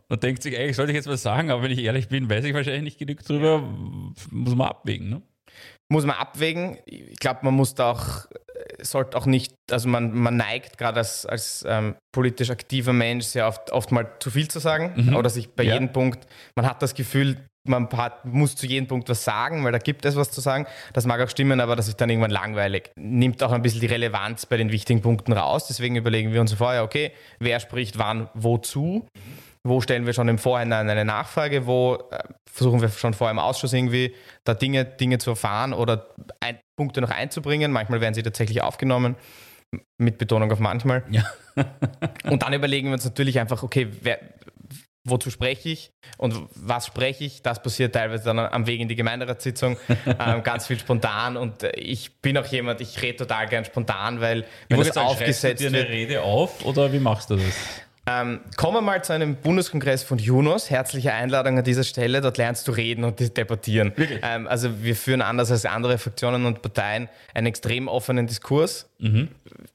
und 0.09 0.23
denkt 0.23 0.44
sich, 0.44 0.57
eigentlich 0.57 0.77
sollte 0.77 0.92
ich 0.92 0.97
jetzt 0.97 1.09
was 1.09 1.23
sagen, 1.23 1.51
aber 1.51 1.64
wenn 1.64 1.73
ich 1.73 1.83
ehrlich 1.83 2.09
bin, 2.09 2.31
weiß 2.31 2.44
ich 2.44 2.55
wahrscheinlich 2.55 2.85
nicht 2.85 2.99
genug 2.99 3.25
drüber, 3.25 3.68
muss 4.31 4.55
man 4.55 4.68
abwägen. 4.68 5.09
Ne? 5.09 5.23
Muss 5.90 6.05
man 6.05 6.16
abwägen. 6.16 6.79
Ich 6.87 7.18
glaube, 7.18 7.40
man 7.42 7.55
muss 7.55 7.75
da 7.75 7.92
auch, 7.92 8.27
sollte 8.81 9.16
auch 9.16 9.27
nicht, 9.27 9.55
also 9.70 9.88
man, 9.88 10.12
man 10.14 10.37
neigt 10.37 10.79
gerade 10.79 10.99
als, 10.99 11.27
als 11.27 11.64
ähm, 11.68 11.94
politisch 12.12 12.51
aktiver 12.51 12.92
Mensch 12.92 13.27
sehr 13.27 13.47
oft, 13.47 13.70
oft 13.73 13.92
mal 13.92 14.11
zu 14.20 14.31
viel 14.31 14.49
zu 14.49 14.59
sagen 14.59 14.92
mhm. 14.97 15.16
oder 15.16 15.31
sich 15.31 15.51
bei 15.51 15.62
ja. 15.62 15.75
jedem 15.75 15.92
Punkt, 15.92 16.27
man 16.57 16.66
hat 16.66 16.83
das 16.83 16.94
Gefühl, 16.94 17.37
man 17.66 17.88
hat, 17.92 18.25
muss 18.27 18.57
zu 18.57 18.66
jedem 18.66 18.87
Punkt 18.87 19.09
was 19.09 19.25
sagen, 19.25 19.64
weil 19.64 19.73
da 19.73 19.79
gibt 19.79 20.05
es 20.05 20.16
was 20.16 20.31
zu 20.31 20.40
sagen. 20.40 20.66
Das 20.92 21.07
mag 21.07 21.20
auch 21.20 21.29
stimmen, 21.29 21.61
aber 21.61 21.77
das 21.77 21.88
ist 21.88 22.01
dann 22.01 22.11
irgendwann 22.11 22.31
langweilig. 22.31 22.90
Nimmt 22.97 23.42
auch 23.42 23.53
ein 23.53 23.62
bisschen 23.62 23.81
die 23.81 23.87
Relevanz 23.87 24.47
bei 24.47 24.57
den 24.57 24.70
wichtigen 24.70 25.01
Punkten 25.01 25.33
raus. 25.33 25.66
Deswegen 25.66 25.97
überlegen 25.97 26.33
wir 26.33 26.40
uns 26.40 26.53
vorher, 26.53 26.85
okay, 26.85 27.12
wer 27.38 27.61
spricht 27.61 27.99
wann 27.99 28.29
wozu? 28.35 29.07
Wo 29.66 29.81
stellen 29.81 30.05
wir 30.05 30.12
schon 30.12 30.29
im 30.29 30.38
Vorhinein 30.38 30.88
eine 30.90 31.05
Nachfrage? 31.05 31.66
Wo 31.66 31.94
äh, 32.11 32.18
versuchen 32.50 32.83
wir 32.83 32.90
schon 32.90 33.14
vor 33.14 33.31
im 33.31 33.38
Ausschuss 33.38 33.72
irgendwie 33.72 34.14
da 34.44 34.55
Dinge, 34.55 34.85
Dinge 34.85 35.18
zu 35.18 35.31
erfahren 35.31 35.72
oder 35.72 36.09
ein, 36.40 36.59
Punkte 36.77 37.00
noch 37.00 37.11
einzubringen? 37.11 37.72
Manchmal 37.72 38.00
werden 38.00 38.14
sie 38.14 38.22
tatsächlich 38.22 38.62
aufgenommen, 38.62 39.16
mit 39.96 40.18
Betonung 40.18 40.53
auf 40.53 40.59
manchmal. 40.59 41.05
Ja. 41.11 41.24
Und 42.24 42.42
dann 42.42 42.53
überlegen 42.53 42.88
wir 42.88 42.94
uns 42.94 43.05
natürlich 43.05 43.38
einfach, 43.38 43.62
okay, 43.62 43.88
wer, 44.03 44.18
wozu 45.05 45.31
spreche 45.31 45.68
ich 45.68 45.90
und 46.16 46.48
was 46.55 46.87
spreche 46.87 47.24
ich. 47.24 47.42
Das 47.42 47.62
passiert 47.62 47.94
teilweise 47.94 48.24
dann 48.24 48.38
am 48.38 48.66
Weg 48.66 48.81
in 48.81 48.88
die 48.88 48.96
Gemeinderatssitzung, 48.96 49.77
ähm, 50.07 50.42
ganz 50.42 50.66
viel 50.66 50.79
spontan 50.79 51.37
und 51.37 51.62
äh, 51.62 51.72
ich 51.77 52.20
bin 52.22 52.38
auch 52.38 52.46
jemand, 52.46 52.81
ich 52.81 53.00
rede 53.03 53.18
total 53.18 53.46
gern 53.46 53.64
spontan, 53.64 54.20
weil 54.20 54.44
wenn 54.68 54.79
das 54.79 54.88
sagen, 54.88 55.07
aufgesetzt 55.07 55.62
du 55.62 55.70
dir 55.70 55.79
eine 55.79 55.88
Rede 55.88 56.22
auf 56.22 56.64
oder 56.64 56.92
wie 56.92 56.98
machst 56.98 57.31
du 57.31 57.37
das? 57.37 57.85
Ähm, 58.07 58.40
kommen 58.57 58.77
wir 58.77 58.81
mal 58.83 59.03
zu 59.03 59.12
einem 59.12 59.37
Bundeskongress 59.37 60.03
von 60.03 60.19
Junos. 60.19 60.69
Herzliche 60.69 61.12
Einladung 61.12 61.59
an 61.59 61.64
dieser 61.64 61.85
Stelle. 61.85 62.21
Dort 62.21 62.37
lernst 62.37 62.69
du 62.69 62.73
reden 62.73 63.05
und 63.05 63.37
debattieren. 63.37 63.93
Ähm, 64.23 64.47
also 64.47 64.83
wir 64.83 64.95
führen 64.95 65.23
anders 65.23 65.51
als 65.51 65.64
andere 65.64 65.97
Fraktionen 65.99 66.45
und 66.45 66.61
Parteien 66.61 67.09
einen 67.33 67.47
extrem 67.47 67.88
offenen 67.88 68.27
Diskurs. 68.27 68.90
Mhm 68.99 69.29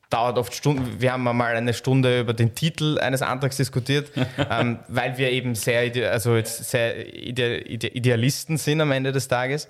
dauert 0.09 0.37
oft 0.37 0.53
Stunden. 0.53 0.99
Wir 0.99 1.13
haben 1.13 1.23
mal 1.23 1.55
eine 1.55 1.73
Stunde 1.73 2.21
über 2.21 2.33
den 2.33 2.55
Titel 2.55 2.97
eines 2.99 3.21
Antrags 3.21 3.57
diskutiert, 3.57 4.11
ähm, 4.49 4.79
weil 4.87 5.17
wir 5.17 5.31
eben 5.31 5.55
sehr, 5.55 6.11
also 6.11 6.39
sehr 6.43 7.13
Idealisten 7.13 8.57
sind 8.57 8.81
am 8.81 8.91
Ende 8.91 9.11
des 9.11 9.27
Tages. 9.27 9.67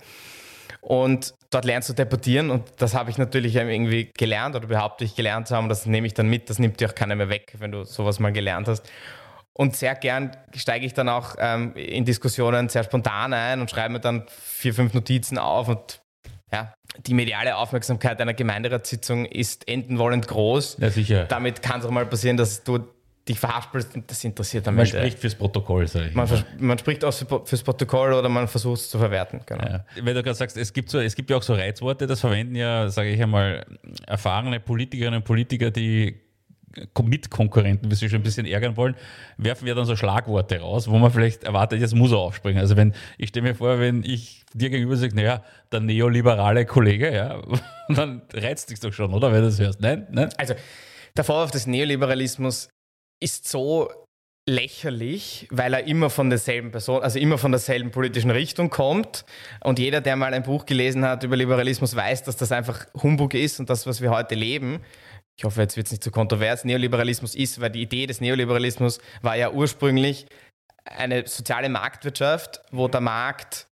Und 0.82 1.34
dort 1.50 1.66
lernst 1.66 1.90
du 1.90 1.94
debattieren 1.94 2.52
und 2.52 2.64
das 2.78 2.94
habe 2.94 3.10
ich 3.10 3.18
natürlich 3.18 3.56
irgendwie 3.56 4.12
gelernt 4.18 4.56
oder 4.56 4.68
behaupte 4.68 5.04
ich 5.04 5.16
gelernt 5.16 5.48
zu 5.48 5.56
haben. 5.56 5.70
Das 5.70 5.86
nehme 5.86 6.08
ich 6.08 6.14
dann 6.14 6.28
mit, 6.30 6.50
das 6.50 6.60
nimmt 6.60 6.80
dir 6.80 6.90
auch 6.90 6.96
keiner 6.96 7.16
mehr 7.16 7.30
weg, 7.30 7.56
wenn 7.60 7.72
du 7.72 7.84
sowas 7.84 8.20
mal 8.20 8.32
gelernt 8.32 8.68
hast. 8.68 8.90
Und 9.54 9.76
sehr 9.76 9.96
gern 9.96 10.38
steige 10.56 10.86
ich 10.86 10.94
dann 10.94 11.10
auch 11.10 11.36
ähm, 11.38 11.76
in 11.76 12.06
Diskussionen 12.06 12.70
sehr 12.70 12.84
spontan 12.84 13.34
ein 13.34 13.60
und 13.60 13.70
schreibe 13.70 13.94
mir 13.94 14.00
dann 14.00 14.26
vier, 14.30 14.74
fünf 14.74 14.94
Notizen 14.94 15.38
auf 15.38 15.68
und 15.68 16.02
ja, 16.52 16.74
die 17.06 17.14
mediale 17.14 17.56
Aufmerksamkeit 17.58 18.20
einer 18.22 18.34
Gemeinderatssitzung 18.34 19.26
ist 19.26 19.68
endenwollend 19.68 20.28
groß. 20.28 20.78
Ja, 20.80 20.90
sicher. 20.90 21.26
Damit 21.26 21.62
kann 21.62 21.82
es 21.82 21.86
auch 21.86 21.92
mal 21.92 22.06
passieren, 22.06 22.38
dass 22.38 22.64
du 22.64 22.80
dich 23.30 23.40
verhaspelst 23.40 23.92
das 24.08 24.24
interessiert 24.24 24.68
am 24.68 24.76
Man 24.76 24.86
Ende. 24.86 24.98
spricht 24.98 25.20
fürs 25.20 25.36
Protokoll, 25.36 25.88
sage 25.88 26.08
ich. 26.08 26.16
Man, 26.16 26.28
man, 26.58 26.78
spricht 26.78 27.06
auch 27.06 27.14
fürs 27.14 27.64
Protokoll 27.64 28.14
oder 28.14 28.28
man 28.28 28.48
versucht 28.48 28.82
es 28.82 28.90
zu 28.90 28.98
verwerten. 28.98 29.42
Genau. 29.46 29.64
Ja. 29.64 29.86
Wenn 29.96 30.16
du 30.16 30.24
gerade 30.24 30.36
sagst, 30.36 30.58
es 30.58 30.74
gibt, 30.74 30.90
so, 30.90 31.00
es 31.00 31.16
gibt 31.16 31.30
ja 31.30 31.38
auch 31.38 31.44
so 31.44 31.54
Reizworte, 31.54 32.08
das 32.08 32.20
verwenden 32.20 32.56
ja, 32.56 32.90
sage 32.90 33.10
ich 33.10 33.22
einmal, 33.22 33.66
erfahrene 34.08 34.60
Politikerinnen 34.60 35.20
und 35.20 35.26
Politiker, 35.26 35.72
die 35.72 36.20
Mitkonkurrenten, 37.02 37.90
wie 37.90 37.96
sie 37.96 38.10
schon 38.10 38.20
ein 38.20 38.24
bisschen 38.24 38.46
ärgern 38.46 38.78
wollen, 38.78 38.96
werfen 39.38 39.66
wir 39.66 39.76
dann 39.76 39.86
so 39.86 39.96
Schlagworte 39.96 40.60
raus, 40.60 40.88
wo 40.88 40.98
man 40.98 41.12
vielleicht 41.12 41.44
erwartet, 41.44 41.82
jetzt 41.82 41.96
muss 41.96 42.12
er 42.12 42.20
aufspringen. 42.20 42.62
Also 42.62 42.78
wenn, 42.78 42.94
ich 43.18 43.30
stelle 43.30 43.50
mir 43.50 43.56
vor, 43.56 43.80
wenn 43.80 44.04
ich 44.04 44.46
dir 44.54 44.70
gegenüber 44.70 44.96
sage, 44.96 45.16
naja, 45.16 45.44
der 45.72 45.80
neoliberale 45.80 46.66
Kollege, 46.66 47.14
ja, 47.14 47.42
dann 47.90 48.22
reizt 48.34 48.70
dich 48.70 48.80
doch 48.80 48.94
schon, 48.94 49.14
oder, 49.14 49.32
wenn 49.32 49.42
du 49.42 49.48
das 49.48 49.60
hörst. 49.60 49.82
Nein? 49.82 50.08
Nein? 50.12 50.30
Also 50.38 50.54
der 51.18 51.24
Vorwurf 51.24 51.52
des 51.52 51.68
Neoliberalismus 51.68 52.70
ist 53.20 53.48
so 53.48 53.90
lächerlich, 54.50 55.48
weil 55.52 55.74
er 55.74 55.86
immer 55.86 56.10
von 56.10 56.30
derselben 56.30 56.72
Person, 56.72 57.04
also 57.04 57.20
immer 57.20 57.38
von 57.38 57.52
derselben 57.52 57.92
politischen 57.92 58.32
Richtung 58.32 58.70
kommt. 58.70 59.24
Und 59.64 59.80
jeder, 59.80 60.02
der 60.02 60.16
mal 60.16 60.34
ein 60.34 60.44
Buch 60.44 60.66
gelesen 60.66 61.06
hat 61.06 61.24
über 61.24 61.38
Liberalismus, 61.38 61.96
weiß, 61.96 62.24
dass 62.24 62.36
das 62.36 62.52
einfach 62.52 62.88
Humbug 63.02 63.36
ist 63.36 63.60
und 63.60 63.70
das, 63.70 63.86
was 63.86 64.02
wir 64.02 64.10
heute 64.10 64.36
leben. 64.36 64.82
Ich 65.38 65.46
hoffe, 65.46 65.62
jetzt 65.62 65.78
wird 65.78 65.88
es 65.88 65.92
nicht 65.92 66.04
zu 66.04 66.12
kontrovers, 66.12 66.66
Neoliberalismus 66.66 67.36
ist, 67.36 67.62
weil 67.62 67.70
die 67.70 67.84
Idee 67.84 68.08
des 68.08 68.20
Neoliberalismus 68.20 69.00
war 69.22 69.38
ja 69.38 69.52
ursprünglich 69.52 70.26
eine 70.84 71.28
soziale 71.28 71.70
Marktwirtschaft, 71.70 72.62
wo 72.72 72.88
der 72.88 73.02
Markt 73.02 73.68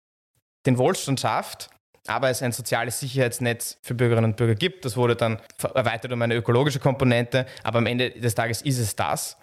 den 0.66 0.78
Wohlstand 0.78 1.18
schafft, 1.18 1.70
aber 2.08 2.30
es 2.30 2.42
ein 2.42 2.52
soziales 2.52 3.00
Sicherheitsnetz 3.00 3.78
für 3.82 3.94
Bürgerinnen 3.94 4.30
und 4.30 4.36
Bürger 4.36 4.54
gibt. 4.54 4.84
Das 4.84 4.96
wurde 4.96 5.16
dann 5.16 5.38
erweitert 5.74 6.12
um 6.12 6.22
eine 6.22 6.34
ökologische 6.34 6.78
Komponente, 6.78 7.46
aber 7.62 7.78
am 7.78 7.86
Ende 7.86 8.10
des 8.10 8.34
Tages 8.34 8.62
ist 8.62 8.78
es 8.78 8.96
das. 8.96 9.36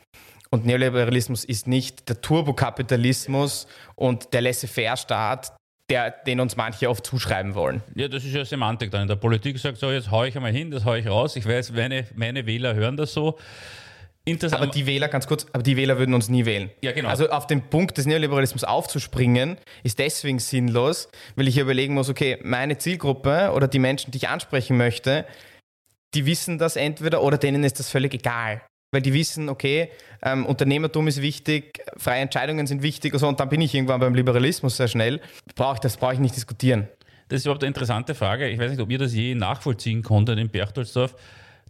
Und 0.50 0.66
Neoliberalismus 0.66 1.46
ist 1.46 1.68
nicht 1.68 2.10
der 2.10 2.22
Turbokapitalismus 2.22 3.68
und 3.96 4.34
der 4.34 4.42
Laissez-faire-Staat, 4.42 5.54
den 6.28 6.40
uns 6.40 6.56
manche 6.56 6.90
oft 6.90 7.06
zuschreiben 7.06 7.56
wollen. 7.56 7.82
Ja, 7.96 8.08
das 8.08 8.24
ist 8.24 8.34
ja 8.34 8.46
Semantik 8.46 8.92
dann. 8.92 9.04
In 9.04 9.08
der 9.08 9.16
Politik 9.16 9.58
sagt 9.60 9.78
so, 9.78 9.92
jetzt 9.92 10.12
haue 10.12 10.28
ich 10.28 10.36
einmal 10.36 10.52
hin, 10.52 10.72
das 10.72 10.86
haue 10.86 11.00
ich 11.00 11.08
raus. 11.08 11.36
Ich 11.36 11.48
weiß, 11.48 11.72
meine, 11.72 12.06
meine 12.16 12.46
Wähler 12.46 12.74
hören 12.76 12.98
das 12.98 13.14
so. 13.14 13.38
Aber 14.52 14.68
die 14.68 14.86
Wähler, 14.86 15.10
ganz 15.10 15.28
kurz, 15.28 15.46
aber 15.52 15.64
die 15.64 15.76
Wähler 15.76 15.98
würden 15.98 16.14
uns 16.14 16.30
nie 16.30 16.46
wählen. 16.46 16.70
Ja, 16.82 16.94
genau. 16.94 17.10
Also 17.10 17.30
auf 17.30 17.46
den 17.46 17.70
Punkt 17.70 17.98
des 17.98 18.06
Neoliberalismus 18.06 18.64
aufzuspringen, 18.64 19.58
ist 19.84 20.00
deswegen 20.00 20.40
sinnlos, 20.40 21.10
weil 21.36 21.48
ich 21.50 21.58
überlegen 21.58 21.94
muss, 21.94 22.10
okay, 22.10 22.40
meine 22.42 22.78
Zielgruppe 22.78 23.52
oder 23.54 23.68
die 23.68 23.80
Menschen, 23.80 24.12
die 24.12 24.18
ich 24.18 24.30
ansprechen 24.30 24.78
möchte, 24.78 25.26
die 26.14 26.26
wissen 26.26 26.58
das 26.58 26.78
entweder 26.78 27.22
oder 27.22 27.38
denen 27.38 27.66
ist 27.66 27.80
das 27.80 27.90
völlig 27.90 28.14
egal 28.14 28.62
weil 28.94 29.02
die 29.02 29.14
wissen, 29.14 29.50
okay, 29.50 29.90
ähm, 30.22 30.46
Unternehmertum 30.46 31.08
ist 31.08 31.20
wichtig, 31.22 31.84
freie 31.98 32.22
Entscheidungen 32.22 32.68
sind 32.68 32.84
wichtig 32.84 33.12
und 33.14 33.20
so, 33.20 33.28
und 33.28 33.40
dann 33.40 33.50
bin 33.50 33.60
ich 33.60 33.74
irgendwann 33.74 34.00
beim 34.00 34.14
Liberalismus 34.14 34.78
sehr 34.78 34.88
schnell. 34.88 35.20
Brauche 35.56 35.74
ich 35.74 35.80
das, 35.80 35.98
brauche 35.98 36.14
ich 36.14 36.20
nicht 36.20 36.36
diskutieren. 36.36 36.88
Das 37.28 37.40
ist 37.40 37.46
überhaupt 37.46 37.64
eine 37.64 37.70
interessante 37.70 38.14
Frage. 38.14 38.48
Ich 38.50 38.60
weiß 38.60 38.70
nicht, 38.70 38.80
ob 38.80 38.92
ihr 38.92 39.00
das 39.00 39.14
je 39.14 39.34
nachvollziehen 39.34 40.04
konntet 40.04 40.38
in 40.38 40.50
Berchtoldsdorf, 40.50 41.16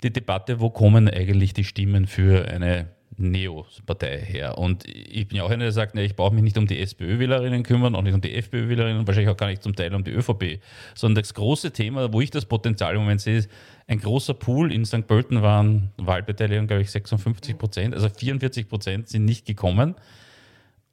die 0.04 0.14
Debatte, 0.14 0.60
wo 0.60 0.70
kommen 0.70 1.10
eigentlich 1.10 1.54
die 1.54 1.64
Stimmen 1.64 2.08
für 2.08 2.48
eine 2.48 2.90
Neo-Partei 3.18 4.20
her. 4.20 4.58
Und 4.58 4.86
ich 4.88 5.28
bin 5.28 5.38
ja 5.38 5.44
auch 5.44 5.50
einer, 5.50 5.66
der 5.66 5.72
sagt, 5.72 5.96
nee, 5.96 6.06
ich 6.06 6.16
brauche 6.16 6.34
mich 6.34 6.44
nicht 6.44 6.58
um 6.58 6.68
die 6.68 6.80
SPÖ-Wählerinnen 6.80 7.64
kümmern, 7.64 7.96
auch 7.96 8.02
nicht 8.02 8.14
um 8.14 8.22
die 8.22 8.34
FPÖ-Wählerinnen, 8.34 9.06
wahrscheinlich 9.08 9.32
auch 9.32 9.38
gar 9.38 9.48
nicht 9.48 9.64
zum 9.64 9.76
Teil 9.76 9.94
um 9.94 10.04
die 10.04 10.12
ÖVP, 10.12 10.60
sondern 10.96 11.24
das 11.24 11.34
große 11.34 11.72
Thema, 11.72 12.12
wo 12.12 12.22
ich 12.22 12.32
das 12.32 12.46
Potenzial 12.46 12.96
im 12.96 13.02
Moment 13.02 13.22
sehe, 13.22 13.38
ist, 13.38 13.50
ein 13.88 14.00
großer 14.00 14.34
Pool 14.34 14.72
in 14.72 14.86
St. 14.86 15.08
Pölten 15.08 15.42
waren 15.42 15.92
Wahlbeteiligung, 15.98 16.68
glaube 16.68 16.84
ich, 16.84 16.92
56 16.92 17.58
Prozent, 17.58 17.94
also 17.94 18.10
44 18.10 18.68
Prozent 18.68 19.10
sind 19.10 19.26
nicht 19.26 19.46
gekommen. 19.46 19.96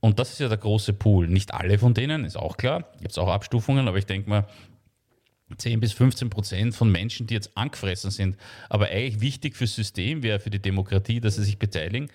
Und 0.00 0.18
das 0.18 0.32
ist 0.32 0.40
ja 0.40 0.48
der 0.48 0.56
große 0.56 0.94
Pool. 0.94 1.28
Nicht 1.28 1.52
alle 1.52 1.78
von 1.78 1.92
denen, 1.92 2.24
ist 2.24 2.36
auch 2.36 2.56
klar. 2.56 2.84
Gibt 3.00 3.10
es 3.10 3.18
auch 3.18 3.28
Abstufungen, 3.28 3.86
aber 3.86 3.98
ich 3.98 4.06
denke 4.06 4.30
mal, 4.30 4.46
10 5.56 5.80
bis 5.80 5.92
15 5.92 6.30
Prozent 6.30 6.74
von 6.74 6.90
Menschen, 6.90 7.26
die 7.26 7.34
jetzt 7.34 7.56
angefressen 7.56 8.10
sind, 8.10 8.36
aber 8.68 8.86
eigentlich 8.86 9.20
wichtig 9.20 9.56
fürs 9.56 9.74
System 9.74 10.22
wäre, 10.22 10.40
für 10.40 10.50
die 10.50 10.60
Demokratie, 10.60 11.20
dass 11.20 11.36
sie 11.36 11.44
sich 11.44 11.58
beteiligen, 11.58 12.10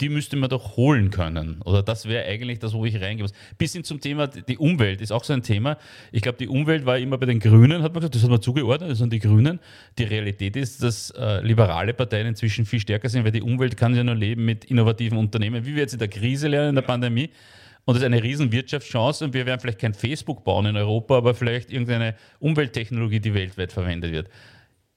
die 0.00 0.08
müsste 0.08 0.36
man 0.36 0.50
doch 0.50 0.76
holen 0.76 1.10
können. 1.10 1.62
Oder 1.64 1.82
das 1.82 2.06
wäre 2.06 2.26
eigentlich 2.26 2.58
das, 2.58 2.74
wo 2.74 2.84
ich 2.84 3.00
reingehe. 3.00 3.26
Bis 3.56 3.72
hin 3.72 3.82
zum 3.82 4.00
Thema, 4.00 4.26
die 4.26 4.58
Umwelt 4.58 5.00
ist 5.00 5.10
auch 5.10 5.24
so 5.24 5.32
ein 5.32 5.42
Thema. 5.42 5.78
Ich 6.12 6.22
glaube, 6.22 6.38
die 6.38 6.48
Umwelt 6.48 6.84
war 6.84 6.98
immer 6.98 7.16
bei 7.16 7.26
den 7.26 7.40
Grünen, 7.40 7.82
hat 7.82 7.94
man 7.94 8.00
gesagt, 8.00 8.14
das 8.14 8.22
hat 8.22 8.30
man 8.30 8.42
zugeordnet, 8.42 8.90
das 8.90 8.98
sind 8.98 9.12
die 9.12 9.20
Grünen. 9.20 9.58
Die 9.98 10.04
Realität 10.04 10.56
ist, 10.56 10.82
dass 10.82 11.10
äh, 11.12 11.40
liberale 11.40 11.94
Parteien 11.94 12.26
inzwischen 12.26 12.66
viel 12.66 12.80
stärker 12.80 13.08
sind, 13.08 13.24
weil 13.24 13.32
die 13.32 13.42
Umwelt 13.42 13.76
kann 13.76 13.94
ja 13.94 14.04
nur 14.04 14.14
leben 14.14 14.44
mit 14.44 14.66
innovativen 14.66 15.16
Unternehmen, 15.16 15.64
wie 15.64 15.74
wir 15.74 15.82
jetzt 15.82 15.94
in 15.94 15.98
der 15.98 16.08
Krise 16.08 16.48
lernen, 16.48 16.70
in 16.70 16.74
der 16.74 16.82
Pandemie. 16.82 17.30
Und 17.86 17.94
das 17.94 18.02
ist 18.02 18.06
eine 18.06 18.22
riesen 18.22 18.50
Wirtschaftschance 18.50 19.24
und 19.24 19.32
wir 19.32 19.46
werden 19.46 19.60
vielleicht 19.60 19.78
kein 19.78 19.94
Facebook 19.94 20.44
bauen 20.44 20.66
in 20.66 20.76
Europa, 20.76 21.16
aber 21.16 21.34
vielleicht 21.34 21.70
irgendeine 21.70 22.16
Umwelttechnologie, 22.40 23.20
die 23.20 23.32
weltweit 23.32 23.72
verwendet 23.72 24.12
wird. 24.12 24.28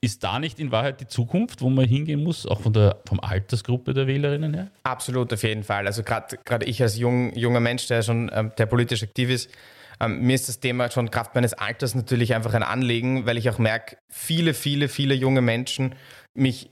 Ist 0.00 0.24
da 0.24 0.40
nicht 0.40 0.58
in 0.58 0.72
Wahrheit 0.72 1.00
die 1.00 1.06
Zukunft, 1.06 1.62
wo 1.62 1.70
man 1.70 1.84
hingehen 1.86 2.24
muss, 2.24 2.46
auch 2.46 2.60
von 2.60 2.72
der 2.72 3.00
vom 3.06 3.20
Altersgruppe 3.20 3.94
der 3.94 4.08
Wählerinnen 4.08 4.54
her? 4.54 4.70
Absolut, 4.82 5.32
auf 5.32 5.42
jeden 5.42 5.62
Fall. 5.62 5.86
Also 5.86 6.02
gerade 6.02 6.66
ich 6.66 6.82
als 6.82 6.98
jung, 6.98 7.32
junger 7.36 7.60
Mensch, 7.60 7.86
der 7.86 8.02
schon 8.02 8.28
ähm, 8.34 8.50
der 8.58 8.66
politisch 8.66 9.04
aktiv 9.04 9.30
ist, 9.30 9.50
ähm, 10.00 10.22
mir 10.22 10.34
ist 10.34 10.48
das 10.48 10.58
Thema 10.58 10.90
schon 10.90 11.10
Kraft 11.10 11.34
meines 11.34 11.52
Alters 11.52 11.94
natürlich 11.94 12.34
einfach 12.34 12.54
ein 12.54 12.62
Anliegen, 12.62 13.26
weil 13.26 13.36
ich 13.36 13.50
auch 13.50 13.58
merke, 13.58 13.98
viele, 14.08 14.54
viele, 14.54 14.88
viele 14.88 15.14
junge 15.14 15.42
Menschen 15.42 15.94
mich 16.34 16.70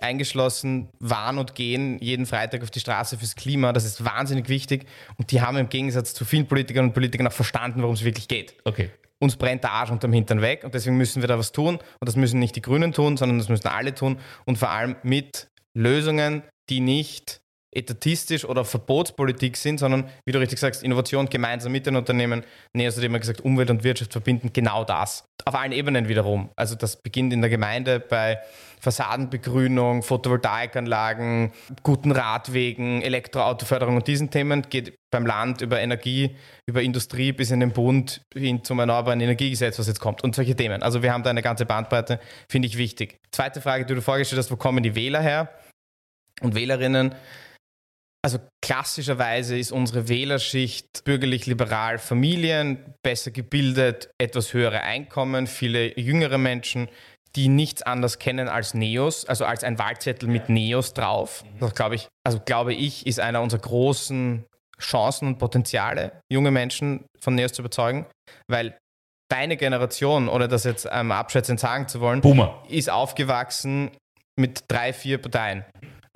eingeschlossen 0.00 0.90
waren 0.98 1.38
und 1.38 1.54
gehen 1.54 1.98
jeden 2.00 2.26
Freitag 2.26 2.62
auf 2.62 2.70
die 2.70 2.80
Straße 2.80 3.18
fürs 3.18 3.34
Klima. 3.34 3.72
Das 3.72 3.84
ist 3.84 4.04
wahnsinnig 4.04 4.48
wichtig. 4.48 4.86
Und 5.16 5.30
die 5.30 5.40
haben 5.40 5.56
im 5.56 5.68
Gegensatz 5.68 6.14
zu 6.14 6.24
vielen 6.24 6.46
Politikern 6.46 6.86
und 6.86 6.92
Politikern 6.92 7.26
auch 7.26 7.32
verstanden, 7.32 7.82
worum 7.82 7.94
es 7.94 8.04
wirklich 8.04 8.28
geht. 8.28 8.54
Okay. 8.64 8.90
Uns 9.20 9.36
brennt 9.36 9.64
der 9.64 9.72
Arsch 9.72 9.90
unterm 9.90 10.12
Hintern 10.12 10.42
weg 10.42 10.62
und 10.62 10.74
deswegen 10.74 10.96
müssen 10.96 11.22
wir 11.22 11.28
da 11.28 11.38
was 11.38 11.50
tun. 11.52 11.76
Und 11.76 12.08
das 12.08 12.16
müssen 12.16 12.38
nicht 12.38 12.54
die 12.54 12.62
Grünen 12.62 12.92
tun, 12.92 13.16
sondern 13.16 13.38
das 13.38 13.48
müssen 13.48 13.66
alle 13.66 13.94
tun. 13.94 14.20
Und 14.44 14.58
vor 14.58 14.70
allem 14.70 14.96
mit 15.02 15.48
Lösungen, 15.74 16.42
die 16.68 16.80
nicht 16.80 17.40
etatistisch 17.74 18.44
oder 18.44 18.64
Verbotspolitik 18.64 19.56
sind, 19.56 19.78
sondern 19.78 20.08
wie 20.24 20.32
du 20.32 20.38
richtig 20.38 20.58
sagst, 20.58 20.82
Innovation 20.82 21.28
gemeinsam 21.28 21.72
mit 21.72 21.86
den 21.86 21.96
Unternehmen. 21.96 22.44
Nee, 22.72 22.86
also 22.86 23.02
immer 23.02 23.18
gesagt, 23.18 23.42
Umwelt 23.42 23.70
und 23.70 23.84
Wirtschaft 23.84 24.12
verbinden 24.12 24.50
genau 24.52 24.84
das. 24.84 25.24
Auf 25.44 25.54
allen 25.54 25.72
Ebenen 25.72 26.08
wiederum. 26.08 26.50
Also 26.56 26.74
das 26.74 27.00
beginnt 27.00 27.32
in 27.32 27.40
der 27.40 27.50
Gemeinde 27.50 28.00
bei 28.00 28.38
Fassadenbegrünung, 28.80 30.02
Photovoltaikanlagen, 30.02 31.52
guten 31.82 32.12
Radwegen, 32.12 33.02
Elektroautoförderung 33.02 33.96
und 33.96 34.06
diesen 34.06 34.30
Themen, 34.30 34.62
geht 34.62 34.96
beim 35.10 35.26
Land 35.26 35.60
über 35.60 35.80
Energie, 35.80 36.36
über 36.66 36.82
Industrie 36.82 37.32
bis 37.32 37.50
in 37.50 37.60
den 37.60 37.72
Bund 37.72 38.22
hin 38.34 38.62
zum 38.64 38.78
Erneuerbaren 38.78 39.20
Energiegesetz, 39.20 39.78
was 39.78 39.88
jetzt 39.88 40.00
kommt 40.00 40.22
und 40.22 40.34
solche 40.34 40.54
Themen. 40.54 40.82
Also 40.82 41.02
wir 41.02 41.12
haben 41.12 41.22
da 41.22 41.30
eine 41.30 41.42
ganze 41.42 41.66
Bandbreite, 41.66 42.20
finde 42.48 42.68
ich 42.68 42.78
wichtig. 42.78 43.18
Zweite 43.32 43.60
Frage, 43.60 43.84
die 43.84 43.94
du 43.94 44.02
vorgestellt 44.02 44.38
hast, 44.38 44.50
wo 44.50 44.56
kommen 44.56 44.82
die 44.82 44.94
Wähler 44.94 45.20
her 45.20 45.50
und 46.40 46.54
Wählerinnen? 46.54 47.14
Also 48.24 48.38
klassischerweise 48.62 49.56
ist 49.56 49.70
unsere 49.70 50.08
Wählerschicht 50.08 51.04
bürgerlich-liberal 51.04 51.98
Familien, 51.98 52.94
besser 53.02 53.30
gebildet, 53.30 54.10
etwas 54.18 54.52
höhere 54.52 54.82
Einkommen, 54.82 55.46
viele 55.46 55.98
jüngere 55.98 56.36
Menschen, 56.36 56.88
die 57.36 57.48
nichts 57.48 57.82
anderes 57.82 58.18
kennen 58.18 58.48
als 58.48 58.74
Neos, 58.74 59.24
also 59.24 59.44
als 59.44 59.62
ein 59.62 59.78
Wahlzettel 59.78 60.28
mit 60.28 60.48
Neos 60.48 60.94
drauf. 60.94 61.44
Das 61.60 61.74
glaube 61.74 61.94
ich, 61.94 62.08
also 62.24 62.40
glaube 62.44 62.74
ich, 62.74 63.06
ist 63.06 63.20
einer 63.20 63.40
unserer 63.40 63.60
großen 63.60 64.44
Chancen 64.80 65.28
und 65.28 65.38
Potenziale, 65.38 66.20
junge 66.32 66.50
Menschen 66.50 67.06
von 67.20 67.34
Neos 67.34 67.52
zu 67.52 67.62
überzeugen, 67.62 68.06
weil 68.48 68.76
deine 69.30 69.56
Generation, 69.56 70.28
oder 70.28 70.48
das 70.48 70.64
jetzt 70.64 70.88
ähm, 70.90 71.12
abschätzend 71.12 71.60
sagen 71.60 71.86
zu 71.86 72.00
wollen, 72.00 72.20
Boomer. 72.20 72.62
ist 72.68 72.90
aufgewachsen 72.90 73.90
mit 74.36 74.64
drei, 74.68 74.92
vier 74.92 75.18
Parteien. 75.18 75.64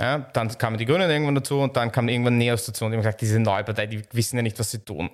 Ja, 0.03 0.19
dann 0.19 0.49
kamen 0.59 0.79
die 0.79 0.85
Grünen 0.85 1.09
irgendwann 1.09 1.37
dazu 1.37 1.61
und 1.61 1.77
dann 1.77 1.93
kam 1.93 2.09
irgendwann 2.09 2.37
Neos 2.37 2.67
dazu 2.67 2.85
und 2.85 2.91
die 2.91 2.97
haben 2.97 3.03
gesagt, 3.03 3.21
diese 3.21 3.38
neue 3.38 3.62
Partei, 3.62 3.87
die 3.87 4.03
wissen 4.11 4.37
ja 4.37 4.43
nicht, 4.43 4.59
was 4.59 4.73
sie 4.73 4.81
tun. 4.81 5.11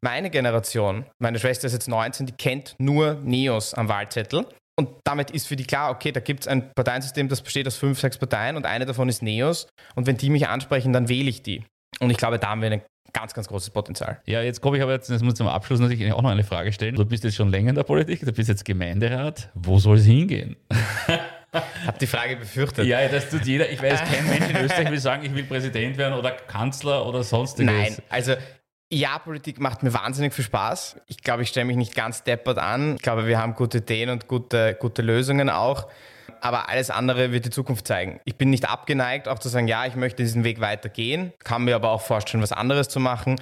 Meine 0.00 0.28
Generation, 0.28 1.06
meine 1.20 1.38
Schwester 1.38 1.68
ist 1.68 1.72
jetzt 1.72 1.88
19, 1.88 2.26
die 2.26 2.32
kennt 2.32 2.74
nur 2.78 3.14
Neos 3.22 3.74
am 3.74 3.88
Wahlzettel. 3.88 4.44
Und 4.76 4.88
damit 5.04 5.30
ist 5.30 5.46
für 5.46 5.54
die 5.54 5.62
klar, 5.62 5.92
okay, 5.92 6.10
da 6.10 6.18
gibt 6.18 6.40
es 6.40 6.48
ein 6.48 6.72
Parteiensystem, 6.74 7.28
das 7.28 7.42
besteht 7.42 7.68
aus 7.68 7.76
fünf, 7.76 8.00
sechs 8.00 8.18
Parteien 8.18 8.56
und 8.56 8.66
eine 8.66 8.86
davon 8.86 9.08
ist 9.08 9.22
Neos. 9.22 9.68
Und 9.94 10.08
wenn 10.08 10.16
die 10.16 10.30
mich 10.30 10.48
ansprechen, 10.48 10.92
dann 10.92 11.08
wähle 11.08 11.30
ich 11.30 11.44
die. 11.44 11.64
Und 12.00 12.10
ich 12.10 12.16
glaube, 12.16 12.40
da 12.40 12.48
haben 12.48 12.60
wir 12.60 12.72
ein 12.72 12.82
ganz, 13.12 13.32
ganz 13.34 13.46
großes 13.46 13.70
Potenzial. 13.70 14.20
Ja, 14.26 14.42
jetzt 14.42 14.60
komme 14.60 14.76
ich 14.76 14.82
aber 14.82 14.92
jetzt, 14.92 15.08
jetzt 15.08 15.22
muss 15.22 15.34
ich 15.34 15.38
zum 15.38 15.46
Abschluss 15.46 15.78
natürlich 15.78 16.12
auch 16.12 16.22
noch 16.22 16.30
eine 16.30 16.42
Frage 16.42 16.72
stellen. 16.72 16.96
Du 16.96 17.04
bist 17.04 17.22
jetzt 17.22 17.36
schon 17.36 17.50
länger 17.50 17.70
in 17.70 17.76
der 17.76 17.84
Politik, 17.84 18.20
du 18.20 18.32
bist 18.32 18.48
jetzt 18.48 18.64
Gemeinderat. 18.64 19.50
Wo 19.54 19.78
soll 19.78 19.98
es 19.98 20.04
hingehen? 20.04 20.56
Hab 21.54 21.98
die 21.98 22.06
Frage 22.06 22.36
befürchtet. 22.36 22.86
Ja, 22.86 23.06
das 23.08 23.30
tut 23.30 23.44
jeder. 23.44 23.70
Ich 23.70 23.82
weiß, 23.82 24.00
kein 24.00 24.26
Mensch 24.28 24.50
in 24.50 24.56
Österreich 24.64 24.90
will 24.90 24.98
sagen, 24.98 25.24
ich 25.24 25.34
will 25.34 25.44
Präsident 25.44 25.96
werden 25.96 26.14
oder 26.14 26.32
Kanzler 26.32 27.06
oder 27.06 27.22
sonstiges. 27.22 27.72
Nein, 27.72 27.96
also 28.08 28.34
ja, 28.92 29.18
Politik 29.18 29.60
macht 29.60 29.82
mir 29.82 29.92
wahnsinnig 29.92 30.34
viel 30.34 30.44
Spaß. 30.44 30.96
Ich 31.06 31.22
glaube, 31.22 31.42
ich 31.42 31.48
stelle 31.48 31.66
mich 31.66 31.76
nicht 31.76 31.94
ganz 31.94 32.22
deppert 32.22 32.58
an. 32.58 32.96
Ich 32.96 33.02
glaube, 33.02 33.26
wir 33.26 33.38
haben 33.38 33.54
gute 33.54 33.78
Ideen 33.78 34.10
und 34.10 34.28
gute, 34.28 34.76
gute 34.78 35.02
Lösungen 35.02 35.50
auch. 35.50 35.88
Aber 36.40 36.68
alles 36.68 36.90
andere 36.90 37.32
wird 37.32 37.46
die 37.46 37.50
Zukunft 37.50 37.86
zeigen. 37.86 38.20
Ich 38.24 38.36
bin 38.36 38.50
nicht 38.50 38.68
abgeneigt, 38.68 39.28
auch 39.28 39.38
zu 39.38 39.48
sagen, 39.48 39.66
ja, 39.66 39.86
ich 39.86 39.96
möchte 39.96 40.22
diesen 40.22 40.44
Weg 40.44 40.60
weitergehen, 40.60 41.32
kann 41.42 41.64
mir 41.64 41.74
aber 41.74 41.90
auch 41.90 42.02
vorstellen, 42.02 42.42
was 42.42 42.52
anderes 42.52 42.88
zu 42.88 43.00
machen. 43.00 43.40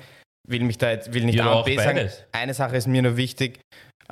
Will 0.48 0.62
mich 0.62 0.79
da 0.79 0.90
jetzt, 0.90 1.12
will 1.12 1.25
nicht 1.25 1.37
Ja, 1.37 1.46
A 1.46 1.53
und 1.59 1.64
B 1.66 1.77
sagen. 1.77 2.09
Eine 2.33 2.55
Sache 2.55 2.77
ist 2.77 2.87
mir 2.87 3.03
nur 3.03 3.16
wichtig. 3.16 3.61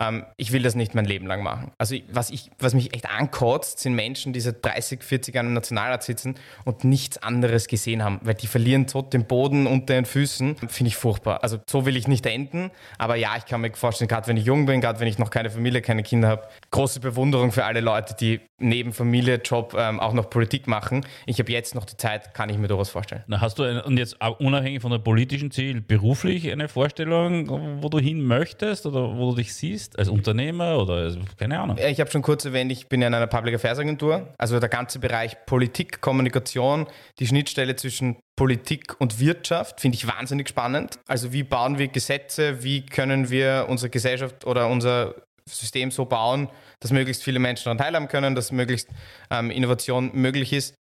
Ähm, 0.01 0.25
ich 0.39 0.51
will 0.53 0.63
das 0.63 0.75
nicht 0.75 0.95
mein 0.95 1.05
Leben 1.05 1.27
lang 1.27 1.43
machen. 1.43 1.73
Also 1.77 1.95
was, 2.11 2.31
ich, 2.31 2.51
was 2.59 2.73
mich 2.73 2.95
echt 2.95 3.09
ankotzt, 3.09 3.81
sind 3.81 3.95
Menschen, 3.95 4.33
die 4.33 4.41
seit 4.41 4.65
30, 4.65 5.05
40 5.05 5.35
Jahren 5.35 5.49
im 5.49 5.53
Nationalrat 5.53 6.03
sitzen 6.03 6.37
und 6.65 6.85
nichts 6.85 7.19
anderes 7.19 7.69
gesehen 7.69 8.03
haben, 8.03 8.19
weil 8.23 8.35
die 8.35 8.47
verlieren 8.47 8.89
so 8.89 9.03
den 9.03 9.27
Boden 9.27 9.67
unter 9.67 9.95
den 9.95 10.07
Füßen. 10.07 10.57
Finde 10.69 10.89
ich 10.89 10.97
furchtbar. 10.97 11.43
Also 11.43 11.59
so 11.69 11.85
will 11.85 11.97
ich 11.97 12.09
nicht 12.09 12.25
enden. 12.25 12.71
Aber 12.97 13.17
ja, 13.17 13.37
ich 13.37 13.45
kann 13.45 13.61
mir 13.61 13.73
vorstellen, 13.75 14.09
gerade 14.09 14.27
wenn 14.27 14.39
ich 14.39 14.47
jung 14.47 14.65
bin, 14.65 14.81
gerade 14.81 14.99
wenn 15.01 15.09
ich 15.09 15.19
noch 15.19 15.31
keine 15.31 15.51
Familie, 15.51 15.83
keine 15.83 16.03
Kinder 16.03 16.29
habe, 16.29 16.49
große 16.71 17.01
Bewunderung 17.01 17.53
für 17.53 17.67
alle 17.67 17.81
Leute, 17.81 18.17
die 18.19 18.41
neben 18.59 18.93
Familie, 18.93 19.37
Job 19.37 19.75
ähm, 19.77 20.01
auch 20.01 20.15
noch 20.15 20.31
Politik 20.31 20.67
machen. 20.67 21.05
Ich 21.27 21.39
habe 21.39 21.53
jetzt 21.53 21.75
noch 21.75 21.85
die 21.85 21.97
Zeit, 21.97 22.33
kann 22.33 22.49
ich 22.49 22.57
mir 22.57 22.69
durchaus 22.69 22.89
vorstellen. 22.91 23.25
Na, 23.27 23.41
hast 23.41 23.59
du 23.59 23.65
ein, 23.65 23.81
und 23.81 23.99
jetzt 23.99 24.17
unabhängig 24.39 24.81
von 24.81 24.91
der 24.91 24.99
politischen 24.99 25.51
Ziel 25.51 25.81
beruflich 25.81 26.51
eine 26.51 26.69
Vorstellung, 26.69 27.83
wo 27.83 27.89
du 27.89 27.99
hin 27.99 28.23
möchtest 28.23 28.87
oder 28.87 29.17
wo 29.17 29.31
du 29.31 29.37
dich 29.37 29.55
siehst 29.55 29.90
als 29.99 30.09
Unternehmer 30.09 30.79
oder 30.79 31.17
keine 31.37 31.61
Ahnung? 31.61 31.79
Ich 31.79 32.01
habe 32.01 32.11
schon 32.11 32.23
kurz 32.23 32.45
erwähnt, 32.45 32.71
ich 32.73 32.89
bin 32.89 33.01
ja 33.01 33.09
in 33.09 33.15
einer 33.15 33.27
Public 33.27 33.55
Affairs 33.55 33.79
Agentur. 33.79 34.29
Also 34.39 34.61
der 34.61 34.69
ganze 34.69 34.99
Bereich 34.99 35.37
Politik, 35.47 36.01
Kommunikation, 36.01 36.87
die 37.19 37.27
Schnittstelle 37.27 37.77
zwischen 37.77 38.17
Politik 38.37 39.01
und 39.01 39.21
Wirtschaft 39.21 39.81
finde 39.81 39.97
ich 39.97 40.07
wahnsinnig 40.07 40.49
spannend. 40.49 40.99
Also 41.07 41.33
wie 41.33 41.43
bauen 41.43 41.79
wir 41.79 41.89
Gesetze, 41.89 42.63
wie 42.63 42.87
können 42.87 43.31
wir 43.31 43.67
unsere 43.69 43.91
Gesellschaft 43.91 44.47
oder 44.47 44.69
unser 44.69 45.15
System 45.47 45.91
so 45.91 46.05
bauen, 46.05 46.49
dass 46.81 46.93
möglichst 46.93 47.23
viele 47.23 47.39
Menschen 47.39 47.65
daran 47.65 47.79
teilhaben 47.79 48.09
können, 48.09 48.35
dass 48.35 48.53
möglichst 48.53 48.89
ähm, 49.31 49.51
Innovation 49.51 50.11
möglich 50.15 50.53
ist. 50.53 50.75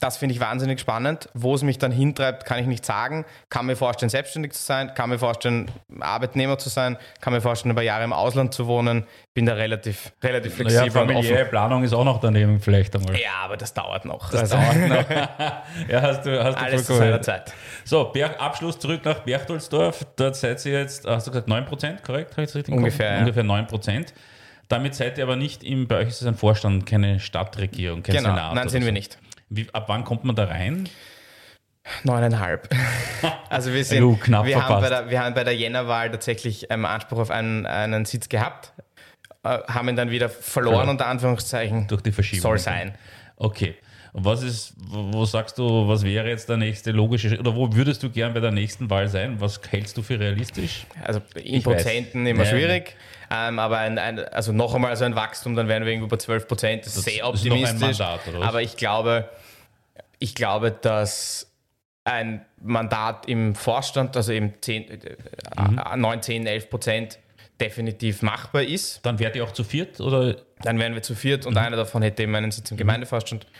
Das 0.00 0.16
finde 0.16 0.34
ich 0.34 0.40
wahnsinnig 0.40 0.80
spannend. 0.80 1.28
Wo 1.34 1.54
es 1.54 1.62
mich 1.62 1.78
dann 1.78 1.92
hintreibt, 1.92 2.44
kann 2.44 2.58
ich 2.58 2.66
nicht 2.66 2.84
sagen. 2.84 3.24
Kann 3.50 3.66
mir 3.66 3.76
vorstellen, 3.76 4.10
selbstständig 4.10 4.52
zu 4.52 4.62
sein, 4.62 4.94
kann 4.94 5.10
mir 5.10 5.18
vorstellen, 5.18 5.70
Arbeitnehmer 6.00 6.58
zu 6.58 6.70
sein, 6.70 6.96
kann 7.20 7.32
mir 7.32 7.40
vorstellen, 7.40 7.72
über 7.72 7.82
Jahre 7.82 8.02
im 8.04 8.12
Ausland 8.12 8.52
zu 8.54 8.66
wohnen. 8.66 9.06
Bin 9.34 9.46
da 9.46 9.54
relativ, 9.54 10.12
relativ 10.22 10.58
Naja, 10.58 10.70
flexibel 10.82 11.02
und 11.02 11.08
familiäre. 11.08 11.44
Planung 11.46 11.84
ist 11.84 11.92
auch 11.92 12.04
noch 12.04 12.20
daneben 12.20 12.58
vielleicht 12.60 12.96
einmal. 12.96 13.14
Ja, 13.18 13.30
aber 13.44 13.56
das 13.56 13.72
dauert 13.74 14.04
noch. 14.04 14.30
Das 14.30 14.52
Also, 14.52 14.56
dauert 14.56 14.88
noch. 14.88 15.10
ja, 15.88 16.02
hast 16.02 16.26
du, 16.26 16.42
hast 16.42 16.58
du 16.58 16.62
Alles 16.64 16.84
zu 16.86 16.94
seiner. 16.94 17.22
Zeit. 17.22 17.52
So, 17.84 18.04
Berg, 18.04 18.40
Abschluss 18.40 18.78
zurück 18.78 19.04
nach 19.04 19.20
Berchtoldsdorf. 19.20 20.04
Dort 20.16 20.36
seid 20.36 20.64
ihr 20.66 20.80
jetzt, 20.80 21.06
hast 21.06 21.26
du 21.26 21.30
gesagt, 21.30 21.48
9%, 21.48 22.02
korrekt? 22.02 22.32
Habe 22.32 22.42
ich 22.42 22.48
das 22.48 22.56
richtig? 22.56 22.74
Ungefähr, 22.74 23.12
ja. 23.12 23.18
Ungefähr 23.20 23.44
9%. 23.44 24.06
Damit 24.68 24.94
seid 24.94 25.18
ihr 25.18 25.24
aber 25.24 25.36
nicht 25.36 25.62
im, 25.64 25.86
bei 25.86 25.96
euch 25.98 26.08
ist 26.08 26.22
es 26.22 26.26
ein 26.26 26.34
Vorstand, 26.34 26.86
keine 26.86 27.20
Stadtregierung, 27.20 28.02
kein 28.02 28.16
Genau, 28.16 28.30
Senat. 28.30 28.54
nein, 28.54 28.68
sind 28.70 28.82
so. 28.82 28.86
wir 28.86 28.92
nicht. 28.92 29.18
Wie, 29.54 29.66
ab 29.72 29.84
wann 29.88 30.04
kommt 30.04 30.24
man 30.24 30.34
da 30.34 30.44
rein? 30.44 30.88
Neuneinhalb. 32.04 32.68
Also 33.48 33.72
wir 33.74 33.84
sind, 33.84 33.98
Jo, 33.98 34.16
knapp 34.16 34.46
wir, 34.46 34.66
haben 34.66 34.80
bei 34.80 34.88
der, 34.88 35.10
wir 35.10 35.22
haben 35.22 35.34
bei 35.34 35.44
der 35.44 35.54
Jännerwahl 35.54 36.10
tatsächlich 36.10 36.68
ähm, 36.70 36.86
Anspruch 36.86 37.18
auf 37.18 37.30
einen, 37.30 37.66
einen 37.66 38.06
Sitz 38.06 38.30
gehabt, 38.30 38.72
äh, 39.42 39.58
haben 39.68 39.90
ihn 39.90 39.96
dann 39.96 40.10
wieder 40.10 40.30
verloren, 40.30 40.72
Verloren. 40.76 40.88
unter 40.88 41.06
Anführungszeichen. 41.06 41.86
Durch 41.86 42.00
die 42.00 42.12
Verschiebung. 42.12 42.40
Soll 42.42 42.58
sein. 42.58 42.94
Okay. 43.36 43.76
Was 44.14 44.42
ist, 44.42 44.74
wo 44.88 45.24
sagst 45.24 45.56
du, 45.56 45.88
was 45.88 46.04
wäre 46.04 46.28
jetzt 46.28 46.46
der 46.48 46.58
nächste 46.58 46.90
logische 46.92 47.30
Schritt? 47.30 47.40
Oder 47.40 47.56
wo 47.56 47.72
würdest 47.74 48.02
du 48.02 48.10
gern 48.10 48.34
bei 48.34 48.40
der 48.40 48.50
nächsten 48.50 48.90
Wahl 48.90 49.08
sein? 49.08 49.40
Was 49.40 49.58
hältst 49.70 49.96
du 49.96 50.02
für 50.02 50.20
realistisch? 50.20 50.84
Also 51.02 51.22
in 51.34 51.54
Ich 51.54 51.64
weiß. 51.66 51.76
Prozenten 51.82 52.26
immer 52.26 52.44
Ja. 52.44 52.50
schwierig. 52.50 52.94
Ähm, 53.30 53.58
aber 53.58 53.78
ein, 53.78 53.98
ein, 53.98 54.18
also 54.18 54.52
noch 54.52 54.74
einmal 54.74 54.94
so 54.96 55.06
ein 55.06 55.14
Wachstum, 55.16 55.56
dann 55.56 55.66
wären 55.66 55.84
wir 55.86 55.92
irgendwo 55.92 56.08
bei 56.08 56.18
12 56.18 56.46
Prozent. 56.46 56.84
Das 56.84 56.88
ist 56.88 56.96
Das 56.98 57.04
sehr 57.04 57.14
ist 57.14 57.20
ein 57.22 57.52
optimistisch. 57.52 57.80
Mandat, 57.98 58.28
oder 58.28 58.40
was? 58.40 58.48
aber 58.48 58.60
ich 58.60 58.76
glaube, 58.76 59.30
ich 60.18 60.34
glaube, 60.34 60.70
dass 60.72 61.50
ein 62.04 62.44
Mandat 62.60 63.26
im 63.28 63.54
Vorstand, 63.54 64.14
also 64.16 64.32
eben 64.32 64.52
10, 64.60 64.90
äh, 64.90 65.16
Mhm. 65.58 65.78
äh, 65.78 65.96
9, 65.96 66.20
10, 66.20 66.46
11 66.46 66.68
Prozent 66.68 67.18
definitiv 67.58 68.20
machbar 68.22 68.62
ist. 68.64 69.00
Dann 69.06 69.18
wärt 69.18 69.36
ihr 69.36 69.44
auch 69.44 69.52
zu 69.52 69.64
viert? 69.64 70.00
Oder 70.00 70.36
Dann 70.62 70.78
wären 70.78 70.94
wir 70.94 71.02
zu 71.02 71.14
viert 71.14 71.42
Mhm. 71.44 71.48
und 71.48 71.56
einer 71.58 71.76
davon 71.76 72.02
hätte 72.02 72.22
eben 72.24 72.34
einen 72.34 72.50
Sitz 72.50 72.70
im 72.70 72.76
Gemeindevorstand. 72.76 73.44
Ähm, 73.44 73.50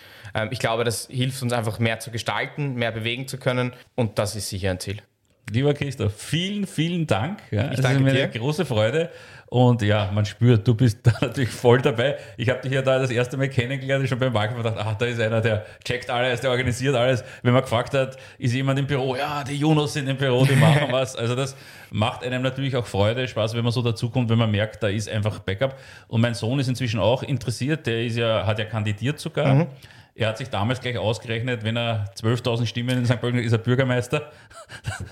ich 0.51 0.59
glaube, 0.59 0.85
das 0.85 1.09
hilft 1.11 1.43
uns 1.43 1.53
einfach 1.53 1.79
mehr 1.79 1.99
zu 2.01 2.11
gestalten, 2.11 2.75
mehr 2.75 2.93
bewegen 2.93 3.29
zu 3.29 3.39
können 3.39 3.73
und 3.95 4.19
das 4.19 4.37
ist 4.37 4.49
sicher 4.49 4.71
ein 4.71 4.81
Ziel. 4.81 5.03
Lieber 5.51 5.75
Christoph, 5.75 6.15
vielen, 6.17 6.67
vielen 6.67 7.07
Dank. 7.07 7.41
Ja, 7.51 7.71
es 7.73 7.81
danke 7.81 7.99
ist 7.99 8.05
mir 8.05 8.13
dir. 8.13 8.23
eine 8.25 8.33
große 8.33 8.65
Freude. 8.65 9.11
Und 9.53 9.83
ja, 9.83 10.11
man 10.15 10.25
spürt, 10.25 10.67
du 10.67 10.75
bist 10.75 11.01
da 11.03 11.13
natürlich 11.21 11.51
voll 11.51 11.83
dabei. 11.83 12.17
Ich 12.39 12.49
habe 12.49 12.63
dich 12.63 12.73
ja 12.73 12.81
da 12.81 12.99
das 12.99 13.11
erste 13.11 13.37
Mal 13.37 13.51
kennengelernt, 13.51 14.09
schon 14.09 14.19
beim 14.19 14.33
Wahlkampf 14.33 14.63
gedacht, 14.63 14.77
ach, 14.79 14.95
da 14.95 15.05
ist 15.05 15.21
einer, 15.21 15.43
der 15.43 15.67
checkt 15.85 16.09
alles, 16.09 16.41
der 16.41 16.51
organisiert 16.51 16.95
alles. 16.95 17.23
Wenn 17.43 17.53
man 17.53 17.61
gefragt 17.61 17.93
hat, 17.93 18.17
ist 18.39 18.55
jemand 18.55 18.79
im 18.79 18.87
Büro? 18.87 19.15
Ja, 19.15 19.45
die 19.45 19.57
Junos 19.57 19.93
sind 19.93 20.09
im 20.09 20.17
Büro, 20.17 20.47
die 20.47 20.57
machen 20.57 20.89
was. 20.91 21.17
Also 21.17 21.35
das 21.35 21.55
macht 21.91 22.25
einem 22.25 22.41
natürlich 22.41 22.75
auch 22.77 22.87
Freude, 22.87 23.29
Spaß, 23.29 23.55
wenn 23.55 23.63
man 23.63 23.73
so 23.73 23.83
dazukommt, 23.83 24.31
wenn 24.31 24.39
man 24.39 24.51
merkt, 24.51 24.83
da 24.83 24.89
ist 24.89 25.11
einfach 25.11 25.41
Backup. 25.41 25.79
Und 26.09 26.23
mein 26.23 26.33
Sohn 26.33 26.59
ist 26.59 26.69
inzwischen 26.69 26.99
auch 26.99 27.23
interessiert, 27.23 27.87
der 27.87 28.07
ist 28.07 28.17
ja, 28.17 28.47
hat 28.47 28.59
ja 28.59 28.65
kandidiert 28.65 29.21
sogar. 29.21 29.55
Mhm. 29.55 29.67
Er 30.15 30.29
hat 30.29 30.39
sich 30.39 30.51
damals 30.51 30.81
gleich 30.81 30.99
ausgerechnet, 30.99 31.65
wenn 31.65 31.77
er 31.77 32.05
12.000 32.21 32.67
Stimmen 32.67 32.99
in 32.99 33.07
St. 33.07 33.19
Pölten 33.19 33.39
hat, 33.39 33.47
ist 33.47 33.53
er 33.53 33.59
Bürgermeister. 33.59 34.31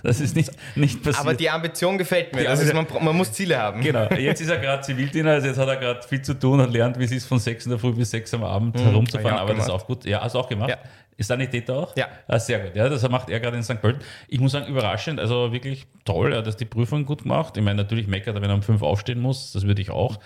Das 0.03 0.21
ist 0.21 0.37
nicht, 0.37 0.51
nicht 0.75 1.03
passiert. 1.03 1.21
Aber 1.21 1.35
die 1.35 1.51
Ambition 1.51 1.99
gefällt 1.99 2.35
mir. 2.35 2.49
Ist, 2.49 2.73
man, 2.73 2.87
man 3.03 3.15
muss 3.15 3.31
Ziele 3.33 3.59
haben. 3.59 3.83
Genau, 3.83 4.09
jetzt 4.15 4.41
ist 4.41 4.49
er 4.49 4.57
gerade 4.57 4.83
Zivildiener, 4.83 5.33
also 5.33 5.49
jetzt 5.49 5.59
hat 5.59 5.69
er 5.69 5.77
gerade 5.77 6.03
viel 6.07 6.23
zu 6.23 6.33
tun 6.33 6.61
und 6.61 6.73
lernt, 6.73 6.99
wie 6.99 7.05
es 7.05 7.13
ist, 7.13 7.27
von 7.27 7.39
6 7.39 7.67
in 7.67 7.71
der 7.71 7.79
Früh 7.79 7.93
bis 7.93 8.11
6 8.11 8.33
am 8.35 8.45
Abend 8.45 8.79
herumzufahren, 8.81 9.27
ich 9.27 9.33
auch 9.35 9.41
aber 9.41 9.53
das 9.55 9.65
ist 9.65 9.67
gemacht. 9.67 9.83
auch 9.83 9.87
gut. 9.87 10.05
Ja, 10.07 10.23
hast 10.23 10.35
du 10.35 10.39
auch 10.39 10.49
gemacht? 10.49 10.71
Ja. 10.71 10.79
Ist 11.19 11.27
Sanitäter 11.27 11.77
auch? 11.77 11.95
Ja. 11.95 12.09
Ah, 12.27 12.39
sehr 12.39 12.61
gut. 12.61 12.75
Ja, 12.75 12.89
das 12.89 13.07
macht 13.11 13.29
er 13.29 13.39
gerade 13.41 13.59
in 13.59 13.63
St. 13.63 13.83
Pölten. 13.83 14.03
Ich 14.29 14.41
muss 14.41 14.53
sagen, 14.53 14.67
überraschend, 14.67 15.21
also 15.21 15.53
wirklich 15.53 15.87
toll, 16.07 16.33
er 16.33 16.39
hat 16.39 16.47
das 16.47 16.57
die 16.57 16.65
Prüfung 16.65 17.05
gut 17.05 17.25
gemacht. 17.25 17.55
Ich 17.59 17.63
meine, 17.63 17.83
natürlich 17.83 18.07
meckert 18.07 18.37
er, 18.37 18.41
wenn 18.41 18.49
er 18.49 18.55
um 18.55 18.63
5 18.63 18.81
aufstehen 18.81 19.21
muss, 19.21 19.53
das 19.53 19.67
würde 19.67 19.83
ich 19.83 19.91
auch. 19.91 20.19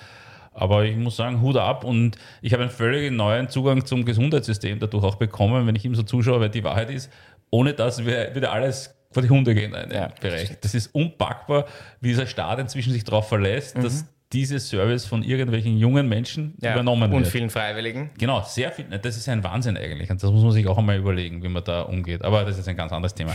Aber 0.55 0.85
ich 0.85 0.97
muss 0.97 1.17
sagen, 1.17 1.41
Hut 1.41 1.57
ab 1.57 1.85
und 1.85 2.17
ich 2.41 2.53
habe 2.53 2.63
einen 2.63 2.71
völlig 2.71 3.11
neuen 3.13 3.49
Zugang 3.49 3.85
zum 3.85 4.05
Gesundheitssystem 4.05 4.79
dadurch 4.79 5.05
auch 5.05 5.17
bekommen, 5.17 5.67
wenn 5.67 5.75
ich 5.75 5.85
ihm 5.85 5.95
so 5.95 6.05
zuschaue, 6.05 6.41
weil 6.41 6.49
die 6.49 6.65
Wahrheit 6.65 6.91
ist, 6.91 7.11
ohne 7.51 7.75
dass 7.75 8.05
wir 8.05 8.35
wieder 8.35 8.53
alles 8.53 8.95
vor 9.11 9.23
die 9.23 9.31
Hunde 9.31 9.55
gehen 9.55 9.75
in 9.75 9.91
Ja, 9.91 10.09
dem 10.09 10.21
Bereich. 10.21 10.59
Das 10.61 10.75
ist 10.75 10.95
unpackbar, 10.95 11.67
wie 12.01 12.09
dieser 12.09 12.27
Staat 12.27 12.59
inzwischen 12.59 12.93
sich 12.93 13.05
darauf 13.05 13.29
verlässt, 13.29 13.77
dass 13.79 14.07
dieser 14.35 14.59
Service 14.61 15.07
von 15.07 15.23
irgendwelchen 15.23 15.79
jungen 15.79 16.09
Menschen 16.09 16.55
Ja. 16.61 16.73
übernommen 16.75 17.11
Und 17.13 17.21
wird. 17.23 17.29
vielen 17.29 17.49
Freiwilligen. 17.51 18.11
Genau, 18.19 18.43
sehr 18.43 18.71
viel. 18.73 18.85
Das 19.01 19.17
ist 19.17 19.29
ein 19.29 19.43
Wahnsinn 19.45 19.77
eigentlich. 19.79 20.11
Und 20.11 20.23
das 20.23 20.31
muss 20.31 20.43
man 20.43 20.53
sich 20.53 20.67
auch 20.67 20.77
einmal 20.77 20.99
überlegen, 20.99 21.43
wie 21.43 21.49
man 21.49 21.65
da 21.65 21.83
umgeht. 21.83 22.23
Aber 22.23 22.45
das 22.45 22.59
ist 22.59 22.69
ein 22.69 22.77
ganz 22.77 22.93
anderes 22.93 23.15
Thema. 23.15 23.35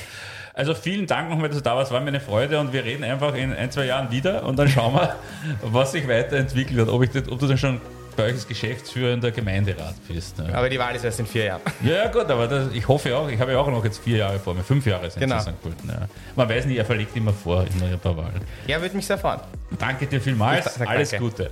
Also 0.54 0.74
vielen 0.76 1.08
Dank 1.08 1.30
nochmal, 1.30 1.48
dass 1.48 1.58
du 1.58 1.64
da 1.64 1.76
warst. 1.76 1.92
War 1.92 2.02
mir 2.02 2.10
eine 2.10 2.20
Freude 2.20 2.60
und 2.60 2.74
wir 2.74 2.84
reden 2.84 3.04
einfach 3.04 3.34
in 3.34 3.54
ein, 3.54 3.72
zwei 3.72 3.86
Jahren 3.86 4.12
wieder 4.12 4.46
und 4.46 4.60
dann 4.60 4.68
schauen 4.68 4.94
wir, 4.94 5.16
was 5.64 5.94
sich 5.94 6.08
weiterentwickelt 6.08 6.80
hat. 6.82 6.90
Ob, 6.90 7.02
ich 7.04 7.10
das, 7.12 7.30
ob 7.30 7.40
du 7.40 7.48
dann 7.48 7.58
schon 7.58 7.80
als 8.24 8.48
Geschäftsführer 8.48 9.14
in 9.14 9.22
der 9.22 9.32
Gemeinderat 9.32 9.96
bist. 10.08 10.38
Ne? 10.38 10.54
Aber 10.54 10.70
die 10.70 10.78
Wahl 10.80 10.96
ist 10.96 11.04
erst 11.04 11.20
in 11.20 11.26
vier 11.26 11.46
Jahren. 11.46 11.62
Ja, 11.84 12.08
gut, 12.08 12.26
aber 12.30 12.48
das, 12.48 12.72
ich 12.74 12.88
hoffe 12.88 13.16
auch. 13.18 13.28
Ich 13.30 13.40
habe 13.40 13.52
ja 13.52 13.60
auch 13.60 13.68
noch 13.70 13.84
jetzt 13.84 14.00
vier 14.04 14.18
Jahre 14.18 14.40
vor 14.40 14.54
mir. 14.54 14.64
Fünf 14.64 14.86
Jahre 14.86 15.10
sind 15.10 15.20
Genau. 15.22 15.38
es 15.38 15.48
in 15.48 15.54
St. 15.54 15.62
Pölten. 15.62 15.90
Ja. 15.90 16.08
Man 16.36 16.50
weiß 16.50 16.66
nicht, 16.66 16.78
er 16.78 16.86
verlegt 16.86 17.16
immer 17.16 17.34
vor 17.34 17.64
in 17.66 17.80
der 17.80 18.18
Wahl. 18.18 18.32
Ja, 18.68 18.82
würde 18.82 18.96
mich 18.96 19.06
sehr 19.06 19.18
freuen. 19.18 19.40
Danke 19.78 20.06
dir 20.08 20.20
vielmals. 20.22 20.78
Ich 20.80 20.88
Alles 20.88 21.10
danke. 21.12 21.26
Gute. 21.26 21.52